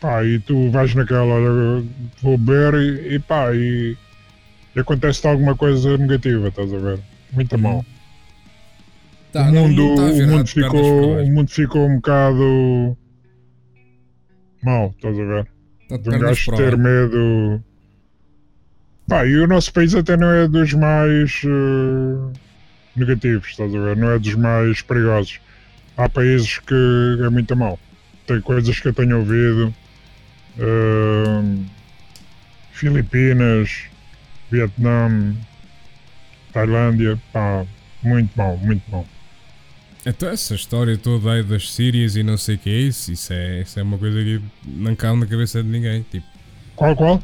pá, 0.00 0.24
e 0.24 0.38
tu 0.40 0.70
vais 0.70 0.94
naquela, 0.94 1.24
olha, 1.34 1.84
vou 2.22 2.38
beber 2.38 2.74
e, 2.74 3.14
e 3.14 3.18
pá, 3.18 3.54
e, 3.54 3.96
e 4.74 4.80
acontece 4.80 5.26
alguma 5.26 5.56
coisa 5.56 5.96
negativa, 5.98 6.48
estás 6.48 6.72
a 6.72 6.78
ver? 6.78 7.00
Muito 7.32 7.54
Uhum. 7.56 7.62
mal. 7.62 7.84
Tá, 9.32 9.42
o 9.42 9.52
mundo, 9.52 9.96
tá 9.96 10.02
o, 10.02 10.26
mundo 10.26 10.48
ficou, 10.48 11.22
o 11.22 11.30
mundo 11.30 11.50
ficou 11.50 11.88
um 11.88 11.96
bocado 11.96 12.96
mal, 14.62 14.92
estás 14.96 15.18
a 15.18 15.24
ver? 15.24 15.46
Tá 15.88 15.96
de 15.96 16.10
um 16.10 16.18
gajo 16.18 16.56
ter 16.56 16.76
medo. 16.76 17.62
Pá, 19.08 19.26
e 19.26 19.36
o 19.38 19.46
nosso 19.46 19.72
país 19.72 19.94
até 19.94 20.16
não 20.16 20.30
é 20.30 20.48
dos 20.48 20.72
mais 20.72 21.42
eh, 21.44 22.38
negativos, 22.96 23.48
estás 23.48 23.74
a 23.74 23.78
ver? 23.78 23.96
Não 23.96 24.10
é 24.10 24.18
dos 24.18 24.34
mais 24.34 24.82
perigosos. 24.82 25.40
Há 26.00 26.08
países 26.08 26.58
que 26.60 27.18
é 27.22 27.28
muito 27.28 27.54
mal. 27.54 27.78
Tem 28.26 28.40
coisas 28.40 28.80
que 28.80 28.88
eu 28.88 28.94
tenho 28.94 29.18
ouvido. 29.18 29.74
eh, 30.58 31.58
Filipinas, 32.72 33.82
Vietnã, 34.50 35.34
Tailândia, 36.52 37.20
pá, 37.32 37.66
muito 38.02 38.30
mal, 38.34 38.56
muito 38.56 38.82
mal. 38.90 39.06
Então 40.06 40.30
essa 40.30 40.54
história 40.54 40.96
toda 40.96 41.32
aí 41.32 41.42
das 41.42 41.70
Sírias 41.72 42.16
e 42.16 42.22
não 42.22 42.38
sei 42.38 42.54
o 42.54 42.58
que 42.58 42.70
é 42.70 42.78
isso, 42.78 43.12
isso 43.12 43.32
é, 43.34 43.60
isso 43.60 43.78
é 43.78 43.82
uma 43.82 43.98
coisa 43.98 44.18
que 44.22 44.40
não 44.66 44.96
cabe 44.96 45.20
na 45.20 45.26
cabeça 45.26 45.62
de 45.62 45.68
ninguém. 45.68 46.02
Tipo, 46.10 46.26
Qual, 46.74 46.96
qual? 46.96 47.22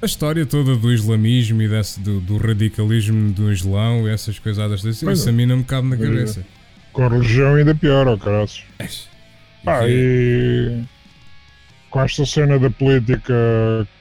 a 0.00 0.06
história 0.06 0.46
toda 0.46 0.76
do 0.76 0.92
islamismo 0.92 1.60
e 1.62 1.68
desse, 1.68 1.98
do, 1.98 2.20
do 2.20 2.36
radicalismo 2.36 3.32
do 3.32 3.50
islão 3.50 4.06
e 4.06 4.10
essas 4.12 4.38
coisadas 4.38 4.82
desse, 4.82 5.04
Pois 5.04 5.18
isso 5.18 5.28
é. 5.28 5.32
a 5.32 5.34
mim 5.34 5.46
não 5.46 5.56
me 5.56 5.64
cabe 5.64 5.88
na 5.88 5.96
Pois 5.96 6.38
é. 6.38 6.44
Com 6.96 7.04
a 7.04 7.08
religião 7.10 7.56
ainda 7.56 7.74
pior, 7.74 8.08
ó 8.08 8.16
caras. 8.16 8.64
Pá, 9.62 9.86
E- 9.86 10.80
e 10.80 10.84
com 11.90 12.00
esta 12.00 12.24
cena 12.24 12.58
da 12.58 12.70
política 12.70 13.34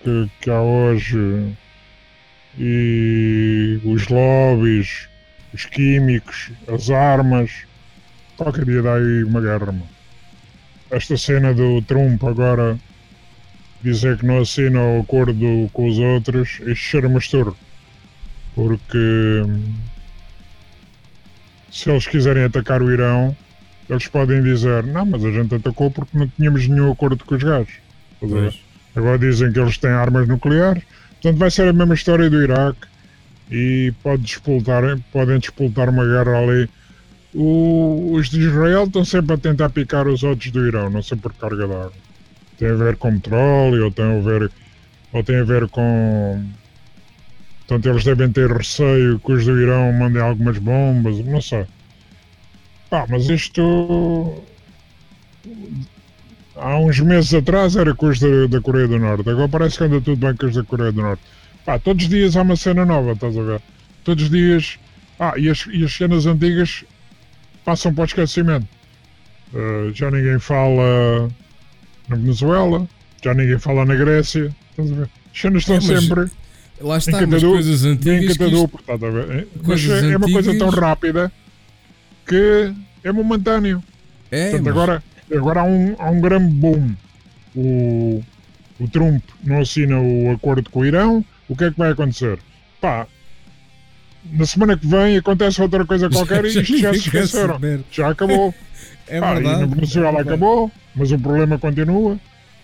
que, 0.02 0.30
que 0.39 0.50
há 0.50 0.62
hoje 0.62 1.54
e 2.58 3.82
os 3.84 4.08
lobbies, 4.08 5.10
os 5.54 5.66
químicos, 5.66 6.52
as 6.74 6.89
armas, 6.89 7.52
qualquer 8.38 8.64
dia 8.64 8.82
dá 8.82 8.93
aí 8.96 9.26
uma 9.26 9.41
guerra, 9.41 9.66
mano. 9.74 9.89
Esta 10.89 11.18
cena 11.18 11.54
do 11.54 11.82
Trump 11.82 12.24
agora 12.24 12.78
dizer 13.84 14.18
que 14.20 14.26
não 14.26 14.39
assina 14.39 14.80
o 14.80 15.02
acordo 15.02 15.70
com 15.74 15.86
os 15.89 15.98
outros, 16.00 16.62
isto 16.62 16.76
cheira-me 16.76 17.16
a 17.16 17.18
estorro. 17.18 17.58
Porque 18.56 19.43
se 21.76 21.89
eles 21.89 22.07
quiserem 22.07 22.45
atacar 22.45 22.82
o 22.82 22.89
Irão, 22.89 23.36
eles 23.89 24.07
podem 24.07 24.41
dizer, 24.41 24.84
não, 24.84 25.05
mas 25.05 25.26
a 25.26 25.30
gente 25.32 25.53
atacou 25.55 25.91
porque 25.91 26.17
não 26.17 26.26
tínhamos 26.30 26.65
nenhum 26.67 26.89
acordo 26.89 27.23
com 27.26 27.36
os 27.36 27.43
gajos. 27.43 27.73
Pois. 28.19 28.59
Agora 28.95 29.19
dizem 29.19 29.51
que 29.51 29.59
eles 29.59 29.78
têm 29.78 29.91
armas 29.91 30.26
nucleares, 30.26 30.82
portanto 31.21 31.38
vai 31.38 31.51
ser 31.51 31.67
a 31.67 31.73
mesma 31.73 31.93
história 31.93 32.30
do 32.30 32.41
Iraque 32.41 32.88
e 33.51 33.93
pode 34.01 34.23
despoltar, 34.23 34.97
podem 35.11 35.38
despoltar 35.38 35.89
uma 35.89 36.05
guerra 36.05 36.39
ali. 36.39 36.69
O- 37.34 38.13
os 38.13 38.30
de 38.30 38.39
Israel 38.39 38.86
estão 38.86 39.03
sempre 39.03 39.34
a 39.34 39.38
tentar 39.38 39.69
picar 39.69 40.07
os 40.07 40.23
outros 40.23 40.49
do 40.51 40.65
Irão, 40.65 40.89
não 40.89 41.03
sei 41.03 41.17
por 41.17 41.34
carga 41.34 41.67
d'água. 41.67 41.91
Tem 42.57 42.69
a 42.69 42.73
ver 42.76 42.95
com 42.95 43.19
petróleo, 43.19 43.84
ou 43.84 43.91
tem 43.91 44.05
a 44.17 44.21
ver, 44.21 44.49
ou 45.11 45.21
tem 45.21 45.36
a 45.41 45.43
ver 45.43 45.67
com. 45.67 46.41
Portanto, 47.68 47.89
eles 47.89 48.03
devem 48.03 48.32
ter 48.32 48.51
receio 48.51 49.20
que 49.20 49.32
os 49.32 49.45
do 49.45 49.59
Irão 49.59 49.91
mandem 49.93 50.22
algumas 50.22 50.57
bombas, 50.59 51.18
não 51.26 51.41
sei. 51.41 51.66
Pá, 52.89 53.05
mas 53.09 53.28
isto. 53.28 54.43
Há 56.55 56.78
uns 56.78 56.99
meses 56.99 57.34
atrás 57.34 57.76
era 57.76 57.93
com 57.95 58.05
os 58.07 58.20
da, 58.20 58.47
da 58.47 58.61
Coreia 58.61 58.88
do 58.88 58.99
Norte, 58.99 59.30
agora 59.30 59.49
parece 59.49 59.78
que 59.78 59.84
anda 59.84 59.99
tudo 59.99 60.16
bem 60.16 60.36
com 60.36 60.45
os 60.45 60.53
da 60.53 60.63
Coreia 60.63 60.91
do 60.91 61.01
Norte. 61.01 61.24
Pá, 61.66 61.80
todos 61.80 62.03
os 62.03 62.09
dias 62.09 62.38
há 62.38 62.43
uma 62.43 62.55
cena 62.55 62.86
nova, 62.86 63.13
estás 63.13 63.38
a 63.38 63.41
ver? 63.41 63.61
Todos 64.03 64.26
os 64.26 64.30
dias. 64.30 64.78
Ah, 65.20 65.34
e 65.36 65.49
as, 65.49 65.66
e 65.72 65.84
as 65.84 65.91
cenas 65.91 66.28
antigas 66.28 66.86
passam 67.66 67.93
para 67.93 68.03
o 68.03 68.05
esquecimento. 68.05 68.68
Uh, 69.53 69.91
já 69.93 70.11
ninguém 70.11 70.38
fala 70.39 71.30
na 72.07 72.16
Venezuela, 72.16 72.88
já 73.24 73.34
ninguém 73.34 73.57
fala 73.57 73.86
na 73.86 73.95
Grécia, 73.95 74.55
estás 74.72 74.91
a 74.91 74.95
ver? 74.95 75.09
As 75.34 75.41
cenas 75.41 75.61
estão 75.63 75.76
É, 75.76 75.80
mas 75.80 76.03
sempre 76.03 76.32
Lá 76.82 76.97
está, 76.97 77.17
um- 77.19 77.51
coisas 77.53 77.86
antigas 77.86 78.36
encantador, 78.36 78.65
isto- 78.65 78.91
a 78.91 78.95
ver? 79.09 79.47
Mas 79.55 79.65
coisas 79.65 80.03
é 80.03 80.17
uma 80.17 80.32
coisa 80.32 80.57
tão 80.57 80.67
antigas- 80.67 80.84
rápida 80.84 81.32
que 82.28 82.73
é 83.03 83.11
momentâneo. 83.11 83.84
É, 84.32 84.49
Portanto, 84.51 84.63
mas- 84.65 84.73
agora, 84.73 85.03
agora 85.34 85.59
há, 85.61 85.63
um, 85.63 85.95
há 85.97 86.09
um 86.09 86.19
grande 86.21 86.53
boom. 86.53 86.91
O, 87.55 88.21
o 88.80 88.88
Trump 88.89 89.23
não 89.43 89.61
assina 89.61 89.99
o 89.99 90.32
acordo 90.32 90.69
com 90.69 90.80
o 90.82 90.86
Irão. 90.86 91.23
O 91.47 91.55
que 91.55 91.63
é 91.65 91.71
que 91.71 91.78
vai 91.78 91.91
acontecer? 91.91 92.39
Pá, 92.82 93.07
na 94.32 94.45
semana 94.45 94.76
que 94.78 94.86
vem 94.88 95.15
acontece 95.17 95.61
outra 95.61 95.86
coisa 95.86 96.09
qualquer 96.11 96.43
e 96.45 96.47
isto 96.49 96.78
já 96.78 96.91
se 96.93 96.99
esqueceram. 96.99 97.59
Já 97.91 98.09
acabou. 98.09 98.53
É 99.07 99.19
Pá, 99.19 99.36
verdade. 99.36 99.61
e 99.61 99.61
no 99.67 99.76
Venezuela 99.76 100.17
é 100.17 100.21
acabou, 100.23 100.71
mas 100.95 101.11
o 101.11 101.19
problema 101.19 101.59
continua. 101.59 102.17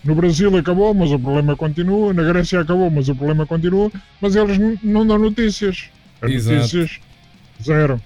No 0.04 0.14
Brasil 0.16 0.56
acabou, 0.56 0.92
mas 0.92 1.10
o 1.12 1.18
problema 1.18 1.56
continua. 1.56 2.12
Na 2.12 2.22
Grécia 2.24 2.60
acabou, 2.60 2.90
mas 2.90 3.08
o 3.08 3.14
problema 3.14 3.46
continua. 3.46 3.90
Mas 4.20 4.34
eles 4.34 4.58
não 4.82 5.06
dão 5.06 5.18
notícias. 5.18 5.84
As 6.20 6.30
Exato. 6.30 6.56
notícias, 6.56 7.00
zero. 7.62 8.00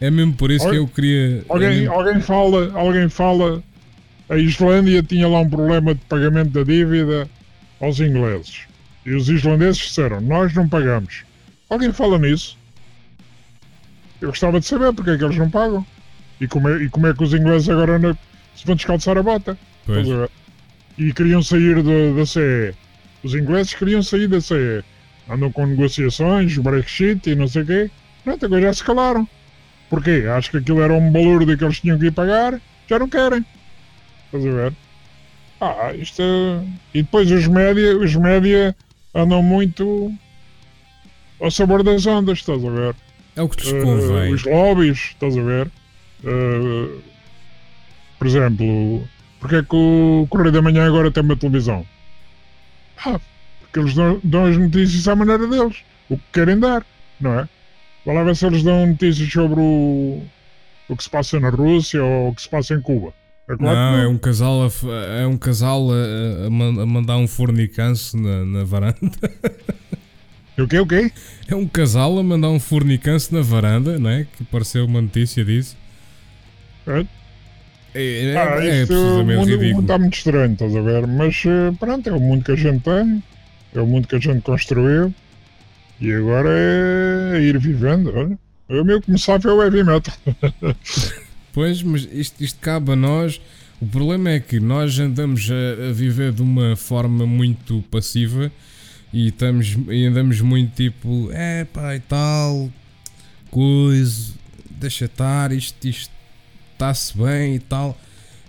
É 0.00 0.10
mesmo 0.10 0.32
por 0.34 0.50
isso 0.50 0.64
que 0.64 0.70
Olha, 0.70 0.76
eu 0.78 0.88
queria. 0.88 1.44
Alguém, 1.48 1.86
alguém 1.86 2.20
fala, 2.20 2.72
alguém 2.74 3.08
fala, 3.08 3.62
a 4.28 4.36
Islândia 4.36 5.02
tinha 5.02 5.28
lá 5.28 5.40
um 5.40 5.48
problema 5.50 5.94
de 5.94 6.00
pagamento 6.06 6.50
da 6.50 6.62
dívida 6.64 7.28
aos 7.80 8.00
ingleses. 8.00 8.62
E 9.06 9.14
os 9.14 9.28
islandeses 9.28 9.78
disseram, 9.78 10.20
nós 10.20 10.52
não 10.54 10.68
pagamos. 10.68 11.22
Alguém 11.68 11.92
fala 11.92 12.18
nisso? 12.18 12.58
Eu 14.20 14.28
gostava 14.28 14.58
de 14.60 14.66
saber 14.66 14.92
porque 14.92 15.10
é 15.10 15.18
que 15.18 15.24
eles 15.24 15.36
não 15.36 15.48
pagam. 15.50 15.84
E 16.40 16.46
como 16.48 16.68
é, 16.68 16.82
e 16.82 16.88
como 16.88 17.06
é 17.06 17.14
que 17.14 17.22
os 17.22 17.32
ingleses 17.32 17.68
agora 17.68 17.98
não- 17.98 18.16
se 18.54 18.66
vão 18.66 18.74
descalçar 18.76 19.16
a 19.16 19.22
bota? 19.22 19.56
Pois. 19.86 20.06
E 21.00 21.12
queriam 21.14 21.42
sair 21.42 21.82
da, 21.82 22.12
da 22.14 22.26
CE. 22.26 22.74
Os 23.24 23.34
ingleses 23.34 23.72
queriam 23.74 24.02
sair 24.02 24.28
da 24.28 24.40
CE. 24.40 24.84
Andam 25.28 25.50
com 25.50 25.64
negociações, 25.66 26.58
Brexit 26.58 27.30
e 27.30 27.34
não 27.34 27.48
sei 27.48 27.62
o 27.62 27.66
quê. 27.66 27.90
Pronto, 28.22 28.44
agora 28.44 28.62
já 28.62 28.72
se 28.74 28.84
calaram. 28.84 29.26
Porquê? 29.88 30.24
Acho 30.36 30.50
que 30.50 30.58
aquilo 30.58 30.82
era 30.82 30.92
um 30.92 31.10
balúrdio 31.10 31.56
que 31.56 31.64
eles 31.64 31.80
tinham 31.80 31.98
que 31.98 32.06
ir 32.06 32.12
pagar. 32.12 32.60
Já 32.86 32.98
não 32.98 33.08
querem. 33.08 33.44
Estás 34.26 34.46
a 34.46 34.50
ver? 34.50 34.72
Ah, 35.60 35.94
isto 35.94 36.20
é... 36.22 36.64
E 36.94 37.02
depois 37.02 37.30
os 37.30 37.46
média, 37.46 37.96
os 37.96 38.14
média 38.16 38.76
andam 39.14 39.42
muito 39.42 40.12
ao 41.40 41.50
sabor 41.50 41.82
das 41.82 42.04
ondas, 42.06 42.38
estás 42.38 42.62
a 42.64 42.70
ver? 42.70 42.94
É 43.36 43.42
o 43.42 43.48
que 43.48 43.62
lhes 43.62 43.72
Eh, 43.72 43.82
convém. 43.82 44.34
os 44.34 44.44
lobbies, 44.44 44.98
estás 44.98 45.36
a 45.36 45.42
ver? 45.42 45.70
Eh, 46.24 46.88
por 48.18 48.26
exemplo, 48.26 49.02
porque 49.40 49.56
é 49.56 49.62
que 49.62 49.74
o 49.74 50.26
Correio 50.30 50.52
da 50.52 50.62
Manhã 50.62 50.86
agora 50.86 51.10
tem 51.10 51.22
uma 51.22 51.36
televisão? 51.36 51.84
Ah, 53.04 53.18
porque 53.60 53.80
eles 53.80 53.94
dão, 53.94 54.20
dão 54.22 54.44
as 54.46 54.56
notícias 54.56 55.08
à 55.08 55.16
maneira 55.16 55.46
deles, 55.46 55.78
o 56.08 56.16
que 56.16 56.22
querem 56.32 56.58
dar, 56.58 56.84
não 57.20 57.40
é? 57.40 57.48
Vai 58.04 58.14
lá 58.14 58.24
ver 58.24 58.36
se 58.36 58.46
eles 58.46 58.62
dão 58.62 58.86
notícias 58.86 59.30
sobre 59.32 59.60
o, 59.60 60.22
o 60.88 60.96
que 60.96 61.02
se 61.02 61.10
passa 61.10 61.40
na 61.40 61.48
Rússia 61.50 62.02
ou 62.04 62.28
o 62.30 62.34
que 62.34 62.42
se 62.42 62.48
passa 62.48 62.74
em 62.74 62.80
Cuba. 62.80 63.12
É 63.48 63.56
claro 63.56 63.76
Não, 63.76 63.94
que 63.98 64.04
é 64.04 64.08
um 64.08 64.18
casal 64.18 64.62
a, 64.62 64.70
é 65.22 65.26
um 65.26 65.36
casal 65.36 65.88
a, 65.90 66.46
a 66.46 66.50
man- 66.50 66.82
a 66.82 66.86
mandar 66.86 67.16
um 67.16 67.26
fornicanço 67.26 68.16
na, 68.16 68.44
na 68.44 68.64
varanda. 68.64 68.96
O 70.58 70.68
quê, 70.68 70.78
o 70.78 70.86
quê? 70.86 71.10
É 71.48 71.54
um 71.54 71.66
casal 71.66 72.18
a 72.18 72.22
mandar 72.22 72.50
um 72.50 72.60
fornicanço 72.60 73.32
na 73.34 73.40
varanda, 73.40 73.98
não 73.98 74.10
é? 74.10 74.24
Que 74.24 74.42
apareceu 74.42 74.84
uma 74.84 75.00
notícia 75.00 75.42
disso. 75.42 75.74
É. 76.86 77.06
É, 77.94 78.32
é, 78.32 78.36
Ah, 78.36 78.64
é 78.64 78.82
o 78.84 78.86
precisamente 78.86 79.56
mundo, 79.56 79.80
está 79.80 79.98
muito 79.98 80.16
estranho, 80.16 80.52
estás 80.52 80.76
a 80.76 80.80
ver? 80.80 81.06
Mas 81.06 81.42
eh, 81.46 81.72
pronto, 81.78 82.08
é 82.08 82.12
o 82.12 82.20
mundo 82.20 82.44
que 82.44 82.52
a 82.52 82.56
gente 82.56 82.82
tem, 82.82 83.22
é 83.74 83.80
o 83.80 83.86
mundo 83.86 84.06
que 84.06 84.16
a 84.16 84.20
gente 84.20 84.42
construiu 84.42 85.12
e 86.00 86.12
agora 86.12 86.48
é 86.50 87.40
ir 87.40 87.58
vivendo. 87.58 88.12
Olha. 88.14 88.38
O 88.68 88.84
meu 88.84 89.02
começar 89.02 89.40
foi 89.40 89.52
o 89.52 89.62
heavy 89.62 89.82
metal. 89.84 90.14
Pois, 91.52 91.82
mas 91.82 92.08
isto, 92.12 92.40
isto 92.44 92.60
cabe 92.60 92.92
a 92.92 92.96
nós. 92.96 93.40
O 93.80 93.86
problema 93.86 94.30
é 94.30 94.38
que 94.38 94.60
nós 94.60 94.96
andamos 95.00 95.50
a, 95.50 95.88
a 95.88 95.92
viver 95.92 96.32
de 96.32 96.42
uma 96.42 96.76
forma 96.76 97.26
muito 97.26 97.82
passiva 97.90 98.52
e, 99.12 99.28
estamos, 99.28 99.76
e 99.88 100.06
andamos 100.06 100.40
muito 100.40 100.76
tipo, 100.76 101.28
é 101.32 101.64
pá 101.64 101.96
e 101.96 102.00
tal, 102.00 102.70
coisa, 103.50 104.32
deixa 104.70 105.06
estar, 105.06 105.50
isto 105.50 105.88
isto 105.88 106.12
está-se 106.80 107.16
bem 107.16 107.56
e 107.56 107.58
tal. 107.58 107.98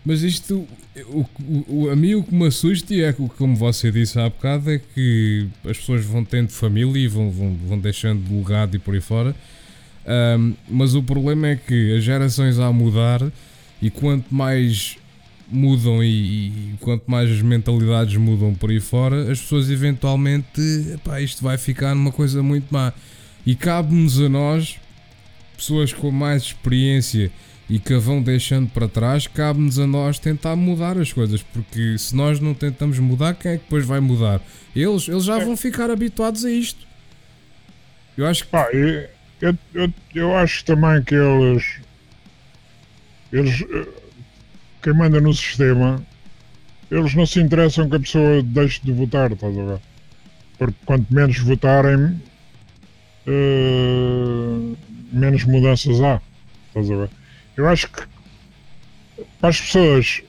Mas 0.03 0.23
isto, 0.23 0.67
o, 1.07 1.25
o, 1.67 1.89
a 1.91 1.95
mim 1.95 2.15
o 2.15 2.23
que 2.23 2.34
me 2.34 2.47
assusta 2.47 2.95
é 2.95 3.13
que, 3.13 3.27
como 3.38 3.55
você 3.55 3.91
disse 3.91 4.19
há 4.19 4.29
bocado, 4.29 4.71
é 4.71 4.79
que 4.79 5.47
as 5.63 5.77
pessoas 5.77 6.03
vão 6.03 6.25
tendo 6.25 6.49
família 6.49 6.99
e 6.99 7.07
vão, 7.07 7.29
vão, 7.29 7.55
vão 7.67 7.77
deixando 7.77 8.23
de 8.23 8.34
legado 8.34 8.75
e 8.75 8.79
por 8.79 8.95
aí 8.95 9.01
fora. 9.01 9.36
Um, 10.39 10.53
mas 10.67 10.95
o 10.95 11.03
problema 11.03 11.49
é 11.49 11.55
que 11.55 11.95
as 11.95 12.03
gerações 12.03 12.57
a 12.57 12.71
mudar 12.71 13.21
e 13.79 13.91
quanto 13.91 14.34
mais 14.34 14.97
mudam 15.47 16.03
e, 16.03 16.07
e, 16.07 16.73
quanto 16.79 17.03
mais 17.05 17.29
as 17.29 17.41
mentalidades 17.41 18.15
mudam 18.15 18.55
por 18.55 18.71
aí 18.71 18.79
fora, 18.79 19.32
as 19.32 19.39
pessoas 19.39 19.69
eventualmente, 19.69 20.61
epá, 20.95 21.21
isto 21.21 21.43
vai 21.43 21.57
ficar 21.59 21.93
numa 21.93 22.11
coisa 22.11 22.41
muito 22.41 22.65
má. 22.71 22.91
E 23.45 23.53
cabe-nos 23.53 24.19
a 24.19 24.29
nós, 24.29 24.77
pessoas 25.55 25.93
com 25.93 26.09
mais 26.09 26.43
experiência 26.43 27.32
e 27.72 27.80
que 27.80 27.93
a 27.93 27.99
vão 27.99 28.22
deixando 28.22 28.69
para 28.69 28.86
trás, 28.86 29.28
cabe-nos 29.28 29.80
a 29.80 29.88
nós 29.88 30.19
tentar 30.19 30.57
mudar 30.57 30.97
as 30.97 31.13
coisas, 31.13 31.41
porque 31.41 31.97
se 31.97 32.13
nós 32.13 32.38
não 32.38 32.53
tentamos 32.53 32.99
mudar, 32.99 33.34
quem 33.34 33.53
é 33.53 33.57
que 33.57 33.63
depois 33.63 33.86
vai 33.86 34.01
mudar? 34.01 34.41
Eles, 34.76 35.07
eles 35.07 35.24
já 35.24 35.39
vão 35.39 35.55
ficar 35.55 35.89
habituados 35.89 36.43
a 36.43 36.51
isto. 36.51 36.86
Eu 38.17 38.28
acho 38.28 38.43
que. 38.43 38.49
Pá, 38.49 38.67
eu, 38.74 39.57
eu, 39.74 39.93
eu 40.13 40.36
acho 40.36 40.65
também 40.65 41.01
que 41.01 41.15
eles. 41.15 41.80
Eles. 43.32 43.61
Eh, 43.61 43.88
quem 44.82 44.93
manda 44.93 45.22
no 45.22 45.34
sistema, 45.34 46.05
eles 46.91 47.15
não 47.15 47.26
se 47.26 47.39
interessam 47.39 47.89
que 47.89 47.95
a 47.95 47.99
pessoa 48.01 48.43
deixe 48.43 48.82
de 48.84 48.91
votar, 48.91 49.32
estás 49.32 49.57
a 49.57 49.63
ver? 49.63 49.80
Porque 50.57 50.76
quanto 50.86 51.13
menos 51.13 51.39
votarem, 51.39 52.22
uh, 53.28 54.78
menos 55.13 55.45
mudanças 55.45 56.01
há, 56.01 56.22
estás 56.67 56.91
a 56.91 56.95
ver? 56.97 57.20
Eu 57.62 57.68
acho 57.68 57.88
que 57.89 58.01
para 59.39 59.49
as 59.49 59.62
pessoas 59.62 60.24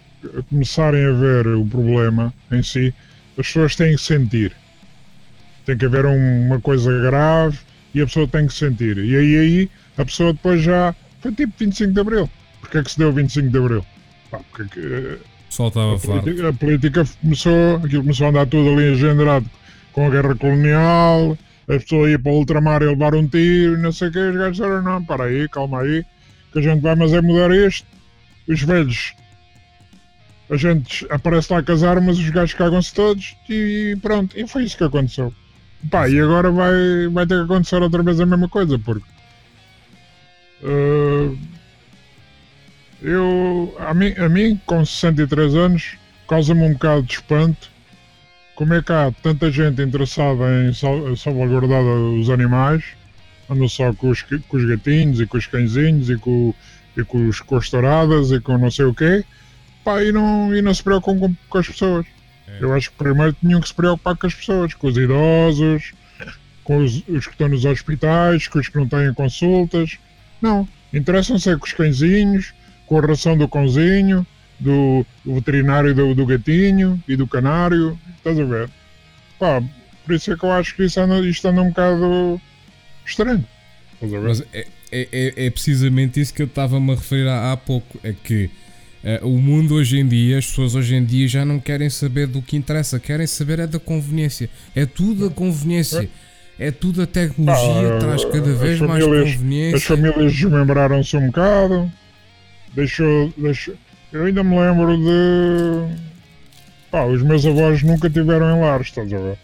começarem 0.50 1.06
a 1.06 1.12
ver 1.12 1.46
o 1.46 1.64
problema 1.64 2.32
em 2.50 2.62
si, 2.62 2.92
as 3.38 3.46
pessoas 3.46 3.74
têm 3.74 3.96
que 3.96 4.02
sentir. 4.02 4.54
Tem 5.64 5.78
que 5.78 5.86
haver 5.86 6.04
uma 6.04 6.60
coisa 6.60 6.92
grave 7.00 7.58
e 7.94 8.02
a 8.02 8.06
pessoa 8.06 8.28
tem 8.28 8.46
que 8.46 8.52
sentir. 8.52 8.98
E 8.98 9.16
aí, 9.16 9.38
aí 9.38 9.70
a 9.96 10.04
pessoa 10.04 10.34
depois 10.34 10.62
já. 10.62 10.94
Foi 11.20 11.32
tipo 11.32 11.54
25 11.58 11.92
de 11.94 12.00
Abril. 12.00 12.30
Porquê 12.60 12.78
é 12.78 12.82
que 12.82 12.90
se 12.90 12.98
deu 12.98 13.10
25 13.10 13.48
de 13.48 13.58
Abril? 13.58 13.86
Pá, 14.30 14.40
porque 14.50 14.78
eh, 14.78 15.18
a, 15.94 16.20
política, 16.20 16.48
a 16.48 16.52
política 16.52 17.04
começou, 17.22 17.76
aquilo 17.76 18.02
começou 18.02 18.26
a 18.26 18.30
andar 18.30 18.46
tudo 18.46 18.68
ali 18.74 18.92
engendrado 18.92 19.48
com 19.92 20.06
a 20.06 20.10
guerra 20.10 20.34
colonial, 20.34 21.38
as 21.66 21.82
pessoas 21.82 22.10
iam 22.10 22.20
para 22.20 22.32
o 22.32 22.36
ultramar 22.36 22.82
e 22.82 22.86
levar 22.86 23.14
um 23.14 23.26
tiro, 23.26 23.78
não 23.78 23.90
sei 23.90 24.08
o 24.08 24.12
que, 24.12 24.18
os 24.18 24.36
gajos 24.36 24.56
disseram, 24.56 24.82
não, 24.82 25.02
para 25.02 25.24
aí, 25.24 25.48
calma 25.48 25.80
aí, 25.80 26.04
que 26.52 26.58
a 26.58 26.62
gente 26.62 26.80
vai, 26.80 26.94
mas 26.94 27.12
é 27.12 27.20
mudar 27.20 27.50
isto. 27.50 27.86
Os 28.48 28.62
velhos, 28.62 29.14
a 30.50 30.56
gente 30.56 31.06
aparece 31.10 31.52
lá 31.52 31.62
com 31.62 31.72
as 31.72 31.82
armas, 31.82 32.18
os 32.18 32.30
gajos 32.30 32.54
cagam-se 32.54 32.94
todos 32.94 33.36
e 33.48 33.96
pronto. 34.02 34.38
E 34.38 34.46
foi 34.46 34.64
isso 34.64 34.76
que 34.76 34.84
aconteceu. 34.84 35.32
Pá, 35.90 36.08
e 36.08 36.20
agora 36.20 36.50
vai, 36.50 37.08
vai 37.10 37.26
ter 37.26 37.36
que 37.36 37.44
acontecer 37.44 37.82
outra 37.82 38.02
vez 38.02 38.20
a 38.20 38.26
mesma 38.26 38.48
coisa, 38.48 38.78
porque. 38.78 39.06
Uh, 40.62 41.36
eu, 43.00 43.76
a 43.80 43.92
mim, 43.92 44.14
a 44.16 44.28
mim, 44.28 44.60
com 44.64 44.84
63 44.84 45.54
anos, 45.56 45.96
causa-me 46.28 46.62
um 46.62 46.72
bocado 46.74 47.02
de 47.02 47.14
espanto 47.14 47.72
como 48.54 48.74
é 48.74 48.82
que 48.82 48.92
há 48.92 49.10
tanta 49.22 49.50
gente 49.50 49.82
interessada 49.82 50.44
em 50.64 50.72
salvaguardar 51.16 51.82
os 51.82 52.30
animais 52.30 52.84
não 53.54 53.68
só 53.68 53.92
com 53.92 54.10
os, 54.10 54.22
com 54.22 54.56
os 54.56 54.64
gatinhos 54.64 55.20
e 55.20 55.26
com 55.26 55.36
os 55.36 55.46
cãezinhos 55.46 56.10
e 56.10 56.16
com, 56.16 56.54
e 56.96 57.04
com, 57.04 57.28
os, 57.28 57.40
com 57.40 57.56
as 57.56 57.68
touradas 57.68 58.30
e 58.30 58.40
com 58.40 58.58
não 58.58 58.70
sei 58.70 58.86
o 58.86 58.94
quê, 58.94 59.24
pá, 59.84 60.02
e 60.02 60.12
não, 60.12 60.54
e 60.54 60.62
não 60.62 60.74
se 60.74 60.82
preocupam 60.82 61.18
com, 61.18 61.36
com 61.48 61.58
as 61.58 61.68
pessoas. 61.68 62.06
É. 62.46 62.58
Eu 62.60 62.72
acho 62.72 62.90
que 62.90 62.96
primeiro 62.96 63.34
tinham 63.40 63.60
que 63.60 63.68
se 63.68 63.74
preocupar 63.74 64.16
com 64.16 64.26
as 64.26 64.34
pessoas, 64.34 64.74
com 64.74 64.86
os 64.86 64.96
idosos, 64.96 65.92
com 66.64 66.78
os, 66.78 67.02
os 67.08 67.26
que 67.26 67.32
estão 67.32 67.48
nos 67.48 67.64
hospitais, 67.64 68.48
com 68.48 68.58
os 68.58 68.68
que 68.68 68.76
não 68.76 68.88
têm 68.88 69.12
consultas. 69.14 69.98
Não, 70.40 70.68
interessam-se 70.92 71.50
é 71.50 71.56
com 71.56 71.66
os 71.66 71.72
cãezinhos, 71.72 72.52
com 72.86 72.98
a 72.98 73.06
ração 73.06 73.36
do 73.36 73.48
cãozinho, 73.48 74.26
do, 74.58 75.04
do 75.24 75.34
veterinário 75.34 75.94
do, 75.94 76.14
do, 76.14 76.26
gatinho 76.26 77.02
e 77.08 77.16
do 77.16 77.26
canário, 77.26 77.98
estás 78.16 78.38
a 78.38 78.44
ver? 78.44 78.70
Pá, 79.38 79.62
por 80.04 80.14
isso 80.14 80.32
é 80.32 80.36
que 80.36 80.44
eu 80.44 80.52
acho 80.52 80.74
que 80.76 80.84
isso 80.84 81.00
anda, 81.00 81.20
isto 81.20 81.46
anda 81.48 81.62
um 81.62 81.68
bocado 81.68 82.40
estranho. 83.04 83.44
Mas 84.00 84.40
é, 84.52 84.66
é, 84.90 85.08
é, 85.12 85.46
é, 85.46 85.50
precisamente 85.50 86.20
isso 86.20 86.34
que 86.34 86.42
eu 86.42 86.46
estava-me 86.46 86.92
a 86.92 86.94
referir 86.94 87.28
há, 87.28 87.52
há, 87.52 87.56
pouco. 87.56 87.98
É 88.02 88.12
que 88.12 88.50
uh, 89.04 89.28
o 89.28 89.40
mundo 89.40 89.74
hoje 89.74 89.98
em 89.98 90.06
dia, 90.06 90.38
as 90.38 90.46
pessoas 90.46 90.74
hoje 90.74 90.94
em 90.96 91.04
dia 91.04 91.28
já 91.28 91.44
não 91.44 91.60
querem 91.60 91.88
saber 91.88 92.26
do 92.26 92.42
que 92.42 92.56
interessa, 92.56 92.98
querem 92.98 93.26
saber 93.26 93.60
é 93.60 93.66
da 93.66 93.78
conveniência. 93.78 94.50
É 94.74 94.84
tudo 94.84 95.26
a 95.26 95.30
conveniência. 95.30 96.08
É 96.58 96.70
tudo 96.70 97.02
a 97.02 97.06
tecnologia, 97.06 97.96
ah, 97.96 97.98
traz 97.98 98.24
cada 98.26 98.52
vez 98.52 98.78
mais 98.78 99.02
conveniência. 99.02 99.76
As 99.76 99.82
famílias 99.84 100.32
desmembraram-se 100.32 101.16
um 101.16 101.26
bocado. 101.26 101.90
Deixou, 102.74 103.32
deixou. 103.36 103.74
Eu 104.12 104.26
ainda 104.26 104.44
me 104.44 104.58
lembro 104.60 104.96
de. 104.96 105.96
Pá, 106.90 107.04
os 107.04 107.22
meus 107.22 107.46
avós 107.46 107.82
nunca 107.82 108.10
tiveram 108.10 108.54
em 108.54 108.60
lares, 108.60 108.88
estás 108.88 109.12
a 109.12 109.18
ver? 109.18 109.38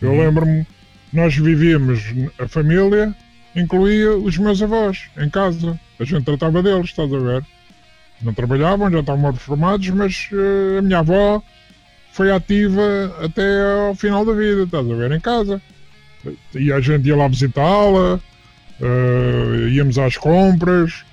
Eu 0.00 0.12
uhum. 0.12 0.20
lembro-me 0.20 0.66
nós 1.14 1.36
vivíamos, 1.36 2.02
a 2.40 2.48
família 2.48 3.14
incluía 3.54 4.16
os 4.16 4.36
meus 4.36 4.60
avós 4.60 5.04
em 5.16 5.30
casa. 5.30 5.78
A 6.00 6.04
gente 6.04 6.24
tratava 6.24 6.60
deles, 6.60 6.86
estás 6.86 7.12
a 7.12 7.18
ver? 7.18 7.46
Não 8.20 8.34
trabalhavam, 8.34 8.90
já 8.90 8.98
estavam 8.98 9.30
reformados, 9.30 9.88
mas 9.90 10.28
uh, 10.32 10.78
a 10.78 10.82
minha 10.82 10.98
avó 10.98 11.40
foi 12.12 12.32
ativa 12.32 12.82
até 13.22 13.86
ao 13.88 13.94
final 13.94 14.24
da 14.24 14.32
vida, 14.32 14.64
estás 14.64 14.90
a 14.90 14.94
ver? 14.94 15.12
Em 15.12 15.20
casa. 15.20 15.62
E 16.52 16.72
a 16.72 16.80
gente 16.80 17.06
ia 17.06 17.16
lá 17.16 17.28
visitá-la, 17.28 18.18
uh, 18.80 19.68
íamos 19.68 19.96
às 19.98 20.16
compras. 20.16 21.04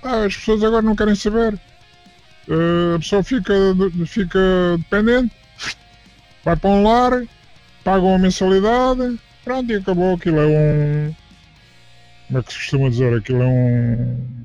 Ah, 0.00 0.26
as 0.26 0.36
pessoas 0.36 0.62
agora 0.62 0.82
não 0.82 0.94
querem 0.94 1.16
saber. 1.16 1.54
Uh, 2.46 2.94
a 2.94 2.98
pessoa 3.00 3.24
fica, 3.24 3.52
fica 4.06 4.38
dependente, 4.78 5.34
vai 6.44 6.54
para 6.54 6.70
um 6.70 6.84
lar, 6.84 7.24
paga 7.82 8.04
uma 8.04 8.18
mensalidade, 8.18 9.18
Pronto, 9.44 9.72
e 9.72 9.76
acabou. 9.76 10.14
Aquilo 10.14 10.40
é 10.40 10.46
um. 10.46 11.14
Como 12.26 12.38
é 12.38 12.42
que 12.42 12.52
se 12.52 12.58
costuma 12.58 12.90
dizer? 12.90 13.16
Aquilo 13.16 13.42
é 13.42 13.46
um. 13.46 14.44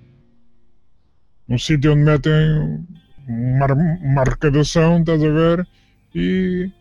Um 1.47 1.57
sítio 1.59 1.93
onde 1.93 2.03
metem 2.03 2.85
uma, 3.27 3.67
uma 3.73 4.21
arrecadação, 4.21 4.99
estás 4.99 5.23
a 5.23 5.29
ver? 5.29 5.67
E. 6.13 6.71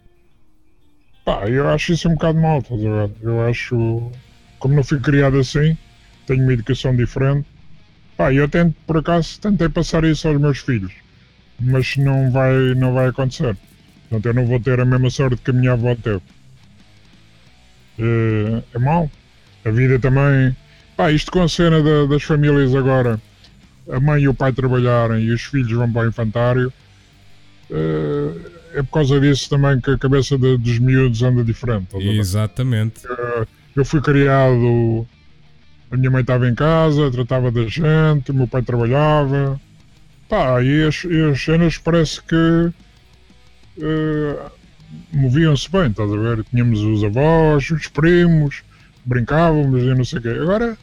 Pá, 1.24 1.48
eu 1.48 1.68
acho 1.68 1.92
isso 1.92 2.08
um 2.08 2.14
bocado 2.14 2.38
mal, 2.38 2.58
estás 2.60 2.84
a 2.84 3.06
ver? 3.06 3.10
Eu 3.22 3.42
acho. 3.42 4.10
Como 4.58 4.74
não 4.74 4.84
fui 4.84 5.00
criado 5.00 5.38
assim, 5.38 5.76
tenho 6.26 6.42
uma 6.42 6.52
educação 6.52 6.94
diferente. 6.96 7.46
Pá, 8.16 8.32
eu 8.32 8.48
tento, 8.48 8.74
por 8.86 8.98
acaso, 8.98 9.40
tentei 9.40 9.68
passar 9.68 10.04
isso 10.04 10.28
aos 10.28 10.40
meus 10.40 10.58
filhos. 10.58 10.92
Mas 11.60 11.96
não 11.96 12.30
vai, 12.30 12.74
não 12.74 12.94
vai 12.94 13.08
acontecer. 13.08 13.56
Portanto, 14.08 14.26
eu 14.26 14.34
não 14.34 14.46
vou 14.46 14.60
ter 14.60 14.80
a 14.80 14.84
mesma 14.84 15.10
sorte 15.10 15.42
que 15.42 15.50
a 15.50 15.54
minha 15.54 15.72
avó 15.72 15.94
teve 15.96 16.22
uh, 17.98 18.62
é 18.74 18.78
mau. 18.78 19.10
A 19.64 19.70
vida 19.70 19.98
também. 19.98 20.54
Pá, 20.96 21.10
isto 21.10 21.30
com 21.30 21.42
a 21.42 21.48
cena 21.48 21.82
da, 21.82 22.06
das 22.06 22.22
famílias 22.22 22.74
agora, 22.74 23.20
a 23.90 23.98
mãe 23.98 24.22
e 24.22 24.28
o 24.28 24.34
pai 24.34 24.52
trabalharem 24.52 25.24
e 25.24 25.30
os 25.32 25.42
filhos 25.42 25.72
vão 25.72 25.90
para 25.90 26.06
o 26.06 26.08
infantário, 26.08 26.72
uh, 27.70 28.40
é 28.74 28.82
por 28.82 28.90
causa 28.90 29.20
disso 29.20 29.48
também 29.48 29.80
que 29.80 29.90
a 29.90 29.98
cabeça 29.98 30.36
de, 30.36 30.56
dos 30.56 30.78
miúdos 30.78 31.22
anda 31.22 31.42
diferente. 31.42 31.96
Exatamente. 31.96 33.06
Uh, 33.06 33.46
eu 33.74 33.84
fui 33.84 34.00
criado, 34.00 35.06
a 35.90 35.96
minha 35.96 36.10
mãe 36.10 36.20
estava 36.20 36.48
em 36.48 36.54
casa, 36.54 37.10
tratava 37.10 37.50
da 37.50 37.66
gente, 37.66 38.30
o 38.30 38.34
meu 38.34 38.46
pai 38.46 38.62
trabalhava. 38.62 39.60
Pá, 40.28 40.62
e 40.62 40.84
as, 40.84 41.04
e 41.04 41.22
as 41.30 41.42
cenas 41.42 41.78
parece 41.78 42.22
que. 42.22 42.72
Uh, 43.76 44.50
moviam-se 45.12 45.70
bem, 45.70 45.88
estás 45.88 46.12
a 46.12 46.16
ver? 46.16 46.44
Tínhamos 46.44 46.80
os 46.80 47.04
avós, 47.04 47.70
os 47.70 47.86
primos, 47.88 48.62
brincávamos 49.04 49.82
e 49.82 49.94
não 49.94 50.04
sei 50.04 50.18
o 50.18 50.22
quê. 50.22 50.28
Agora, 50.28 50.76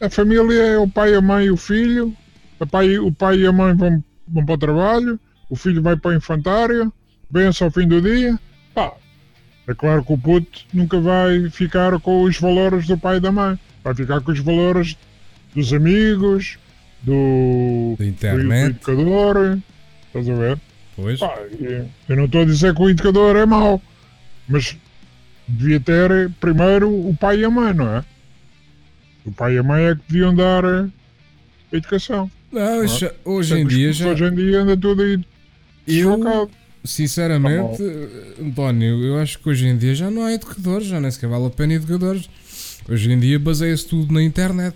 a 0.00 0.08
família 0.10 0.62
é 0.62 0.78
o 0.78 0.88
pai, 0.88 1.14
a 1.14 1.20
mãe 1.20 1.46
e 1.46 1.50
o 1.50 1.56
filho. 1.56 2.14
O 2.58 2.66
pai, 2.66 2.98
o 2.98 3.12
pai 3.12 3.38
e 3.38 3.46
a 3.46 3.52
mãe 3.52 3.74
vão, 3.74 4.02
vão 4.28 4.44
para 4.44 4.54
o 4.54 4.58
trabalho, 4.58 5.20
o 5.48 5.56
filho 5.56 5.82
vai 5.82 5.96
para 5.96 6.10
o 6.10 6.14
infantário, 6.14 6.92
vem-se 7.30 7.62
ao 7.62 7.70
fim 7.70 7.88
do 7.88 8.00
dia. 8.02 8.38
Pá, 8.74 8.92
é 9.66 9.74
claro 9.74 10.04
que 10.04 10.12
o 10.12 10.18
puto 10.18 10.60
nunca 10.72 11.00
vai 11.00 11.48
ficar 11.48 11.98
com 12.00 12.22
os 12.22 12.38
valores 12.38 12.86
do 12.86 12.98
pai 12.98 13.16
e 13.16 13.20
da 13.20 13.32
mãe. 13.32 13.58
Vai 13.82 13.94
ficar 13.94 14.20
com 14.20 14.32
os 14.32 14.40
valores 14.40 14.96
dos 15.54 15.72
amigos, 15.72 16.58
do, 17.02 17.94
do 17.96 18.04
internet. 18.04 18.84
do 18.84 18.90
educador. 18.92 19.58
Estás 20.06 20.28
a 20.28 20.34
ver? 20.34 20.60
Pois. 21.00 21.18
Pá, 21.20 21.34
eu 22.08 22.16
não 22.16 22.24
estou 22.26 22.42
a 22.42 22.44
dizer 22.44 22.74
que 22.74 22.82
o 22.82 22.90
indicador 22.90 23.36
é 23.36 23.46
mau, 23.46 23.80
mas 24.48 24.76
devia 25.48 25.80
ter 25.80 26.30
primeiro 26.40 26.88
o 26.90 27.16
pai 27.18 27.40
e 27.40 27.44
a 27.44 27.50
mãe, 27.50 27.72
não 27.74 27.96
é? 27.96 28.04
O 29.24 29.32
pai 29.32 29.54
e 29.54 29.58
a 29.58 29.62
mãe 29.62 29.84
é 29.84 29.94
que 29.94 30.00
deviam 30.08 30.34
dar 30.34 30.64
a 30.64 30.88
educação. 31.72 32.30
Não, 32.52 32.86
já- 32.86 33.12
hoje 33.24 33.54
em 33.58 33.66
dia 33.66 33.92
já. 33.92 34.08
Hoje 34.08 34.24
em 34.24 34.34
dia 34.34 34.60
anda 34.62 34.76
tudo 34.76 35.02
aí 35.02 35.12
Eu, 35.86 36.16
desfocado. 36.16 36.50
sinceramente, 36.84 37.82
António, 38.40 39.04
eu 39.04 39.18
acho 39.18 39.38
que 39.38 39.48
hoje 39.48 39.66
em 39.66 39.76
dia 39.76 39.94
já 39.94 40.10
não 40.10 40.24
há 40.24 40.32
educadores, 40.32 40.86
já 40.86 41.00
nem 41.00 41.10
sequer 41.10 41.28
vale 41.28 41.46
a 41.46 41.50
pena 41.50 41.74
educadores. 41.74 42.28
Hoje 42.88 43.12
em 43.12 43.20
dia 43.20 43.38
baseia-se 43.38 43.86
tudo 43.86 44.12
na 44.12 44.22
internet. 44.22 44.74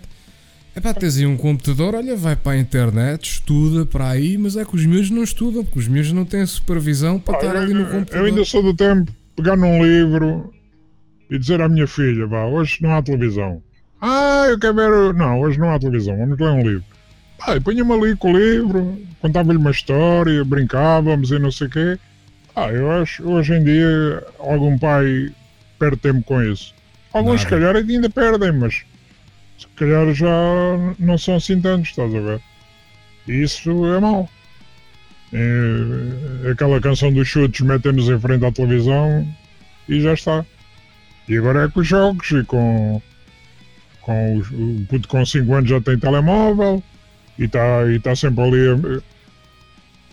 É 0.75 0.81
para 0.81 0.93
teres 0.93 1.17
aí 1.17 1.25
um 1.25 1.37
computador, 1.37 1.95
olha, 1.95 2.15
vai 2.17 2.35
para 2.35 2.51
a 2.53 2.57
internet, 2.57 3.23
estuda 3.31 3.85
para 3.85 4.09
aí, 4.09 4.37
mas 4.37 4.57
é 4.57 4.65
que 4.65 4.75
os 4.75 4.85
miúdos 4.85 5.09
não 5.09 5.23
estudam, 5.23 5.63
porque 5.63 5.79
os 5.79 5.87
miúdos 5.87 6.11
não 6.11 6.25
têm 6.25 6.45
supervisão 6.45 7.17
para 7.17 7.35
Ah, 7.35 7.37
estar 7.41 7.55
eu- 7.55 7.61
ali 7.61 7.73
no 7.73 7.85
computador. 7.85 8.19
Eu 8.19 8.25
ainda 8.25 8.43
sou 8.45 8.61
do 8.61 8.73
tempo 8.73 9.09
pegar 9.37 9.55
num 9.55 9.81
livro 9.83 10.53
e 11.29 11.39
dizer 11.39 11.61
à 11.61 11.69
minha 11.69 11.87
filha, 11.87 12.27
vá, 12.27 12.45
hoje 12.45 12.77
não 12.81 12.93
há 12.93 13.01
televisão. 13.01 13.63
Ah, 14.01 14.47
eu 14.49 14.59
quero 14.59 14.75
ver. 14.75 14.91
o-" 14.91 15.13
Não, 15.13 15.39
hoje 15.39 15.57
não 15.57 15.69
há 15.71 15.79
televisão, 15.79 16.17
vamos 16.17 16.37
ler 16.37 16.49
um 16.49 16.61
livro. 16.67 16.83
Ah, 17.41 17.55
e 17.55 17.59
punha-me 17.61 17.93
ali 17.93 18.15
com 18.17 18.33
o 18.33 18.37
livro, 18.37 19.01
contava-lhe 19.21 19.57
uma 19.57 19.71
história, 19.71 20.43
brincávamos 20.43 21.31
e 21.31 21.39
não 21.39 21.51
sei 21.51 21.67
o 21.67 21.69
quê. 21.69 21.97
Ah, 22.53 22.67
eu 22.69 22.91
acho 22.91 23.23
hoje 23.27 23.53
em 23.53 23.63
dia 23.63 24.23
algum 24.39 24.77
pai 24.77 25.31
perde 25.79 25.97
tempo 25.97 26.21
com 26.23 26.41
isso. 26.43 26.73
Alguns, 27.13 27.41
se 27.41 27.47
calhar, 27.47 27.75
ainda 27.77 28.09
perdem, 28.09 28.51
mas 28.51 28.83
se 29.57 29.67
calhar 29.75 30.13
já 30.13 30.27
não 30.99 31.17
são 31.17 31.35
assim 31.35 31.59
tantos, 31.61 31.89
estás 31.89 32.13
a 32.13 32.19
ver? 32.19 32.41
E 33.27 33.43
isso 33.43 33.69
é 33.85 33.99
mau. 33.99 34.29
É, 35.33 36.51
aquela 36.51 36.79
canção 36.79 37.11
dos 37.11 37.27
chutes 37.27 37.61
metem-nos 37.61 38.07
em 38.09 38.19
frente 38.19 38.45
à 38.45 38.51
televisão 38.51 39.27
e 39.89 39.99
já 40.01 40.13
está. 40.13 40.45
E 41.27 41.37
agora 41.37 41.63
é 41.65 41.67
com 41.67 41.79
os 41.79 41.87
jogos 41.87 42.29
e 42.31 42.43
com, 42.43 43.01
com 44.01 44.37
os, 44.37 44.49
o 44.51 44.85
puto 44.87 45.07
com 45.07 45.25
5 45.25 45.53
anos 45.53 45.69
já 45.69 45.81
tem 45.81 45.97
telemóvel 45.97 46.83
e 47.39 47.45
está 47.45 47.85
e 47.91 47.99
tá 47.99 48.15
sempre 48.15 48.43
ali. 48.43 48.67
a- 48.69 49.01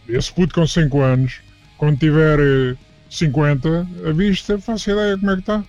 Esse 0.09 0.33
puto 0.33 0.55
com 0.55 0.67
5 0.67 1.01
anos, 1.03 1.41
quando 1.77 1.99
tiver 1.99 2.39
eh, 2.41 2.77
50 3.11 3.87
à 4.09 4.13
vista, 4.13 4.59
faço 4.59 4.91
ideia 4.91 5.17
como 5.19 5.31
é 5.31 5.35
que 5.35 5.41
está. 5.41 5.63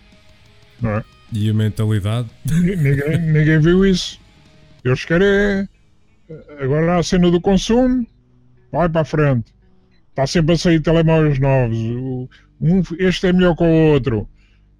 Não 0.81 0.91
é? 0.97 1.03
E 1.33 1.49
a 1.49 1.53
mentalidade? 1.53 2.29
Ni- 2.45 2.75
ninguém, 2.75 3.17
ninguém 3.19 3.59
viu 3.59 3.85
isso. 3.85 4.19
Eles 4.85 5.03
querem. 5.05 5.27
é- 5.27 5.67
Agora 6.59 6.97
a 6.99 7.03
cena 7.03 7.29
do 7.29 7.41
consumo, 7.41 8.07
vai 8.71 8.87
para 8.87 9.01
a 9.01 9.05
frente. 9.05 9.53
Está 10.09 10.25
sempre 10.27 10.53
a 10.53 10.57
sair 10.57 10.79
telemóveis 10.79 11.37
novos. 11.39 11.77
Um, 12.61 12.81
este 12.99 13.27
é 13.27 13.33
melhor 13.33 13.55
que 13.55 13.63
o 13.63 13.67
outro. 13.91 14.27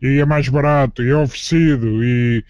E 0.02 0.20
é 0.20 0.26
mais 0.26 0.48
barato, 0.50 1.02
e 1.04 1.10
é 1.10 1.16
oferecido, 1.16 2.04
e 2.04 2.44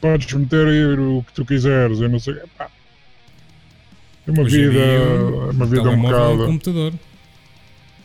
podes 0.00 0.32
meter 0.32 0.98
o 0.98 1.22
que 1.22 1.32
tu 1.32 1.44
quiseres. 1.44 2.00
Eu 2.00 2.08
não 2.08 2.18
sei. 2.18 2.34
Epá. 2.34 2.68
É 4.26 4.30
uma 4.30 4.42
Hoje 4.42 4.68
vida. 4.68 4.78
é 4.78 5.50
uma 5.52 5.66
vida 5.66 5.82
um 5.82 5.92
é 5.92 5.96
um 5.96 6.00
bocado. 6.02 6.46
computador. 6.46 6.92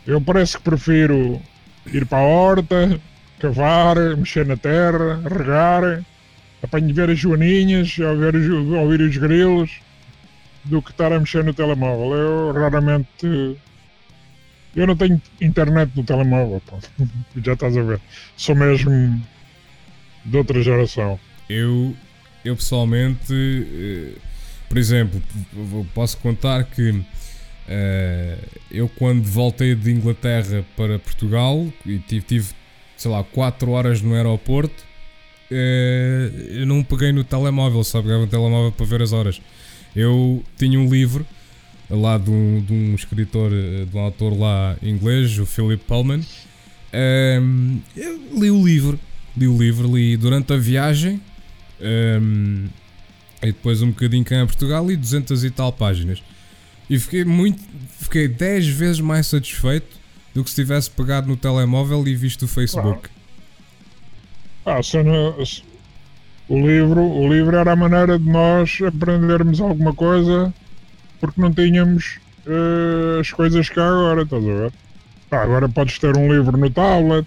Eu 0.06 0.20
parece 0.20 0.56
que 0.58 0.62
prefiro 0.64 1.40
ir 1.92 2.04
para 2.06 2.18
a 2.18 2.22
horta, 2.26 3.00
cavar, 3.40 3.96
mexer 4.16 4.46
na 4.46 4.56
terra, 4.56 5.20
regar, 5.28 6.04
apanho 6.62 6.94
ver 6.94 7.10
as 7.10 7.18
joaninhas, 7.18 7.98
ouvir, 7.98 8.34
os- 8.36 8.72
ouvir 8.72 9.00
os 9.02 9.16
grilos, 9.16 9.70
do 10.64 10.82
que 10.82 10.90
estar 10.90 11.12
a 11.12 11.20
mexer 11.20 11.44
no 11.44 11.54
telemóvel. 11.54 12.14
Eu 12.16 12.52
raramente. 12.52 13.56
Eu 14.74 14.86
não 14.86 14.96
tenho 14.96 15.20
internet 15.40 15.90
no 15.96 16.02
telemóvel, 16.04 16.60
pá. 16.68 16.78
já 17.44 17.52
estás 17.54 17.76
a 17.76 17.82
ver. 17.82 18.00
Sou 18.36 18.54
mesmo 18.54 19.22
de 20.24 20.36
outra 20.36 20.62
geração. 20.62 21.18
Eu, 21.48 21.94
eu 22.44 22.56
pessoalmente, 22.56 23.32
eh, 23.32 24.18
por 24.68 24.76
exemplo, 24.76 25.22
posso 25.94 26.18
contar 26.18 26.64
que 26.64 27.00
eh, 27.68 28.36
eu 28.70 28.88
quando 28.88 29.22
voltei 29.24 29.74
de 29.74 29.90
Inglaterra 29.92 30.64
para 30.76 30.98
Portugal 30.98 31.64
e 31.86 31.98
tive, 32.00 32.22
tive 32.26 32.48
sei 32.96 33.10
lá, 33.10 33.22
4 33.22 33.70
horas 33.70 34.00
no 34.00 34.14
aeroporto, 34.14 34.84
eh, 35.50 36.30
eu 36.50 36.66
não 36.66 36.82
peguei 36.82 37.12
no 37.12 37.22
telemóvel, 37.22 37.84
só 37.84 38.02
pegava 38.02 38.22
no 38.22 38.26
telemóvel 38.26 38.72
para 38.72 38.86
ver 38.86 39.02
as 39.02 39.12
horas. 39.12 39.40
Eu 39.94 40.42
tinha 40.58 40.78
um 40.78 40.88
livro 40.88 41.26
lá 41.88 42.18
de 42.18 42.30
um, 42.30 42.60
de 42.60 42.72
um 42.72 42.94
escritor, 42.94 43.52
eh, 43.52 43.84
de 43.84 43.96
um 43.96 44.00
autor 44.00 44.36
lá 44.38 44.76
inglês, 44.82 45.38
o 45.38 45.46
Philip 45.46 45.82
Pullman. 45.84 46.24
Ehm, 46.92 47.78
eu 47.96 48.20
li 48.40 48.50
o 48.50 48.64
livro, 48.64 48.98
li 49.36 49.46
o 49.46 49.56
livro, 49.56 49.94
li 49.94 50.16
durante 50.16 50.52
a 50.52 50.56
viagem 50.56 51.20
ehm, 51.80 52.66
e 53.42 53.46
depois 53.46 53.82
um 53.82 53.88
bocadinho 53.88 54.24
cá 54.24 54.36
em 54.42 54.46
Portugal 54.46 54.90
e 54.90 54.96
200 54.96 55.44
e 55.44 55.50
tal 55.50 55.72
páginas. 55.72 56.22
E 56.88 56.98
fiquei 56.98 57.24
muito, 57.24 57.62
fiquei 57.98 58.28
10 58.28 58.68
vezes 58.68 59.00
mais 59.00 59.26
satisfeito 59.26 60.05
do 60.36 60.44
que 60.44 60.50
se 60.50 60.56
tivesse 60.56 60.90
pegado 60.90 61.26
no 61.26 61.34
telemóvel 61.36 62.06
e 62.06 62.14
visto 62.14 62.42
o 62.42 62.48
Facebook. 62.48 63.08
Ah, 64.66 64.82
se 64.82 65.02
não- 65.02 65.44
se- 65.46 65.62
o 66.46 66.58
livro, 66.60 67.00
o 67.02 67.32
livro 67.32 67.56
era 67.56 67.72
a 67.72 67.76
maneira 67.76 68.18
de 68.18 68.28
nós 68.28 68.78
aprendermos 68.86 69.60
alguma 69.62 69.94
coisa 69.94 70.52
porque 71.20 71.40
não 71.40 71.50
tínhamos 71.52 72.18
eh, 72.46 73.18
as 73.20 73.30
coisas 73.32 73.68
que 73.70 73.80
há 73.80 73.88
agora, 73.88 74.22
estás 74.24 74.44
a 74.44 74.46
ver? 74.46 74.72
Ah, 75.30 75.42
agora 75.42 75.68
podes 75.70 75.98
ter 75.98 76.14
um 76.16 76.30
livro 76.32 76.56
no 76.58 76.68
tablet, 76.70 77.26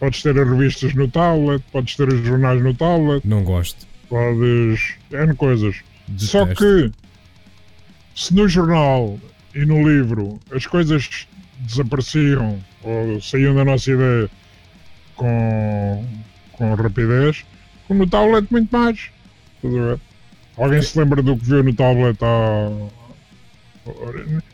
podes 0.00 0.22
ter 0.22 0.36
as 0.40 0.48
revistas 0.48 0.94
no 0.94 1.06
tablet, 1.08 1.62
podes 1.70 1.96
ter 1.96 2.08
os 2.08 2.24
jornais 2.26 2.62
no 2.62 2.72
tablet, 2.74 3.24
Não 3.26 3.44
gosto. 3.44 3.86
podes. 4.08 4.94
N 5.12 5.34
coisas. 5.36 5.76
Só 6.16 6.46
que 6.46 6.90
se 8.14 8.32
no 8.34 8.48
jornal 8.48 9.20
e 9.54 9.66
no 9.66 9.86
livro 9.86 10.38
as 10.50 10.64
coisas 10.66 11.28
desapareciam 11.60 12.58
ou 12.82 13.20
saíam 13.20 13.54
da 13.54 13.64
nossa 13.64 13.90
ideia 13.90 14.30
com, 15.16 16.04
com 16.52 16.74
rapidez, 16.74 17.44
como 17.88 18.00
no 18.00 18.10
tablet 18.10 18.46
muito 18.50 18.70
mais. 18.70 19.10
Alguém 20.56 20.82
se 20.82 20.98
lembra 20.98 21.22
do 21.22 21.36
que 21.36 21.44
viu 21.44 21.62
no 21.62 21.74
tablet 21.74 22.18
há. 22.22 22.70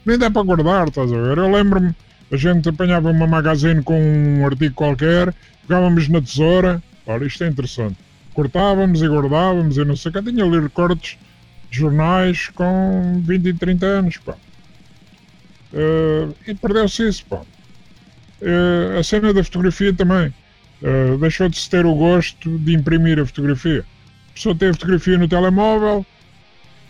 Nem 0.05 0.19
dá 0.19 0.31
para 0.31 0.43
guardar, 0.43 0.89
estás 0.89 1.13
a 1.13 1.17
ver? 1.17 1.39
Eu 1.39 1.51
lembro-me, 1.51 1.95
a 2.31 2.37
gente 2.37 2.69
apanhava 2.69 3.11
uma 3.11 3.27
magazine 3.27 3.83
com 3.83 3.99
um 3.99 4.45
artigo 4.45 4.75
qualquer, 4.75 5.35
pegávamos 5.67 6.09
na 6.09 6.21
tesoura, 6.21 6.83
olha, 7.07 7.25
isto 7.25 7.45
é 7.45 7.49
interessante. 7.49 7.97
Cortávamos 8.35 9.03
e 9.03 9.09
guardávamos 9.09 9.77
e 9.77 9.85
não 9.85 9.97
sei 9.97 10.11
o 10.11 10.15
que. 10.15 10.23
Tinha 10.23 10.45
ali 10.45 10.61
recortes 10.61 11.19
de 11.71 11.79
jornais 11.79 12.49
com 12.49 13.23
20 13.25 13.47
e 13.47 13.55
30 13.55 13.87
anos, 13.87 14.17
pá. 14.19 14.35
Eh, 15.73 16.29
e 16.49 16.55
perdeu-se 16.55 17.09
isso, 17.09 17.25
pá. 17.27 17.41
Eh, 18.41 18.99
a 18.99 19.03
cena 19.03 19.33
da 19.33 19.43
fotografia 19.43 19.93
também. 19.93 20.33
Eh, 20.83 21.17
deixou 21.19 21.49
de 21.49 21.59
se 21.59 21.71
ter 21.71 21.87
o 21.87 21.95
gosto 21.95 22.59
de 22.59 22.75
imprimir 22.75 23.19
a 23.19 23.27
fotografia. 23.27 23.85
A 24.31 24.35
pessoa 24.35 24.55
tem 24.55 24.69
a 24.69 24.75
fotografia 24.75 25.19
no 25.19 25.29
telemóvel, 25.29 26.07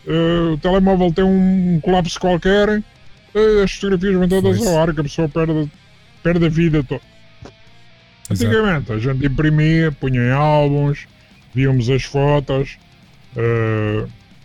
o 0.07 0.59
telemóvel 0.59 1.13
tem 1.13 1.25
um, 1.25 1.75
um 1.75 1.81
colapso 1.81 2.19
qualquer, 2.19 2.83
as 3.63 3.73
fotografias 3.73 4.15
vão 4.15 4.29
todas 4.29 4.65
ao 4.65 4.81
ar, 4.81 4.95
que 4.95 5.01
a 5.01 5.03
pessoa 5.03 5.29
perde, 5.29 5.71
perde 6.23 6.47
a 6.47 6.49
vida 6.49 6.85
toda. 6.85 7.03
Antigamente 8.31 8.93
a 8.93 8.99
gente 8.99 9.27
imprimia, 9.27 9.91
punha 9.91 10.23
em 10.23 10.31
álbuns, 10.31 11.07
víamos 11.53 11.91
as 11.91 12.05
fotos. 12.05 12.79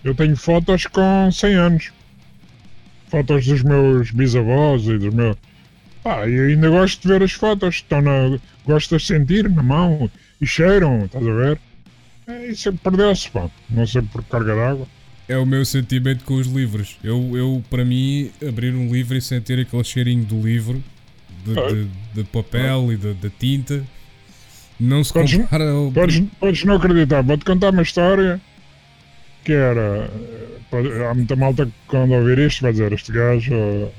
eu 0.04 0.16
tenho 0.16 0.36
fotos 0.36 0.88
com 0.88 1.30
100 1.32 1.54
anos. 1.54 1.92
Fotos 3.08 3.46
dos 3.46 3.64
meus 3.64 4.12
bisavós 4.12 4.84
e 4.88 4.98
dos 4.98 5.14
meus. 5.14 5.38
Pá, 6.04 6.28
e 6.28 6.40
ainda 6.40 6.70
gosto 6.70 7.02
de 7.02 7.08
ver 7.08 7.24
as 7.24 7.32
fotos. 7.32 7.76
Estão 7.76 8.02
na... 8.02 8.38
Gosto 8.66 8.98
de 8.98 9.04
sentir 9.06 9.50
na 9.50 9.64
mão 9.64 10.10
e 10.42 10.46
cheiram, 10.46 11.06
estás 11.06 11.26
a 11.26 11.34
ver? 11.34 11.60
É, 12.28 12.48
isso 12.48 12.74
perdeu-se, 12.74 13.30
pá. 13.32 13.50
Não 13.70 13.88
sei 13.88 14.02
por 14.02 14.24
carga 14.26 14.54
d'água. 14.56 14.88
É 15.30 15.38
o 15.38 15.46
meu 15.46 15.66
sentimento 15.66 16.24
com 16.26 16.36
os 16.36 16.48
livros. 16.48 16.98
Eu, 17.04 17.36
eu 17.38 17.64
para 17.70 17.84
mim, 17.86 18.30
abrir 18.48 18.74
um 18.74 18.92
livro 18.92 19.18
e 19.18 19.22
sentir 19.22 19.60
aquele 19.60 19.84
cheirinho 19.84 20.24
do 20.26 20.40
livro, 20.42 20.82
de, 21.46 21.60
Ah. 21.60 21.68
de- 21.68 21.88
de 22.14 22.24
papel 22.30 22.92
e 22.94 22.98
de, 22.98 23.14
de 23.14 23.30
tinta, 23.30 23.84
não 24.80 25.04
se 25.04 25.12
Podes- 25.14 25.36
compara 25.38 25.70
ao. 25.72 25.92
Podes, 25.92 26.24
podes 26.40 26.64
não 26.66 26.76
acreditar, 26.76 27.22
vou-te 27.24 27.44
contar 27.46 27.70
uma 27.72 27.82
história 27.82 28.40
que 29.44 29.52
era. 29.54 30.10
Há 30.72 31.14
muita 31.14 31.36
malta 31.36 31.66
que 31.66 31.74
quando 31.88 32.14
ouvir 32.14 32.40
isto 32.40 32.62
vai 32.62 32.72
dizer: 32.72 32.92
Este 32.94 33.12
gajo 33.12 33.54
eh, 33.54 33.92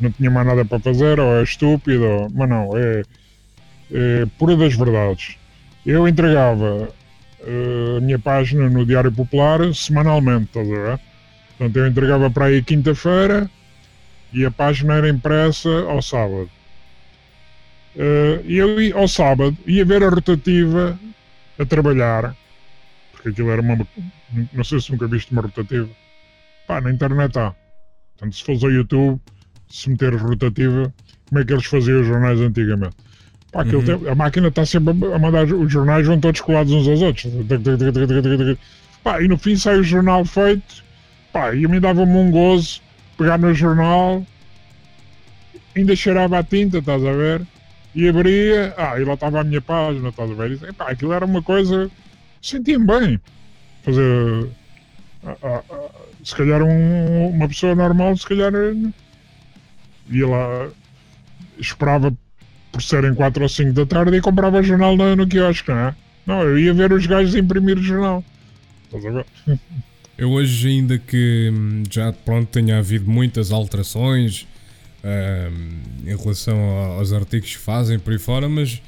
não 0.00 0.10
tinha 0.12 0.30
mais 0.30 0.46
nada 0.46 0.64
para 0.64 0.80
fazer, 0.80 1.20
ou 1.20 1.36
é 1.40 1.42
estúpido, 1.42 2.28
mas 2.34 2.48
não, 2.48 2.76
é, 2.76 3.02
é 3.92 4.26
pura 4.38 4.56
das 4.56 4.74
verdades. 4.76 5.36
Eu 5.86 6.08
entregava 6.08 6.94
eh, 7.40 7.98
a 7.98 8.00
minha 8.02 8.18
página 8.18 8.70
no 8.70 8.86
Diário 8.86 9.12
Popular 9.12 9.74
semanalmente, 9.74 10.46
estás 10.46 10.68
a 10.70 10.72
ver? 10.84 11.00
Portanto, 11.58 11.76
eu 11.78 11.86
entregava 11.88 12.30
para 12.30 12.46
aí 12.46 12.62
quinta-feira 12.64 13.50
e 14.32 14.44
a 14.46 14.50
página 14.52 14.94
era 14.96 15.08
impressa 15.10 15.70
ao 15.88 16.02
sábado. 16.02 16.50
Eh, 17.96 18.42
E 18.44 18.54
eu, 18.58 18.68
ao 18.98 19.08
sábado, 19.08 19.56
ia 19.66 19.84
ver 19.84 20.02
a 20.02 20.08
rotativa 20.10 20.98
a 21.58 21.64
trabalhar, 21.66 22.36
porque 23.12 23.30
aquilo 23.30 23.50
era 23.52 23.62
uma. 23.62 23.76
Não 24.52 24.64
sei 24.64 24.80
se 24.80 24.92
nunca 24.92 25.08
viste 25.08 25.32
uma 25.32 25.42
rotativa. 25.42 25.90
Pá, 26.66 26.80
na 26.80 26.90
internet 26.90 27.38
há. 27.38 27.54
Portanto, 28.16 28.36
se 28.36 28.44
fores 28.44 28.64
ao 28.64 28.70
YouTube, 28.70 29.20
se 29.68 29.90
meteres 29.90 30.20
rotativa, 30.20 30.92
como 31.28 31.40
é 31.40 31.44
que 31.44 31.52
eles 31.52 31.66
faziam 31.66 32.00
os 32.00 32.06
jornais 32.06 32.40
antigamente? 32.40 32.94
Pá, 33.52 33.62
Uhum. 33.64 33.82
tempo- 33.84 34.08
a 34.08 34.14
máquina 34.14 34.48
está 34.48 34.66
sempre 34.66 34.90
a 35.12 35.18
mandar, 35.18 35.44
os 35.44 35.72
jornais 35.72 36.06
vão 36.06 36.18
todos 36.20 36.40
colados 36.40 36.72
uns 36.72 36.88
aos 36.88 37.02
outros. 37.02 37.26
Pá, 39.02 39.20
e 39.22 39.28
no 39.28 39.36
fim 39.38 39.54
sai 39.56 39.78
o 39.78 39.82
jornal 39.84 40.24
feito, 40.24 40.82
pá, 41.32 41.54
e 41.54 41.64
a 41.64 41.68
mim 41.68 41.80
dava-me 41.80 42.12
um 42.16 42.30
gozo 42.30 42.80
pegar 43.16 43.38
no 43.38 43.52
jornal, 43.54 44.24
ainda 45.76 45.94
cheirava 45.94 46.38
a 46.38 46.42
tinta, 46.42 46.78
estás 46.78 47.04
a 47.04 47.12
ver? 47.12 47.42
E 47.94 48.08
abria, 48.08 48.74
ah, 48.76 48.98
e 48.98 49.04
lá 49.04 49.14
estava 49.14 49.40
a 49.40 49.44
minha 49.44 49.60
página, 49.60 50.08
estás 50.08 50.30
a 50.30 50.34
ver? 50.34 50.52
E, 50.52 50.72
pá, 50.72 50.90
aquilo 50.90 51.12
era 51.12 51.24
uma 51.24 51.42
coisa, 51.42 51.90
sentia-me 52.42 52.86
bem. 52.86 53.20
Fazer, 53.82 54.48
se 56.24 56.34
calhar 56.34 56.62
um- 56.62 57.28
uma 57.30 57.48
pessoa 57.48 57.74
normal, 57.74 58.16
se 58.16 58.26
calhar 58.26 58.52
ia 60.10 60.26
lá, 60.26 60.68
esperava 61.58 62.12
por 62.72 62.82
serem 62.82 63.14
4 63.14 63.42
ou 63.42 63.48
5 63.48 63.72
da 63.72 63.86
tarde 63.86 64.16
e 64.16 64.20
comprava 64.20 64.62
jornal 64.62 64.96
no, 64.96 65.14
no 65.16 65.26
quiosque, 65.26 65.70
não 65.70 65.78
é? 65.78 65.96
Não, 66.26 66.42
eu 66.42 66.58
ia 66.58 66.74
ver 66.74 66.92
os 66.92 67.06
gajos 67.06 67.34
imprimir 67.34 67.78
jornal. 67.78 68.24
Estás 68.86 69.06
a 69.06 69.10
ver? 69.10 69.26
Eu 70.16 70.30
hoje, 70.30 70.68
ainda 70.68 70.96
que 70.96 71.50
hum, 71.52 71.82
já 71.90 72.12
pronto 72.12 72.46
tenha 72.48 72.78
havido 72.78 73.10
muitas 73.10 73.50
alterações 73.50 74.46
hum, 75.02 75.80
em 76.06 76.16
relação 76.16 76.56
aos 76.56 77.12
artigos 77.12 77.50
que 77.50 77.58
fazem 77.58 77.98
por 77.98 78.12
aí 78.12 78.18
fora, 78.20 78.48
mas 78.48 78.80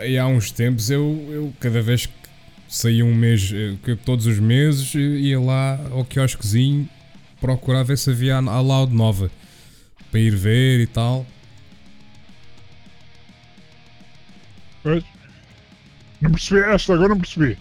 aí 0.00 0.16
há 0.16 0.26
uns 0.28 0.52
tempos 0.52 0.88
eu, 0.88 1.26
eu 1.30 1.52
cada 1.58 1.82
vez 1.82 2.06
que 2.06 2.12
saía 2.70 3.04
um 3.04 3.14
mês, 3.14 3.50
eh, 3.52 3.96
todos 4.04 4.26
os 4.26 4.38
meses, 4.38 4.94
ia 4.94 5.40
lá 5.40 5.78
ao 5.90 6.04
quiosquezinho 6.04 6.88
procurar 7.40 7.82
ver 7.82 7.98
se 7.98 8.10
havia 8.10 8.36
a 8.36 8.38
a 8.38 8.60
Loud 8.60 8.94
nova 8.94 9.30
para 10.10 10.20
ir 10.20 10.36
ver 10.36 10.80
e 10.80 10.86
tal. 10.86 11.26
Pois. 14.82 15.04
Não 16.20 16.30
percebi 16.30 16.60
esta, 16.60 16.94
agora 16.94 17.08
não 17.08 17.18
percebi. 17.18 17.58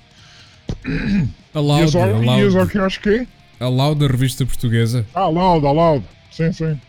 A 1.54 1.60
Loud, 1.60 1.82
Ias 1.82 1.96
a 1.96 2.04
ao, 2.04 2.24
ias 2.24 2.56
ao 2.56 2.62
Loud, 2.62 2.72
quiosque? 2.72 3.28
a 3.60 3.68
Loud 3.68 4.00
da 4.00 4.08
revista 4.08 4.46
portuguesa. 4.46 5.06
Ah, 5.14 5.28
loud, 5.28 5.66
ah, 5.66 5.72
loud. 5.72 6.06
Sim, 6.32 6.52
sim. 6.52 6.80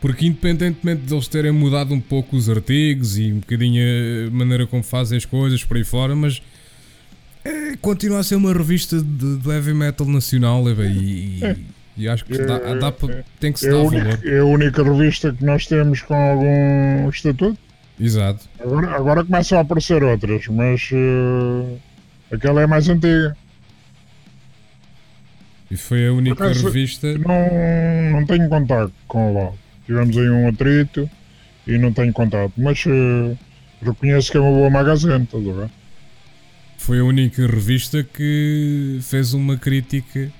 Porque 0.00 0.26
independentemente 0.26 1.02
de 1.02 1.14
eles 1.14 1.28
terem 1.28 1.52
mudado 1.52 1.92
um 1.92 2.00
pouco 2.00 2.36
os 2.36 2.48
artigos 2.48 3.18
e 3.18 3.32
um 3.32 3.40
bocadinho 3.40 3.82
a 4.28 4.30
maneira 4.30 4.66
como 4.66 4.82
fazem 4.82 5.18
as 5.18 5.24
coisas 5.24 5.62
por 5.64 5.76
aí 5.76 5.84
fora, 5.84 6.14
mas 6.14 6.40
é, 7.46 7.76
continua 7.76 8.20
a 8.20 8.22
ser 8.22 8.36
uma 8.36 8.52
revista 8.52 9.00
de, 9.00 9.36
de 9.38 9.48
heavy 9.50 9.74
metal 9.74 10.06
nacional 10.06 10.68
e, 10.68 11.40
e- 11.42 11.66
e 11.98 12.08
acho 12.08 12.24
que 12.24 12.36
dá, 12.38 12.58
dá 12.74 12.92
pa- 12.92 13.08
tem 13.40 13.52
que 13.52 13.60
se 13.60 13.66
É 13.66 13.70
a, 13.70 13.72
dar 13.74 13.80
única, 13.82 14.04
valor. 14.04 14.26
é 14.26 14.38
a 14.38 14.44
única 14.44 14.82
revista 14.82 15.32
que 15.32 15.44
nós 15.44 15.66
temos 15.66 16.02
com 16.02 16.14
algum 16.14 17.08
estatuto. 17.08 17.58
Exato. 17.98 18.44
Agora, 18.60 18.90
agora 18.94 19.24
começam 19.24 19.56
a 19.58 19.62
aparecer 19.62 20.02
outras, 20.04 20.46
mas 20.48 20.90
eh, 20.92 21.76
aquela 22.34 22.60
é 22.62 22.66
mais 22.66 22.88
antiga. 22.88 23.34
E 25.70 25.76
foi 25.76 26.06
a 26.06 26.12
única 26.12 26.44
acaso- 26.44 26.64
revista. 26.66 27.16
Não, 27.18 28.10
não 28.20 28.26
tenho 28.26 28.48
contato 28.48 28.92
com 29.08 29.30
o 29.30 29.34
LOL. 29.34 29.58
Tivemos 29.86 30.16
aí 30.16 30.28
um 30.28 30.48
atrito 30.48 31.08
e 31.66 31.78
não 31.78 31.92
tenho 31.92 32.12
contato. 32.12 32.52
Mas 32.56 32.84
eh, 32.86 33.34
reconheço 33.82 34.30
que 34.30 34.36
é 34.36 34.40
uma 34.40 34.50
boa 34.50 34.70
magazine, 34.70 35.24
estás 35.24 35.48
a 35.48 35.52
ver? 35.52 35.70
Foi 36.78 37.00
a 37.00 37.04
única 37.04 37.46
revista 37.46 38.02
que 38.04 38.98
fez 39.02 39.34
uma 39.34 39.56
crítica 39.56 40.30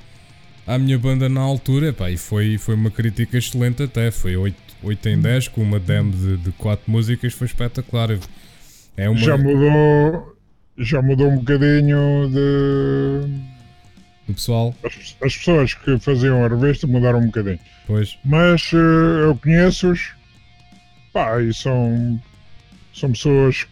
à 0.66 0.78
minha 0.78 0.98
banda 0.98 1.28
na 1.28 1.40
altura, 1.40 1.92
pá, 1.92 2.10
e 2.10 2.16
foi, 2.16 2.58
foi 2.58 2.74
uma 2.74 2.90
crítica 2.90 3.38
excelente 3.38 3.82
até, 3.82 4.10
foi 4.10 4.36
8, 4.36 4.56
8 4.82 5.08
em 5.08 5.20
10 5.20 5.48
com 5.48 5.62
uma 5.62 5.78
demo 5.80 6.12
de, 6.12 6.36
de 6.38 6.52
4 6.52 6.90
músicas, 6.90 7.32
foi 7.32 7.46
espetacular. 7.46 8.10
É 8.96 9.08
uma, 9.08 9.18
Já 9.18 9.36
mudou. 9.36 10.36
Já 10.78 11.00
mudou 11.00 11.28
um 11.28 11.38
bocadinho 11.38 12.28
de. 12.30 13.28
o 14.28 14.34
pessoal, 14.34 14.74
As, 14.84 15.16
as 15.22 15.36
pessoas 15.36 15.72
que 15.74 15.98
faziam 15.98 16.44
a 16.44 16.48
revista 16.48 16.86
mudaram 16.86 17.20
um 17.20 17.26
bocadinho. 17.26 17.58
pois, 17.86 18.18
Mas 18.24 18.70
eh, 18.74 19.24
eu 19.24 19.36
conheço-os. 19.42 20.12
Pá, 21.12 21.40
e 21.40 21.52
são. 21.54 22.20
São 22.92 23.10
pessoas 23.12 23.66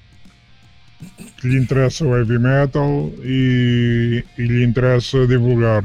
que 1.37 1.49
lhe 1.49 1.59
interessa 1.59 2.05
o 2.05 2.17
heavy 2.17 2.39
metal 2.39 3.13
e, 3.23 4.25
e 4.39 4.43
lhe 4.43 4.65
interessa 4.65 5.27
divulgar 5.27 5.85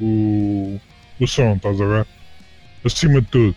o, 0.00 0.80
o 1.20 1.26
som, 1.26 1.54
estás 1.56 1.80
a 1.80 1.86
ver? 1.86 2.06
Acima 2.84 3.20
de 3.20 3.26
tudo. 3.28 3.56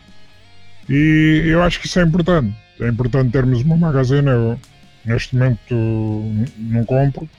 E 0.89 1.43
eu 1.45 1.61
acho 1.63 1.79
que 1.79 1.87
isso 1.87 1.99
é 1.99 2.03
importante. 2.03 2.55
É 2.79 2.87
importante 2.87 3.31
termos 3.31 3.61
uma 3.61 3.75
magazine. 3.75 4.27
Eu, 4.27 4.59
neste 5.05 5.35
momento 5.35 5.75
não 6.57 6.85
compro, 6.85 7.29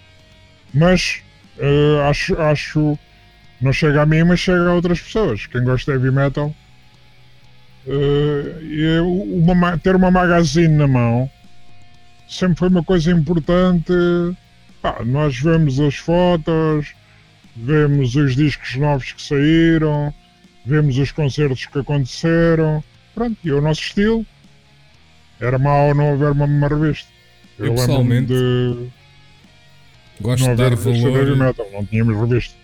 mas 0.75 1.23
eh, 1.59 2.09
acho, 2.09 2.39
acho 2.41 2.99
não 3.61 3.73
chega 3.73 4.03
a 4.03 4.07
mim, 4.07 4.25
mas 4.25 4.41
chega 4.41 4.69
a 4.69 4.75
outras 4.75 5.01
pessoas. 5.01 5.47
Quem 5.47 5.65
gosta 5.65 5.93
de 5.93 5.99
heavy 5.99 6.15
metal, 6.15 6.55
e 7.87 8.99
uma 9.01 9.55
ma- 9.55 9.79
ter 9.79 9.97
uma 9.97 10.11
magazine 10.11 10.75
na 10.75 10.87
mão 10.87 11.31
sempre 12.29 12.59
foi 12.59 12.69
uma 12.69 12.85
coisa 12.85 13.11
importante. 13.11 13.93
Pá, 14.83 15.03
nós 15.05 15.39
vemos 15.41 15.81
as 15.81 15.97
fotos, 15.97 16.95
vemos 17.57 18.15
os 18.15 18.37
discos 18.37 18.77
novos 18.77 19.13
que 19.13 19.23
saíram, 19.23 20.15
vemos 20.65 20.97
os 20.99 21.11
concertos 21.13 21.67
que 21.67 21.79
aconteceram. 21.79 22.83
Pronto, 23.15 23.37
e 23.43 23.51
o 23.53 23.61
nosso 23.61 23.81
estilo 23.81 24.25
era 25.41 25.59
mau 25.59 25.95
não 25.95 26.13
haver 26.13 26.31
uma, 26.33 26.45
uma 26.45 26.69
revista. 26.69 27.09
Eu, 27.59 27.75
lembro-me 27.75 28.21
pessoalmente, 28.21 28.27
de 28.27 28.89
gosto 30.21 30.45
não 30.47 30.55
de 30.55 30.63
dar 30.63 30.77
valor. 30.77 31.37
metal, 31.37 31.67
não 31.73 31.85
tínhamos 31.87 32.17
revista. 32.21 32.55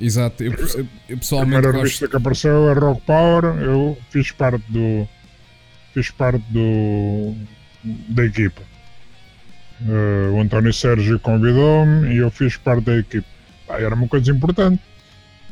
Exato, 0.00 0.44
eu, 0.44 0.52
eu 0.52 1.16
A 1.16 1.18
pessoalmente 1.18 1.60
primeira 1.60 1.72
gosto. 1.72 1.82
revista 1.82 2.08
que 2.08 2.16
apareceu 2.16 2.70
é 2.70 2.72
Rock 2.74 3.00
Power, 3.02 3.44
eu 3.60 3.98
fiz 4.10 4.30
parte 4.30 4.64
do. 4.68 5.08
fiz 5.92 6.10
parte 6.12 6.44
do. 6.50 7.34
da 7.82 8.24
equipa. 8.24 8.62
Eh, 9.86 10.30
o 10.32 10.40
António 10.40 10.72
Sérgio 10.72 11.20
convidou-me 11.20 12.12
e 12.12 12.18
eu 12.18 12.30
fiz 12.30 12.56
parte 12.56 12.84
da 12.84 12.96
equipa. 12.96 13.28
Pá, 13.66 13.80
era 13.80 13.94
uma 13.94 14.08
coisa 14.08 14.30
importante. 14.30 14.82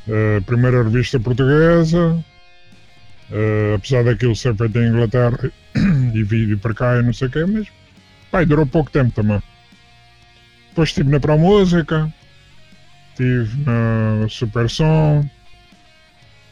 Eh, 0.09 0.41
primeira 0.47 0.83
revista 0.83 1.21
portuguesa, 1.21 2.25
eh, 3.31 3.75
apesar 3.77 4.05
daquilo 4.05 4.35
ser 4.35 4.55
feito 4.57 4.79
em 4.79 4.89
Inglaterra 4.89 5.51
e 6.15 6.23
vir 6.23 6.59
para 6.59 6.75
cá 6.75 6.99
e 6.99 7.03
não 7.03 7.13
sei 7.13 7.29
o 7.29 7.31
quê, 7.31 7.45
mas 7.47 7.69
pá, 8.31 8.43
durou 8.45 8.67
pouco 8.67 8.91
tempo 8.91 9.13
também. 9.13 9.43
Depois 10.71 10.89
estive 10.91 11.11
na 11.11 11.21
Pro 11.21 11.39
Música, 11.39 12.13
estive 13.11 13.65
na 13.65 14.29
Super 14.29 14.69
Som, 14.69 15.29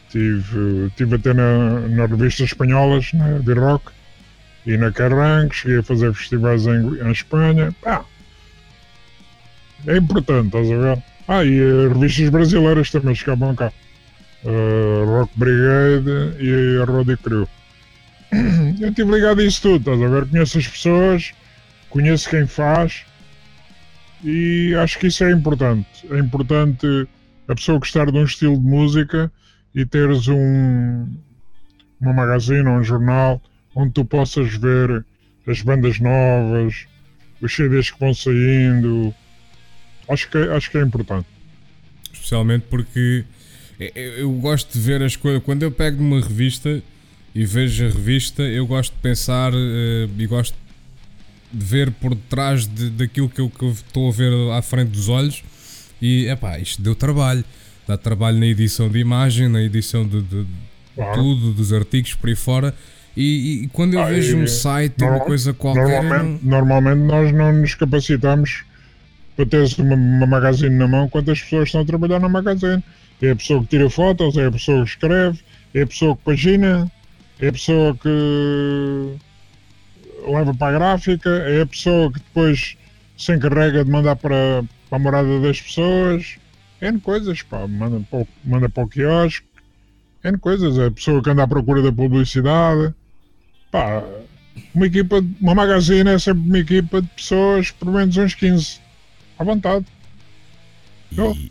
estive, 0.06 0.86
estive 0.86 1.16
até 1.16 1.34
na, 1.34 1.80
nas 1.80 2.10
revistas 2.10 2.48
espanholas, 2.48 3.12
na 3.12 3.38
B-Rock 3.40 3.92
e 4.66 4.76
na 4.76 4.90
Kerrang, 4.90 5.52
cheguei 5.54 5.78
a 5.78 5.82
fazer 5.82 6.12
festivais 6.14 6.66
em, 6.66 7.00
em 7.02 7.10
Espanha. 7.10 7.74
Pá, 7.82 8.04
é 9.86 9.96
importante, 9.96 10.46
estás 10.46 10.70
a 10.70 10.76
ver? 10.76 11.02
Ah, 11.28 11.44
e 11.44 11.58
eh, 11.58 11.88
revistas 11.88 12.28
brasileiras 12.30 12.90
também 12.90 13.14
chegavam 13.14 13.54
cá. 13.54 13.72
Eh, 14.44 15.04
Rock 15.04 15.32
Brigade 15.36 16.36
e 16.40 16.80
a 16.80 16.84
Roddy 16.84 17.16
Crew. 17.18 17.48
Eu 18.80 18.88
estive 18.88 19.10
ligado 19.10 19.40
a 19.40 19.44
isso 19.44 19.62
tudo, 19.62 19.78
estás 19.78 20.02
a 20.02 20.08
ver? 20.08 20.28
Conheço 20.28 20.58
as 20.58 20.68
pessoas, 20.68 21.32
conheço 21.90 22.28
quem 22.28 22.46
faz 22.46 23.04
e 24.22 24.74
acho 24.76 24.98
que 24.98 25.06
isso 25.08 25.24
é 25.24 25.30
importante. 25.30 26.06
É 26.10 26.18
importante 26.18 26.86
a 27.46 27.54
pessoa 27.54 27.78
gostar 27.78 28.10
de 28.10 28.18
um 28.18 28.24
estilo 28.24 28.58
de 28.58 28.66
música 28.66 29.30
e 29.74 29.84
teres 29.84 30.28
um, 30.28 31.06
uma 32.00 32.12
magazine 32.12 32.66
ou 32.66 32.76
um 32.76 32.84
jornal 32.84 33.40
onde 33.74 33.92
tu 33.92 34.04
possas 34.04 34.54
ver 34.54 35.04
as 35.46 35.60
bandas 35.62 35.98
novas, 36.00 36.86
os 37.40 37.54
CDs 37.54 37.90
que 37.90 38.00
vão 38.00 38.14
saindo. 38.14 39.14
Acho 40.08 40.28
que, 40.30 40.38
é- 40.38 40.54
acho 40.56 40.70
que 40.70 40.78
é 40.78 40.82
importante. 40.82 41.26
Especialmente 42.12 42.64
porque 42.70 43.24
eu, 43.78 43.88
eu 44.18 44.32
gosto 44.32 44.72
de 44.72 44.78
ver 44.78 45.02
as 45.02 45.16
coisas. 45.16 45.42
Quando 45.42 45.62
eu 45.62 45.70
pego 45.70 46.02
numa 46.02 46.20
revista 46.20 46.82
e 47.34 47.44
vejo 47.44 47.84
a 47.86 47.88
revista, 47.88 48.42
eu 48.42 48.66
gosto 48.66 48.92
de 48.94 49.00
pensar 49.00 49.52
eh, 49.54 50.08
e 50.18 50.26
gosto 50.26 50.54
de 51.52 51.64
ver 51.64 51.90
por 51.90 52.14
trás 52.14 52.66
de, 52.66 52.90
daquilo 52.90 53.28
que 53.28 53.40
eu, 53.40 53.50
que 53.50 53.62
eu 53.64 53.70
estou 53.72 54.08
a 54.08 54.12
ver 54.12 54.32
à 54.52 54.62
frente 54.62 54.90
dos 54.90 55.08
olhos. 55.08 55.42
E 56.00 56.26
epá, 56.28 56.58
isto 56.58 56.80
deu 56.82 56.94
trabalho. 56.94 57.44
Dá 57.86 57.98
trabalho 57.98 58.38
na 58.38 58.46
edição 58.46 58.88
de 58.88 58.98
imagem, 58.98 59.48
na 59.48 59.62
edição 59.62 60.06
de, 60.06 60.22
de 60.22 60.46
Claro. 60.94 61.20
tudo, 61.20 61.52
dos 61.52 61.72
artigos 61.72 62.14
por 62.14 62.28
aí 62.28 62.36
fora. 62.36 62.72
E, 63.16 63.62
e 63.64 63.68
quando 63.68 63.94
eu 63.94 64.00
Ah, 64.00 64.06
vejo 64.06 64.36
um 64.38 64.46
site, 64.46 64.96
uma 65.02 65.10
normal- 65.10 65.26
coisa 65.26 65.52
qualquer. 65.54 66.02
Normalmente, 66.02 66.44
normalmente 66.44 66.98
nós 67.00 67.32
não 67.32 67.52
nos 67.52 67.74
capacitamos 67.74 68.64
para 69.36 69.46
teres 69.46 69.78
uma, 69.78 69.94
uma 69.94 70.26
magazine 70.26 70.74
na 70.74 70.88
mão, 70.88 71.08
quantas 71.08 71.40
pessoas 71.40 71.68
estão 71.68 71.80
a 71.82 71.84
trabalhar 71.84 72.18
na 72.20 72.28
magazine. 72.28 72.82
É 73.22 73.30
a 73.30 73.36
pessoa 73.36 73.60
que 73.62 73.68
tira 73.68 73.88
fotos, 73.88 74.36
é 74.36 74.46
a 74.46 74.50
pessoa 74.52 74.82
que 74.84 74.90
escreve, 74.90 75.38
é 75.72 75.82
a 75.82 75.86
pessoa 75.86 76.16
que 76.16 76.22
pagina, 76.24 76.90
é 77.40 77.48
a 77.48 77.52
pessoa 77.52 77.96
que 77.96 79.16
leva 80.26 80.54
para 80.54 80.74
a 80.76 80.78
gráfica, 80.78 81.30
é 81.30 81.62
a 81.62 81.66
pessoa 81.66 82.12
que 82.12 82.18
depois 82.18 82.76
se 83.16 83.32
encarrega 83.32 83.84
de 83.84 83.90
mandar 83.90 84.16
para, 84.16 84.64
para 84.88 84.96
a 84.96 84.98
morada 84.98 85.40
das 85.40 85.60
pessoas. 85.60 86.36
N 86.82 87.00
coisas, 87.00 87.42
pá, 87.42 87.66
manda 87.66 88.00
para, 88.10 88.18
o, 88.20 88.28
manda 88.44 88.68
para 88.68 88.82
o 88.84 88.88
quiosque, 88.88 89.46
N 90.22 90.36
coisas, 90.38 90.76
é 90.78 90.86
a 90.86 90.90
pessoa 90.90 91.22
que 91.22 91.30
anda 91.30 91.42
à 91.44 91.48
procura 91.48 91.80
da 91.82 91.92
publicidade. 91.92 92.92
Pá, 93.74 94.04
uma 94.72 94.86
equipa, 94.86 95.16
uma 95.40 95.52
magazine 95.52 96.08
é 96.08 96.16
sempre 96.16 96.44
uma 96.46 96.58
equipa 96.60 97.02
de 97.02 97.08
pessoas, 97.08 97.72
por 97.72 97.90
menos 97.90 98.16
uns 98.16 98.32
15, 98.32 98.78
à 99.36 99.42
vontade. 99.42 99.84
E, 101.10 101.50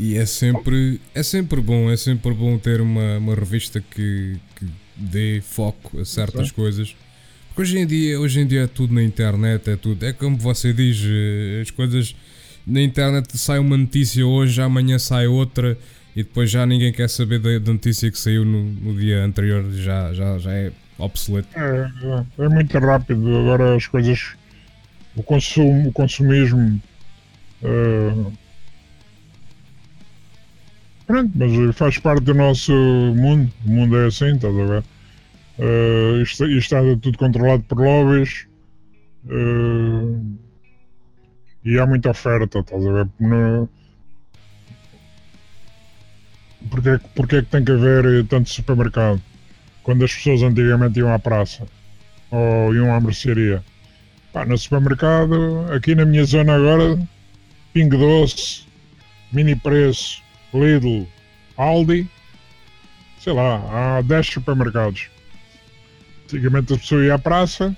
e 0.00 0.16
é 0.16 0.24
sempre 0.24 0.98
é 1.14 1.22
sempre 1.22 1.60
bom, 1.60 1.90
é 1.90 1.96
sempre 1.98 2.32
bom 2.32 2.56
ter 2.56 2.80
uma, 2.80 3.18
uma 3.18 3.34
revista 3.34 3.82
que, 3.82 4.38
que 4.56 4.66
dê 4.96 5.42
foco 5.42 6.00
a 6.00 6.06
certas 6.06 6.48
Sim. 6.48 6.54
coisas. 6.54 6.96
Porque 7.48 7.60
hoje 7.60 7.78
em 7.80 7.86
dia, 7.86 8.18
hoje 8.18 8.40
em 8.40 8.46
dia 8.46 8.62
é 8.62 8.66
tudo 8.66 8.94
na 8.94 9.02
internet, 9.02 9.68
é 9.68 9.76
tudo. 9.76 10.06
É 10.06 10.14
como 10.14 10.38
você 10.38 10.72
diz, 10.72 11.02
eh, 11.04 11.60
as 11.60 11.70
coisas 11.70 12.16
na 12.66 12.80
internet 12.80 13.36
sai 13.36 13.58
uma 13.58 13.76
notícia 13.76 14.26
hoje, 14.26 14.58
amanhã 14.62 14.98
sai 14.98 15.26
outra 15.26 15.76
e 16.14 16.22
depois 16.22 16.50
já 16.50 16.66
ninguém 16.66 16.92
quer 16.92 17.08
saber 17.08 17.38
da, 17.38 17.58
da 17.58 17.72
notícia 17.72 18.10
que 18.10 18.18
saiu 18.18 18.44
no, 18.44 18.64
no, 18.64 18.98
dia 18.98 19.24
anterior, 19.24 19.64
já, 19.70 20.12
já, 20.12 20.38
já 20.38 20.52
é 20.52 20.72
obsoleto. 20.98 21.48
É, 21.56 21.90
é, 22.38 22.48
muito 22.48 22.78
rápido, 22.78 23.38
agora 23.38 23.76
as 23.76 23.86
coisas, 23.86 24.34
o 25.14 25.22
consumo, 25.22 25.88
o 25.88 25.92
consumismo. 25.92 26.80
Uh, 27.62 28.32
pronto, 31.06 31.32
mas 31.34 31.76
faz 31.76 31.98
parte 31.98 32.24
do 32.24 32.34
nosso 32.34 32.72
mundo, 32.72 33.52
o 33.64 33.70
mundo 33.70 33.96
é 33.96 34.06
assim, 34.06 34.34
estás 34.34 34.56
a 34.56 34.64
ver? 34.64 34.84
Uh, 35.58 36.22
isto, 36.22 36.46
isto 36.46 36.76
está 36.76 36.80
tudo 37.00 37.18
controlado 37.18 37.62
por 37.64 37.78
lobbies. 37.78 38.46
Uh, 39.24 40.38
e 41.64 41.78
há 41.78 41.86
muita 41.86 42.10
oferta, 42.10 42.60
estás 42.60 42.86
a 42.86 42.92
ver? 42.92 43.08
No... 43.20 43.68
Porquê, 46.70 47.00
porquê 47.14 47.36
é 47.36 47.42
que 47.42 47.48
tem 47.48 47.64
que 47.64 47.72
haver 47.72 48.04
eh, 48.04 48.24
tanto 48.28 48.50
supermercado? 48.50 49.22
Quando 49.82 50.04
as 50.04 50.12
pessoas 50.12 50.42
antigamente 50.42 50.98
iam 50.98 51.12
à 51.12 51.18
praça 51.18 51.66
ou 52.30 52.74
iam 52.74 52.92
à 52.92 53.00
mercearia. 53.00 53.64
Pá, 54.32 54.44
no 54.44 54.58
supermercado, 54.58 55.66
aqui 55.72 55.94
na 55.94 56.04
minha 56.04 56.24
zona 56.24 56.54
agora, 56.56 56.98
Pingo 57.72 57.96
Doce, 57.96 58.64
Mini 59.32 59.56
Preço, 59.56 60.22
Lidl, 60.52 61.06
Aldi, 61.56 62.08
sei 63.20 63.32
lá, 63.32 63.96
há 63.98 64.02
10 64.02 64.26
supermercados. 64.26 65.08
Antigamente 66.24 66.74
a 66.74 66.78
pessoa 66.78 67.04
ia 67.04 67.14
à 67.14 67.18
praça 67.18 67.74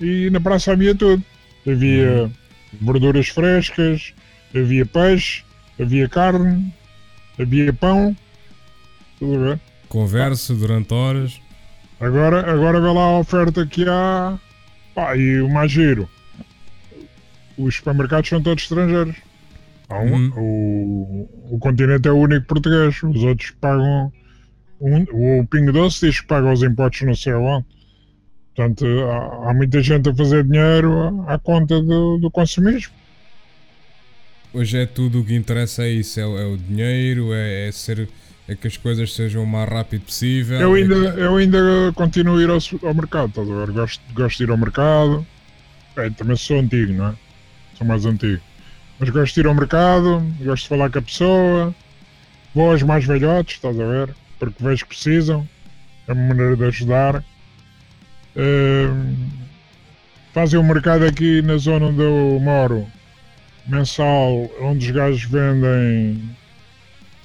e 0.00 0.28
na 0.30 0.40
praça 0.40 0.72
havia 0.72 0.94
tudo. 0.94 1.22
Havia 1.64 2.24
hum 2.24 2.32
verduras 2.72 3.28
frescas, 3.28 4.14
havia 4.54 4.84
peixe, 4.84 5.42
havia 5.80 6.08
carne, 6.08 6.72
havia 7.38 7.72
pão. 7.72 8.16
Tudo 9.18 9.44
bem? 9.44 9.60
Conversa 9.88 10.54
durante 10.54 10.92
horas. 10.92 11.40
Agora, 12.00 12.50
agora 12.50 12.80
vê 12.80 12.86
lá 12.86 13.02
a 13.02 13.18
oferta 13.18 13.66
que 13.66 13.84
há. 13.88 14.38
Pá, 14.94 15.16
e 15.16 15.40
o 15.40 15.48
mais 15.48 15.70
giro. 15.70 16.08
Os 17.56 17.76
supermercados 17.76 18.28
são 18.28 18.42
todos 18.42 18.62
estrangeiros. 18.62 19.16
Um, 19.90 20.14
hum. 20.14 20.32
o, 20.36 21.54
o 21.54 21.58
continente 21.58 22.06
é 22.08 22.12
o 22.12 22.16
único 22.16 22.46
português. 22.46 23.02
Os 23.02 23.22
outros 23.22 23.50
pagam. 23.52 24.12
Um, 24.80 25.40
o 25.40 25.46
Pingo 25.46 25.72
Doce 25.72 26.06
diz 26.06 26.20
que 26.20 26.26
paga 26.26 26.52
os 26.52 26.62
impostos 26.62 27.02
no 27.02 27.16
céu 27.16 27.42
onde. 27.42 27.66
Portanto, 28.54 28.86
há, 28.86 29.50
há, 29.50 29.54
muita 29.54 29.80
gente 29.80 30.08
a 30.08 30.14
fazer 30.14 30.44
dinheiro 30.44 31.24
à, 31.28 31.38
conta 31.38 31.80
do, 31.80 32.18
do 32.18 32.30
consumismo. 32.30 32.92
Hoje 34.52 34.78
é 34.78 34.86
tudo 34.86 35.20
o 35.20 35.24
que 35.24 35.34
interessa 35.34 35.84
é 35.84 35.90
isso, 35.90 36.18
é, 36.18 36.22
é 36.22 36.46
o 36.46 36.56
dinheiro, 36.56 37.34
é, 37.34 37.68
é, 37.68 37.72
ser, 37.72 38.08
é 38.46 38.54
que 38.54 38.66
as 38.66 38.76
coisas 38.76 39.14
sejam 39.14 39.42
o 39.42 39.46
mais 39.46 39.68
rápido 39.68 40.02
possível. 40.02 40.58
Eu 40.58 40.74
ainda, 40.74 40.94
é 40.94 41.26
eu 41.26 41.36
ainda 41.36 41.58
continuo 41.94 42.38
a 42.38 42.42
ir 42.42 42.48
ao, 42.48 42.58
ao 42.82 42.94
mercado, 42.94 43.28
estás 43.28 43.50
a 43.50 43.54
ver? 43.54 43.70
Gosto, 43.72 44.02
gosto 44.14 44.38
de 44.38 44.44
ir 44.44 44.50
ao 44.50 44.56
mercado. 44.56 45.26
É, 45.96 46.08
também 46.10 46.36
sou 46.36 46.58
antigo, 46.58 46.92
não 46.92 47.08
é? 47.08 47.14
Sou 47.74 47.86
mais 47.86 48.06
antigo. 48.06 48.40
Mas 48.98 49.10
gosto 49.10 49.34
de 49.34 49.40
ir 49.40 49.46
ao 49.46 49.54
mercado, 49.54 50.22
gosto 50.40 50.62
de 50.62 50.68
falar 50.68 50.90
com 50.90 50.98
a 50.98 51.02
pessoa, 51.02 51.74
vou 52.54 52.70
aos 52.70 52.82
mais 52.82 53.04
velhotes, 53.04 53.56
estás 53.56 53.78
a 53.78 53.84
ver? 53.84 54.14
Porque 54.38 54.64
vejo 54.64 54.84
que 54.84 54.88
precisam, 54.88 55.46
é 56.06 56.12
uma 56.12 56.28
maneira 56.28 56.56
de 56.56 56.64
ajudar. 56.64 57.22
Uh, 58.34 59.16
fazem 60.32 60.58
um 60.58 60.62
mercado 60.62 61.04
aqui 61.04 61.42
na 61.42 61.58
zona 61.58 61.86
onde 61.86 62.00
eu 62.00 62.40
moro, 62.40 62.86
mensal, 63.68 64.50
onde 64.60 64.86
os 64.86 64.90
gajos 64.90 65.24
vendem 65.24 66.22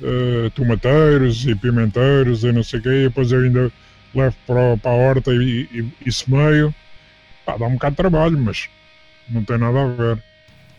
uh, 0.02 0.50
tomateiros 0.52 1.46
e 1.48 1.56
pimenteiros 1.56 2.44
e 2.44 2.52
não 2.52 2.64
sei 2.64 2.80
o 2.80 2.84
quê, 2.84 2.90
e 2.90 3.04
depois 3.08 3.32
eu 3.32 3.42
ainda 3.42 3.72
levo 4.14 4.36
para, 4.46 4.78
para 4.78 4.92
a 4.92 4.96
horta 4.96 5.34
e, 5.34 5.68
e, 5.72 5.94
e 6.06 6.12
semeio. 6.12 6.74
Pá, 7.46 7.58
dá 7.58 7.66
um 7.66 7.74
bocado 7.74 7.94
de 7.94 7.98
trabalho, 7.98 8.38
mas 8.38 8.70
não 9.30 9.44
tem 9.44 9.58
nada 9.58 9.84
a 9.84 9.88
ver. 9.88 10.24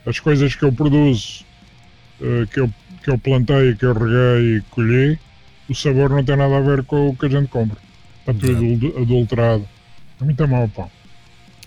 As 0.07 0.21
coisas 0.21 0.55
que 0.55 0.65
eu 0.65 0.73
produzo, 0.73 1.45
uh, 2.21 2.47
que, 2.47 2.61
eu, 2.61 2.71
que 3.03 3.11
eu 3.11 3.19
plantei, 3.19 3.75
que 3.75 3.85
eu 3.85 3.95
reguei 3.95 4.59
e 4.59 4.61
colhi, 4.71 5.19
o 5.69 5.75
sabor 5.75 6.11
não 6.11 6.23
tem 6.23 6.37
nada 6.37 6.59
a 6.59 6.61
ver 6.61 6.85
com 6.85 7.09
o 7.09 7.17
que 7.17 7.27
a 7.27 7.29
gente 7.29 7.49
compra. 7.49 7.79
Está 8.21 8.35
tudo 8.35 8.99
adulterado. 8.99 9.69
É 10.21 10.25
muito 10.25 10.47
mal, 10.49 10.69
pá. 10.69 10.89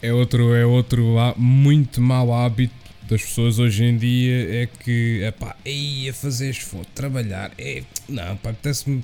É 0.01 0.13
outro, 0.13 0.53
é 0.53 0.65
outro 0.65 1.15
muito 1.35 1.99
mau 1.99 2.31
hábito 2.31 2.76
das 3.07 3.21
pessoas 3.21 3.59
hoje 3.59 3.83
em 3.83 3.97
dia 3.97 4.63
é 4.63 4.67
que, 4.83 5.21
é 5.23 5.31
pá, 5.31 5.55
a 5.65 6.13
fazer 6.13 6.49
esforço, 6.49 6.89
trabalhar, 6.93 7.51
é, 7.57 7.83
não, 8.07 8.35
pá, 8.37 8.49
apetece-me 8.49 9.03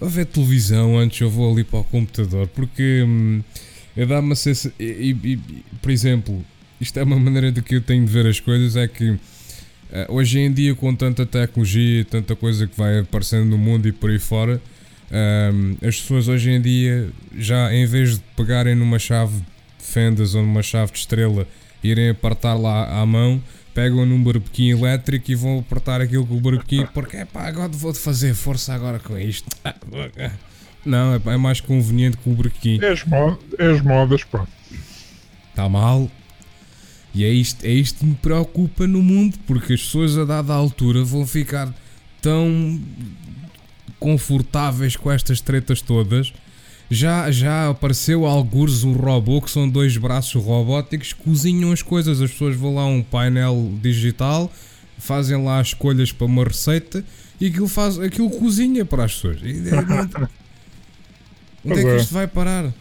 ver 0.00 0.26
televisão 0.26 0.98
antes 0.98 1.20
eu 1.20 1.30
vou 1.30 1.52
ali 1.52 1.64
para 1.64 1.80
o 1.80 1.84
computador, 1.84 2.48
porque 2.48 3.02
hum, 3.06 3.42
dá-me 3.96 4.32
a 4.32 4.36
sensação, 4.36 4.72
e, 4.78 5.16
e, 5.24 5.36
por 5.80 5.90
exemplo, 5.90 6.44
isto 6.80 6.98
é 6.98 7.02
uma 7.02 7.18
maneira 7.18 7.50
de 7.50 7.62
que 7.62 7.76
eu 7.76 7.80
tenho 7.80 8.04
de 8.04 8.12
ver 8.12 8.26
as 8.26 8.40
coisas, 8.40 8.76
é 8.76 8.86
que 8.86 9.10
uh, 9.10 9.18
hoje 10.08 10.38
em 10.38 10.52
dia 10.52 10.74
com 10.74 10.94
tanta 10.94 11.24
tecnologia, 11.24 12.04
tanta 12.04 12.36
coisa 12.36 12.66
que 12.66 12.76
vai 12.76 13.00
aparecendo 13.00 13.44
no 13.44 13.58
mundo 13.58 13.88
e 13.88 13.92
por 13.92 14.10
aí 14.10 14.18
fora, 14.18 14.60
um, 15.10 15.86
as 15.86 16.00
pessoas 16.00 16.28
hoje 16.28 16.50
em 16.50 16.60
dia, 16.60 17.08
já 17.36 17.72
em 17.72 17.86
vez 17.86 18.16
de 18.16 18.24
pegarem 18.36 18.74
numa 18.74 18.98
chave 18.98 19.36
de 19.38 19.84
fendas 19.84 20.34
ou 20.34 20.42
numa 20.42 20.62
chave 20.62 20.92
de 20.92 20.98
estrela, 20.98 21.46
irem 21.88 22.10
apertar 22.10 22.54
lá 22.54 23.00
à 23.00 23.04
mão, 23.04 23.42
pegam 23.74 24.04
num 24.04 24.22
barbequim 24.22 24.70
elétrico 24.70 25.30
e 25.30 25.34
vão 25.34 25.58
apertar 25.58 26.00
aquilo 26.00 26.26
com 26.26 26.36
o 26.36 26.40
barbequim, 26.40 26.86
porque 26.92 27.18
é 27.18 27.24
pá, 27.24 27.46
agora 27.46 27.68
vou 27.68 27.94
fazer 27.94 28.34
força 28.34 28.74
agora 28.74 28.98
com 28.98 29.18
isto. 29.18 29.48
Não, 30.84 31.14
é, 31.14 31.20
é 31.34 31.36
mais 31.36 31.60
conveniente 31.60 32.16
com 32.18 32.32
o 32.32 32.34
barbequim. 32.34 32.78
É 32.82 32.92
as, 32.92 33.04
mo 33.04 33.38
é 33.58 33.66
as 33.66 33.80
modas, 33.82 34.24
pá. 34.24 34.46
Está 35.50 35.68
mal. 35.68 36.10
E 37.14 37.24
é 37.24 37.28
isto, 37.28 37.64
é 37.64 37.70
isto 37.70 38.00
que 38.00 38.06
me 38.06 38.14
preocupa 38.14 38.86
no 38.86 39.02
mundo, 39.02 39.38
porque 39.46 39.72
as 39.74 39.82
pessoas 39.82 40.16
a 40.16 40.24
dada 40.24 40.52
altura 40.52 41.02
vão 41.02 41.26
ficar 41.26 41.74
tão 42.20 42.80
confortáveis 43.98 44.96
com 44.96 45.10
estas 45.10 45.40
tretas 45.40 45.80
todas. 45.80 46.32
Já, 46.90 47.30
já 47.30 47.68
apareceu 47.68 48.24
alguns 48.24 48.82
um 48.82 48.92
robô 48.92 49.42
que 49.42 49.50
são 49.50 49.68
dois 49.68 49.96
braços 49.96 50.42
robóticos 50.42 51.12
que 51.12 51.22
cozinham 51.22 51.70
as 51.70 51.82
coisas. 51.82 52.20
As 52.22 52.30
pessoas 52.30 52.56
vão 52.56 52.74
lá 52.74 52.82
a 52.82 52.86
um 52.86 53.02
painel 53.02 53.72
digital, 53.82 54.50
fazem 54.98 55.42
lá 55.44 55.60
as 55.60 55.68
escolhas 55.68 56.12
para 56.12 56.26
uma 56.26 56.44
receita 56.44 57.04
e 57.40 57.46
aquilo, 57.46 57.68
faz, 57.68 57.98
aquilo 57.98 58.30
cozinha 58.30 58.84
para 58.84 59.04
as 59.04 59.14
pessoas. 59.14 59.38
Onde 61.64 61.80
é 61.80 61.82
que 61.82 61.96
isto 61.96 62.14
vai 62.14 62.26
parar? 62.26 62.72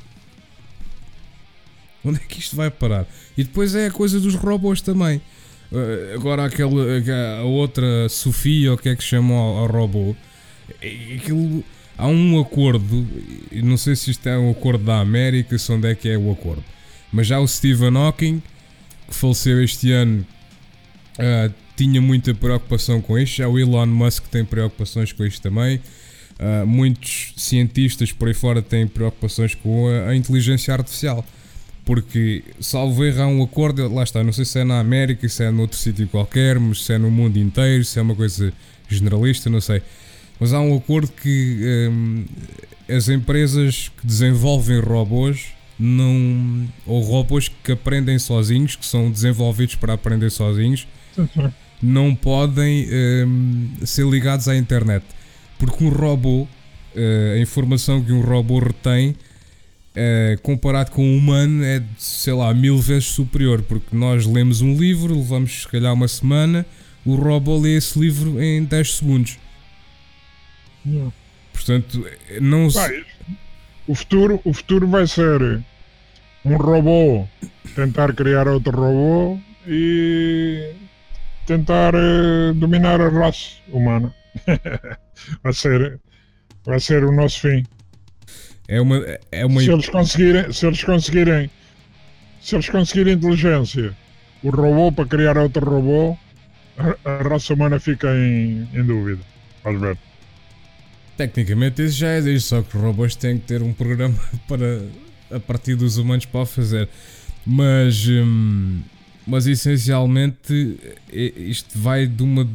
Onde 2.05 2.17
é 2.17 2.23
que 2.25 2.39
isto 2.39 2.55
vai 2.55 2.71
parar? 2.71 3.05
E 3.37 3.43
depois 3.43 3.75
é 3.75 3.87
a 3.87 3.91
coisa 3.91 4.19
dos 4.19 4.35
robôs 4.35 4.79
também. 4.81 5.21
Uh, 5.69 6.15
agora 6.15 6.45
aquela, 6.45 6.81
a 7.39 7.43
outra 7.43 8.07
Sofia, 8.07 8.73
o 8.73 8.77
que 8.77 8.87
é 8.87 8.95
que 8.95 9.03
chamou 9.03 9.57
ao 9.57 9.67
robô? 9.67 10.15
aquilo, 11.15 11.63
há 11.97 12.07
um 12.07 12.39
acordo, 12.39 13.07
não 13.51 13.77
sei 13.77 13.95
se 13.95 14.11
isto 14.11 14.27
é 14.27 14.37
um 14.37 14.51
acordo 14.51 14.85
da 14.85 14.99
América, 14.99 15.57
se 15.57 15.71
onde 15.71 15.87
é 15.87 15.95
que 15.95 16.07
é 16.07 16.17
o 16.17 16.31
acordo, 16.31 16.63
mas 17.11 17.27
já 17.27 17.39
o 17.39 17.47
Stephen 17.47 17.95
Hawking, 17.97 18.41
que 19.07 19.15
faleceu 19.15 19.63
este 19.63 19.91
ano, 19.91 20.25
uh, 21.17 21.53
tinha 21.75 22.01
muita 22.01 22.33
preocupação 22.33 23.01
com 23.01 23.17
isto, 23.17 23.37
já 23.37 23.47
o 23.47 23.57
Elon 23.57 23.87
Musk 23.87 24.25
tem 24.27 24.43
preocupações 24.43 25.11
com 25.11 25.25
isto 25.25 25.41
também. 25.41 25.79
Uh, 26.39 26.67
muitos 26.67 27.33
cientistas 27.35 28.11
por 28.11 28.27
aí 28.27 28.33
fora 28.33 28.61
têm 28.61 28.85
preocupações 28.85 29.55
com 29.55 29.87
a, 29.87 30.09
a 30.09 30.15
inteligência 30.15 30.71
artificial 30.71 31.25
Porque, 31.83 32.43
salvo 32.59 33.03
erro, 33.03 33.23
há 33.23 33.27
um 33.27 33.41
acordo, 33.41 33.91
lá 33.91 34.03
está, 34.03 34.23
não 34.23 34.31
sei 34.31 34.45
se 34.45 34.59
é 34.59 34.63
na 34.63 34.79
América, 34.79 35.27
se 35.27 35.43
é 35.43 35.49
noutro 35.49 35.77
sítio 35.77 36.07
qualquer, 36.07 36.59
mas 36.59 36.85
se 36.85 36.93
é 36.93 36.97
no 36.99 37.09
mundo 37.09 37.37
inteiro, 37.37 37.83
se 37.83 37.97
é 37.97 38.01
uma 38.03 38.13
coisa 38.13 38.53
generalista, 38.87 39.49
não 39.49 39.59
sei. 39.59 39.81
Mas 40.39 40.53
há 40.53 40.59
um 40.59 40.75
acordo 40.75 41.11
que 41.11 41.89
hum, 41.89 42.25
as 42.89 43.09
empresas 43.09 43.91
que 43.99 44.05
desenvolvem 44.05 44.79
robôs 44.79 45.47
não. 45.79 46.67
ou 46.85 47.01
robôs 47.01 47.49
que 47.63 47.71
aprendem 47.71 48.17
sozinhos, 48.19 48.75
que 48.75 48.85
são 48.85 49.11
desenvolvidos 49.11 49.75
para 49.75 49.93
aprender 49.93 50.29
sozinhos, 50.29 50.87
não 51.81 52.15
podem 52.15 52.87
hum, 53.25 53.69
ser 53.85 54.05
ligados 54.07 54.47
à 54.47 54.55
internet. 54.55 55.05
Porque 55.57 55.83
um 55.83 55.89
robô, 55.89 56.47
eh, 56.95 57.35
a 57.37 57.41
informação 57.41 58.03
que 58.03 58.11
um 58.11 58.21
robô 58.21 58.59
retém, 58.59 59.15
eh, 59.95 60.37
comparado 60.43 60.91
com 60.91 61.03
um 61.03 61.17
humano, 61.17 61.63
é, 61.63 61.81
sei 61.97 62.33
lá, 62.33 62.53
mil 62.53 62.77
vezes 62.77 63.05
superior. 63.05 63.63
Porque 63.63 63.95
nós 63.95 64.25
lemos 64.27 64.61
um 64.61 64.77
livro, 64.77 65.15
levamos 65.15 65.61
se 65.61 65.67
calhar 65.67 65.91
uma 65.93 66.07
semana, 66.07 66.63
o 67.03 67.15
robô 67.15 67.57
lê 67.57 67.75
esse 67.75 67.97
livro 67.99 68.41
em 68.41 68.63
10 68.63 68.97
segundos. 68.97 69.39
Portanto, 71.53 72.05
não 72.41 72.69
se. 72.69 72.77
Vai, 72.77 73.05
o, 73.87 73.95
futuro, 73.95 74.41
o 74.43 74.53
futuro 74.53 74.87
vai 74.87 75.07
ser 75.07 75.61
um 76.45 76.55
robô 76.55 77.27
tentar 77.75 78.13
criar 78.13 78.47
outro 78.47 78.71
robô 78.71 79.39
e 79.67 80.73
tentar 81.45 81.93
eh, 81.93 82.53
dominar 82.53 83.01
a 83.01 83.09
raça 83.09 83.55
humana. 83.69 84.13
vai, 85.43 85.53
ser, 85.53 85.99
vai 86.65 86.79
ser 86.79 87.03
o 87.03 87.11
nosso 87.11 87.41
fim. 87.41 87.63
É 88.67 88.79
uma. 88.79 89.03
É 89.31 89.45
uma 89.45 89.61
Se 89.61 89.71
eles 89.71 89.89
conseguirem, 89.89 90.51
se 90.51 90.65
eles 90.67 90.83
conseguirem, 90.83 91.49
se 92.41 92.55
eles 92.55 92.69
conseguirem 92.69 93.13
inteligência, 93.13 93.95
o 94.43 94.49
robô 94.49 94.91
para 94.91 95.07
criar 95.07 95.37
outro 95.37 95.65
robô, 95.65 96.17
a, 96.77 97.09
a 97.09 97.23
raça 97.23 97.53
humana 97.53 97.79
fica 97.79 98.07
em, 98.15 98.67
em 98.73 98.83
dúvida. 98.83 99.21
Vais 99.63 99.79
ver. 99.79 99.97
Tecnicamente 101.17 101.83
isso 101.83 101.97
já 101.97 102.15
existe, 102.15 102.47
só 102.47 102.61
que 102.61 102.77
os 102.77 102.83
robôs 102.83 103.15
têm 103.15 103.39
que 103.39 103.45
ter 103.45 103.63
um 103.63 103.73
programa 103.73 104.17
para 104.47 104.83
a 105.31 105.39
partir 105.39 105.75
dos 105.75 105.97
humanos 105.97 106.25
para 106.25 106.41
o 106.41 106.45
fazer. 106.45 106.87
Mas, 107.45 108.07
hum, 108.07 108.81
mas 109.25 109.47
essencialmente 109.47 110.77
isto 111.11 111.77
vai 111.77 112.05
de 112.05 112.23
uma 112.23 112.47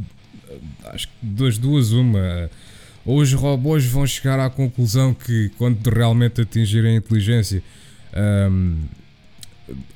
acho 0.87 1.09
que 1.09 1.15
das 1.23 1.59
duas 1.59 1.93
uma. 1.93 2.51
Ou 3.05 3.19
os 3.21 3.33
robôs 3.33 3.85
vão 3.85 4.07
chegar 4.07 4.39
à 4.39 4.49
conclusão 4.49 5.13
que 5.13 5.51
quando 5.59 5.89
realmente 5.89 6.41
atingirem 6.41 6.95
a 6.95 6.99
inteligência 6.99 7.63
hum, 8.49 8.77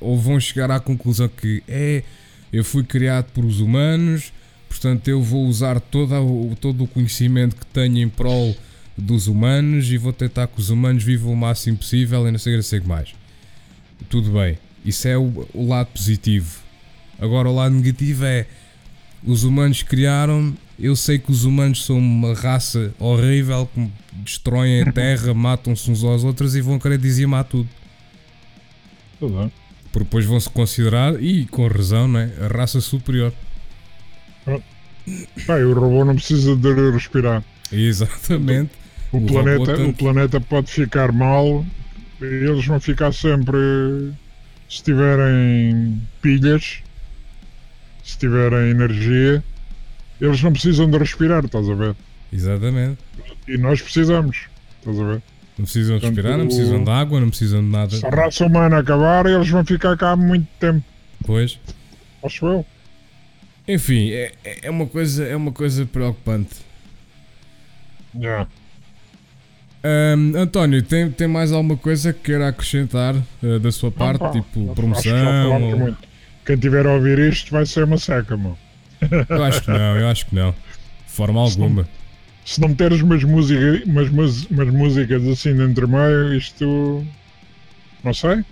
ou 0.01 0.19
vão 0.19 0.41
chegar 0.41 0.71
à 0.71 0.81
conclusão 0.81 1.29
que 1.29 1.63
é 1.69 2.03
eu 2.53 2.65
fui 2.65 2.83
criado 2.83 3.27
por 3.33 3.45
os 3.45 3.61
humanos, 3.61 4.33
portanto 4.69 5.09
eu 5.09 5.23
vou 5.23 5.47
usar 5.47 5.81
toda 5.81 6.21
o, 6.21 6.57
todo 6.61 6.85
o 6.85 6.89
conhecimento 6.89 7.57
que 7.57 7.67
tenho 7.67 7.99
em 7.99 8.09
prol 8.09 8.57
dos 8.97 9.27
humanos 9.27 9.91
e 9.91 9.99
vou 9.99 10.13
tentar 10.13 10.47
que 10.47 10.59
os 10.59 10.71
humanos 10.71 11.03
vivam 11.03 11.33
o 11.33 11.37
máximo 11.37 11.77
possível 11.77 12.27
e 12.27 12.31
não 12.31 12.39
sei 12.39 12.53
o 12.53 12.55
que, 12.55 12.57
não 12.57 12.63
sei 12.63 12.81
mais. 12.81 13.15
Tudo 14.09 14.31
bem, 14.33 14.59
isso 14.85 15.09
é 15.09 15.17
o, 15.17 15.47
o 15.53 15.67
lado 15.67 15.89
positivo. 15.89 16.61
Agora 17.19 17.49
o 17.49 17.55
lado 17.55 17.75
negativo 17.75 18.25
é 18.25 18.47
os 19.25 19.45
humanos 19.45 19.83
criaram, 19.83 20.57
eu 20.79 20.95
sei 20.95 21.19
que 21.19 21.31
os 21.31 21.45
humanos 21.45 21.85
são 21.85 21.99
uma 21.99 22.35
raça 22.35 22.95
horrível 22.99 23.69
que 23.75 23.91
destroem 24.13 24.83
a 24.83 24.91
terra, 24.93 25.35
matam-se 25.35 25.91
uns 25.91 26.05
aos 26.05 26.23
outros 26.23 26.55
e 26.55 26.61
vão 26.61 26.79
querer 26.79 26.99
dizimar 26.99 27.45
tudo. 27.45 27.69
Tudo 29.19 29.39
bem. 29.39 29.53
Porque 29.91 30.05
depois 30.05 30.27
vão-se 30.27 30.51
considerar, 30.51 31.23
e 31.23 31.47
com 31.47 31.67
razão, 31.67 32.07
não 32.07 32.21
é? 32.21 32.31
a 32.41 32.49
raça 32.49 32.81
superior. 32.81 33.33
Bem, 34.47 35.65
o 35.65 35.73
robô 35.75 36.05
não 36.05 36.15
precisa 36.17 36.57
de 36.57 36.91
respirar. 36.91 37.43
Exatamente. 37.73 38.71
O, 39.13 39.19
O 39.19 39.27
planeta, 39.27 39.65
tanto- 39.65 39.89
o 39.89 39.93
planeta 39.95 40.41
pode 40.41 40.71
ficar 40.71 41.13
mal 41.13 41.65
e 42.21 42.25
eles 42.25 42.65
vão 42.67 42.81
ficar 42.81 43.13
sempre. 43.13 43.57
Se 44.69 44.83
tiverem 44.83 46.01
pilhas, 46.21 46.79
se 48.03 48.19
tiverem 48.19 48.71
energia, 48.71 49.43
eles 50.21 50.43
não 50.43 50.53
precisam 50.53 50.91
de 50.91 50.99
respirar, 50.99 51.45
estás 51.45 51.69
a 51.71 51.75
ver? 51.75 51.95
Exatamente. 52.33 52.99
E 53.47 53.57
nós 53.57 53.81
precisamos, 53.81 54.47
estás 54.81 54.99
a 54.99 55.05
ver? 55.05 55.23
Não 55.57 55.65
precisam 55.65 55.99
Portanto, 56.01 56.15
respirar, 56.17 56.39
não 56.39 56.47
precisam 56.47 56.83
de 56.85 56.91
água, 56.91 57.21
não 57.21 57.29
precisam 57.31 57.61
de 57.63 57.69
nada. 57.71 57.97
Se 57.97 58.05
a 58.05 58.11
raça 58.11 58.45
humana 58.45 58.79
acabar, 58.79 59.25
eles 59.27 59.49
vão 59.49 59.65
ficar 59.65 59.97
cá 59.97 60.11
há 60.11 60.17
muito 60.17 60.47
tempo, 60.59 60.83
Pois. 61.25 61.59
acho 62.25 62.45
eu. 62.47 62.67
Enfim, 63.69 64.11
é, 64.11 64.33
é 64.63 64.71
uma 64.71 64.87
coisa, 64.87 65.25
é 65.25 65.35
uma 65.37 65.53
coisa 65.53 65.85
preocupante. 65.87 66.55
Yeah. 68.15 68.49
Ahm, 69.85 70.35
António, 70.37 70.83
tem, 70.83 71.11
tem 71.11 71.29
mais 71.29 71.53
alguma 71.53 71.77
coisa 71.77 72.13
que 72.13 72.21
queira 72.21 72.49
acrescentar 72.49 73.15
eh, 73.43 73.59
da 73.59 73.71
sua 73.71 73.91
parte? 73.91 74.23
Não, 74.23 74.31
tipo, 74.33 74.75
promoção? 74.75 75.53
ou- 75.53 75.79
muito. 75.79 75.99
Quem 76.45 76.57
tiver 76.57 76.87
a 76.87 76.93
ouvir 76.95 77.19
isto 77.19 77.51
vai 77.51 77.67
ser 77.67 77.85
uma 77.85 77.99
seca, 77.99 78.37
mano. 78.37 78.57
Eu 79.29 79.45
acho 79.45 79.63
que 79.63 79.71
não, 79.71 79.97
eu 79.97 80.09
acho 80.09 80.27
que 80.27 80.35
não. 80.35 80.53
De 80.53 81.13
forma 81.13 81.41
alguma. 81.41 81.89
Se 82.45 82.61
não 82.61 82.69
meteres 82.69 83.01
umas, 83.03 83.25
música, 83.25 83.83
umas, 83.85 84.09
mus- 84.11 84.47
umas 84.47 84.69
músicas 84.71 85.27
assim 85.27 85.55
de 85.57 85.63
entre 85.63 85.87
meio, 85.87 86.35
isto. 86.35 87.05
Não 88.05 88.15
sei. 88.15 88.45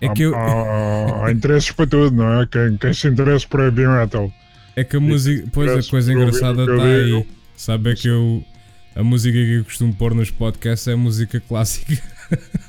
É 0.00 0.08
que, 0.10 0.22
eu, 0.22 0.34
há, 0.34 1.26
há 1.26 1.32
interesses 1.32 1.70
para 1.72 1.86
tudo, 1.86 2.16
não 2.16 2.40
é? 2.42 2.46
Quem, 2.46 2.76
quem 2.76 2.92
se 2.92 3.08
interessa 3.08 3.46
por 3.48 3.60
heavy 3.60 3.86
metal. 3.86 4.32
é 4.76 4.84
que 4.84 4.96
a 4.96 5.00
música. 5.00 5.48
Pois 5.52 5.86
a 5.86 5.90
coisa 5.90 6.12
engraçada 6.12 6.62
está 6.62 6.84
aí. 6.84 7.26
Sabe 7.56 7.90
é 7.92 7.94
que 7.94 8.08
eu. 8.08 8.44
A 8.94 9.02
música 9.02 9.36
que 9.36 9.54
eu 9.58 9.64
costumo 9.64 9.94
pôr 9.94 10.14
nos 10.14 10.30
podcasts 10.30 10.86
é 10.88 10.94
música 10.94 11.40
clássica. 11.40 12.00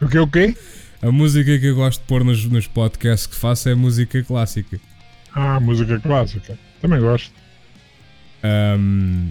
O 0.00 0.08
que 0.08 0.18
o 0.18 0.26
quê? 0.26 0.54
A 1.00 1.10
música 1.10 1.58
que 1.58 1.66
eu 1.66 1.76
gosto 1.76 2.00
de 2.00 2.06
pôr 2.06 2.22
nos, 2.24 2.44
nos 2.44 2.66
podcasts 2.66 3.26
que 3.26 3.34
faço 3.34 3.68
é 3.70 3.74
música 3.74 4.22
clássica. 4.22 4.78
Ah, 5.34 5.58
música 5.60 5.98
clássica. 5.98 6.58
Também 6.82 7.00
gosto. 7.00 7.32
Ahm, 8.42 9.28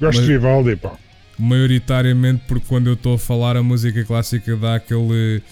Gosto 0.00 0.18
Mas- 0.18 0.26
de 0.26 0.32
Vivaldi, 0.32 0.76
pá. 0.76 0.92
maioritariamente 1.38 2.44
porque 2.46 2.64
quando 2.66 2.86
eu 2.86 2.94
estou 2.94 3.14
a 3.14 3.18
falar 3.18 3.56
a 3.56 3.62
música 3.62 4.04
clássica 4.04 4.56
dá 4.56 4.76
aquele. 4.76 5.42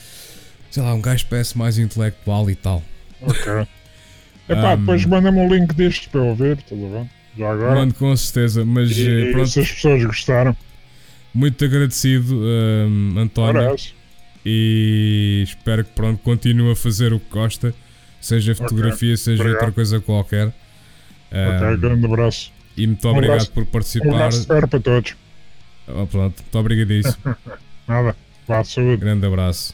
Sei 0.75 0.83
lá, 0.83 0.93
um 0.93 1.01
gajo 1.01 1.25
parece 1.31 1.57
mais 1.57 1.79
intelectual 1.79 2.51
e 2.51 2.57
tal. 2.57 2.83
Ok. 3.23 3.45
Epá, 4.49 4.75
Um, 4.75 4.81
depois 4.81 5.07
manda-me 5.07 5.39
o 5.47 5.49
link 5.55 5.73
disto 5.73 6.11
para 6.11 6.21
eu 6.21 6.27
ouvir, 6.27 6.57
tudo 6.65 6.93
bem? 6.93 7.09
Já 7.39 7.53
agora. 7.53 7.75
Mando 7.77 7.95
com 7.95 8.15
certeza, 8.17 8.65
mas 8.65 8.91
e, 8.91 9.09
eh, 9.09 9.21
e 9.29 9.33
pronto, 9.33 9.49
se 9.51 9.61
as 9.61 9.71
pessoas 9.71 10.05
gostaram, 10.05 10.57
muito 11.33 11.65
agradecido, 11.65 12.43
ahm, 12.45 13.17
António. 13.19 13.63
parece. 13.63 13.95
e 14.45 15.45
espero 15.47 15.85
que 15.85 15.93
pronto 15.93 16.19
continue 16.25 16.73
a 16.73 16.77
fazer 16.77 17.13
o 17.13 17.21
que 17.21 17.31
gosta, 17.31 17.73
seja 18.21 18.53
fotografia, 18.57 19.17
seja 19.17 19.41
obrigado. 19.43 19.61
outra 19.63 19.73
coisa 19.73 20.01
qualquer. 20.01 20.49
Ok, 20.49 20.57
Ahm, 21.39 21.81
grande 21.81 22.05
abraço. 22.07 22.53
e 22.77 22.85
muito 22.87 23.07
Um 23.07 23.11
obrigado 23.13 23.35
abraço. 23.37 23.53
por 23.53 23.63
Um 23.63 23.67
participar. 23.67 24.09
abraço 24.15 24.41
de 24.41 24.47
ferro 24.49 24.69
para 24.69 24.81
todos. 24.81 25.15
Oh, 25.87 26.07
pronto, 26.09 26.43
muito 26.43 26.59
obrigadíssimo. 26.59 27.17
Nada. 27.87 28.17
Vá, 28.49 28.65
saúde. 28.65 28.97
Grande 28.99 29.25
abraço. 29.25 29.73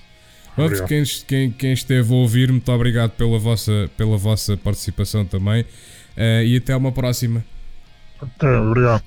Pronto, 0.54 0.84
quem, 0.86 1.04
quem, 1.26 1.50
quem 1.50 1.72
esteve 1.72 2.12
a 2.12 2.16
ouvir, 2.16 2.50
muito 2.50 2.70
obrigado 2.70 3.12
pela 3.12 3.38
vossa, 3.38 3.90
pela 3.96 4.16
vossa 4.16 4.56
participação 4.56 5.24
também. 5.24 5.64
Eh, 6.16 6.44
e 6.46 6.56
até 6.56 6.76
uma 6.76 6.92
próxima. 6.92 7.44
Ok, 8.20 8.48
obrigado. 8.48 9.02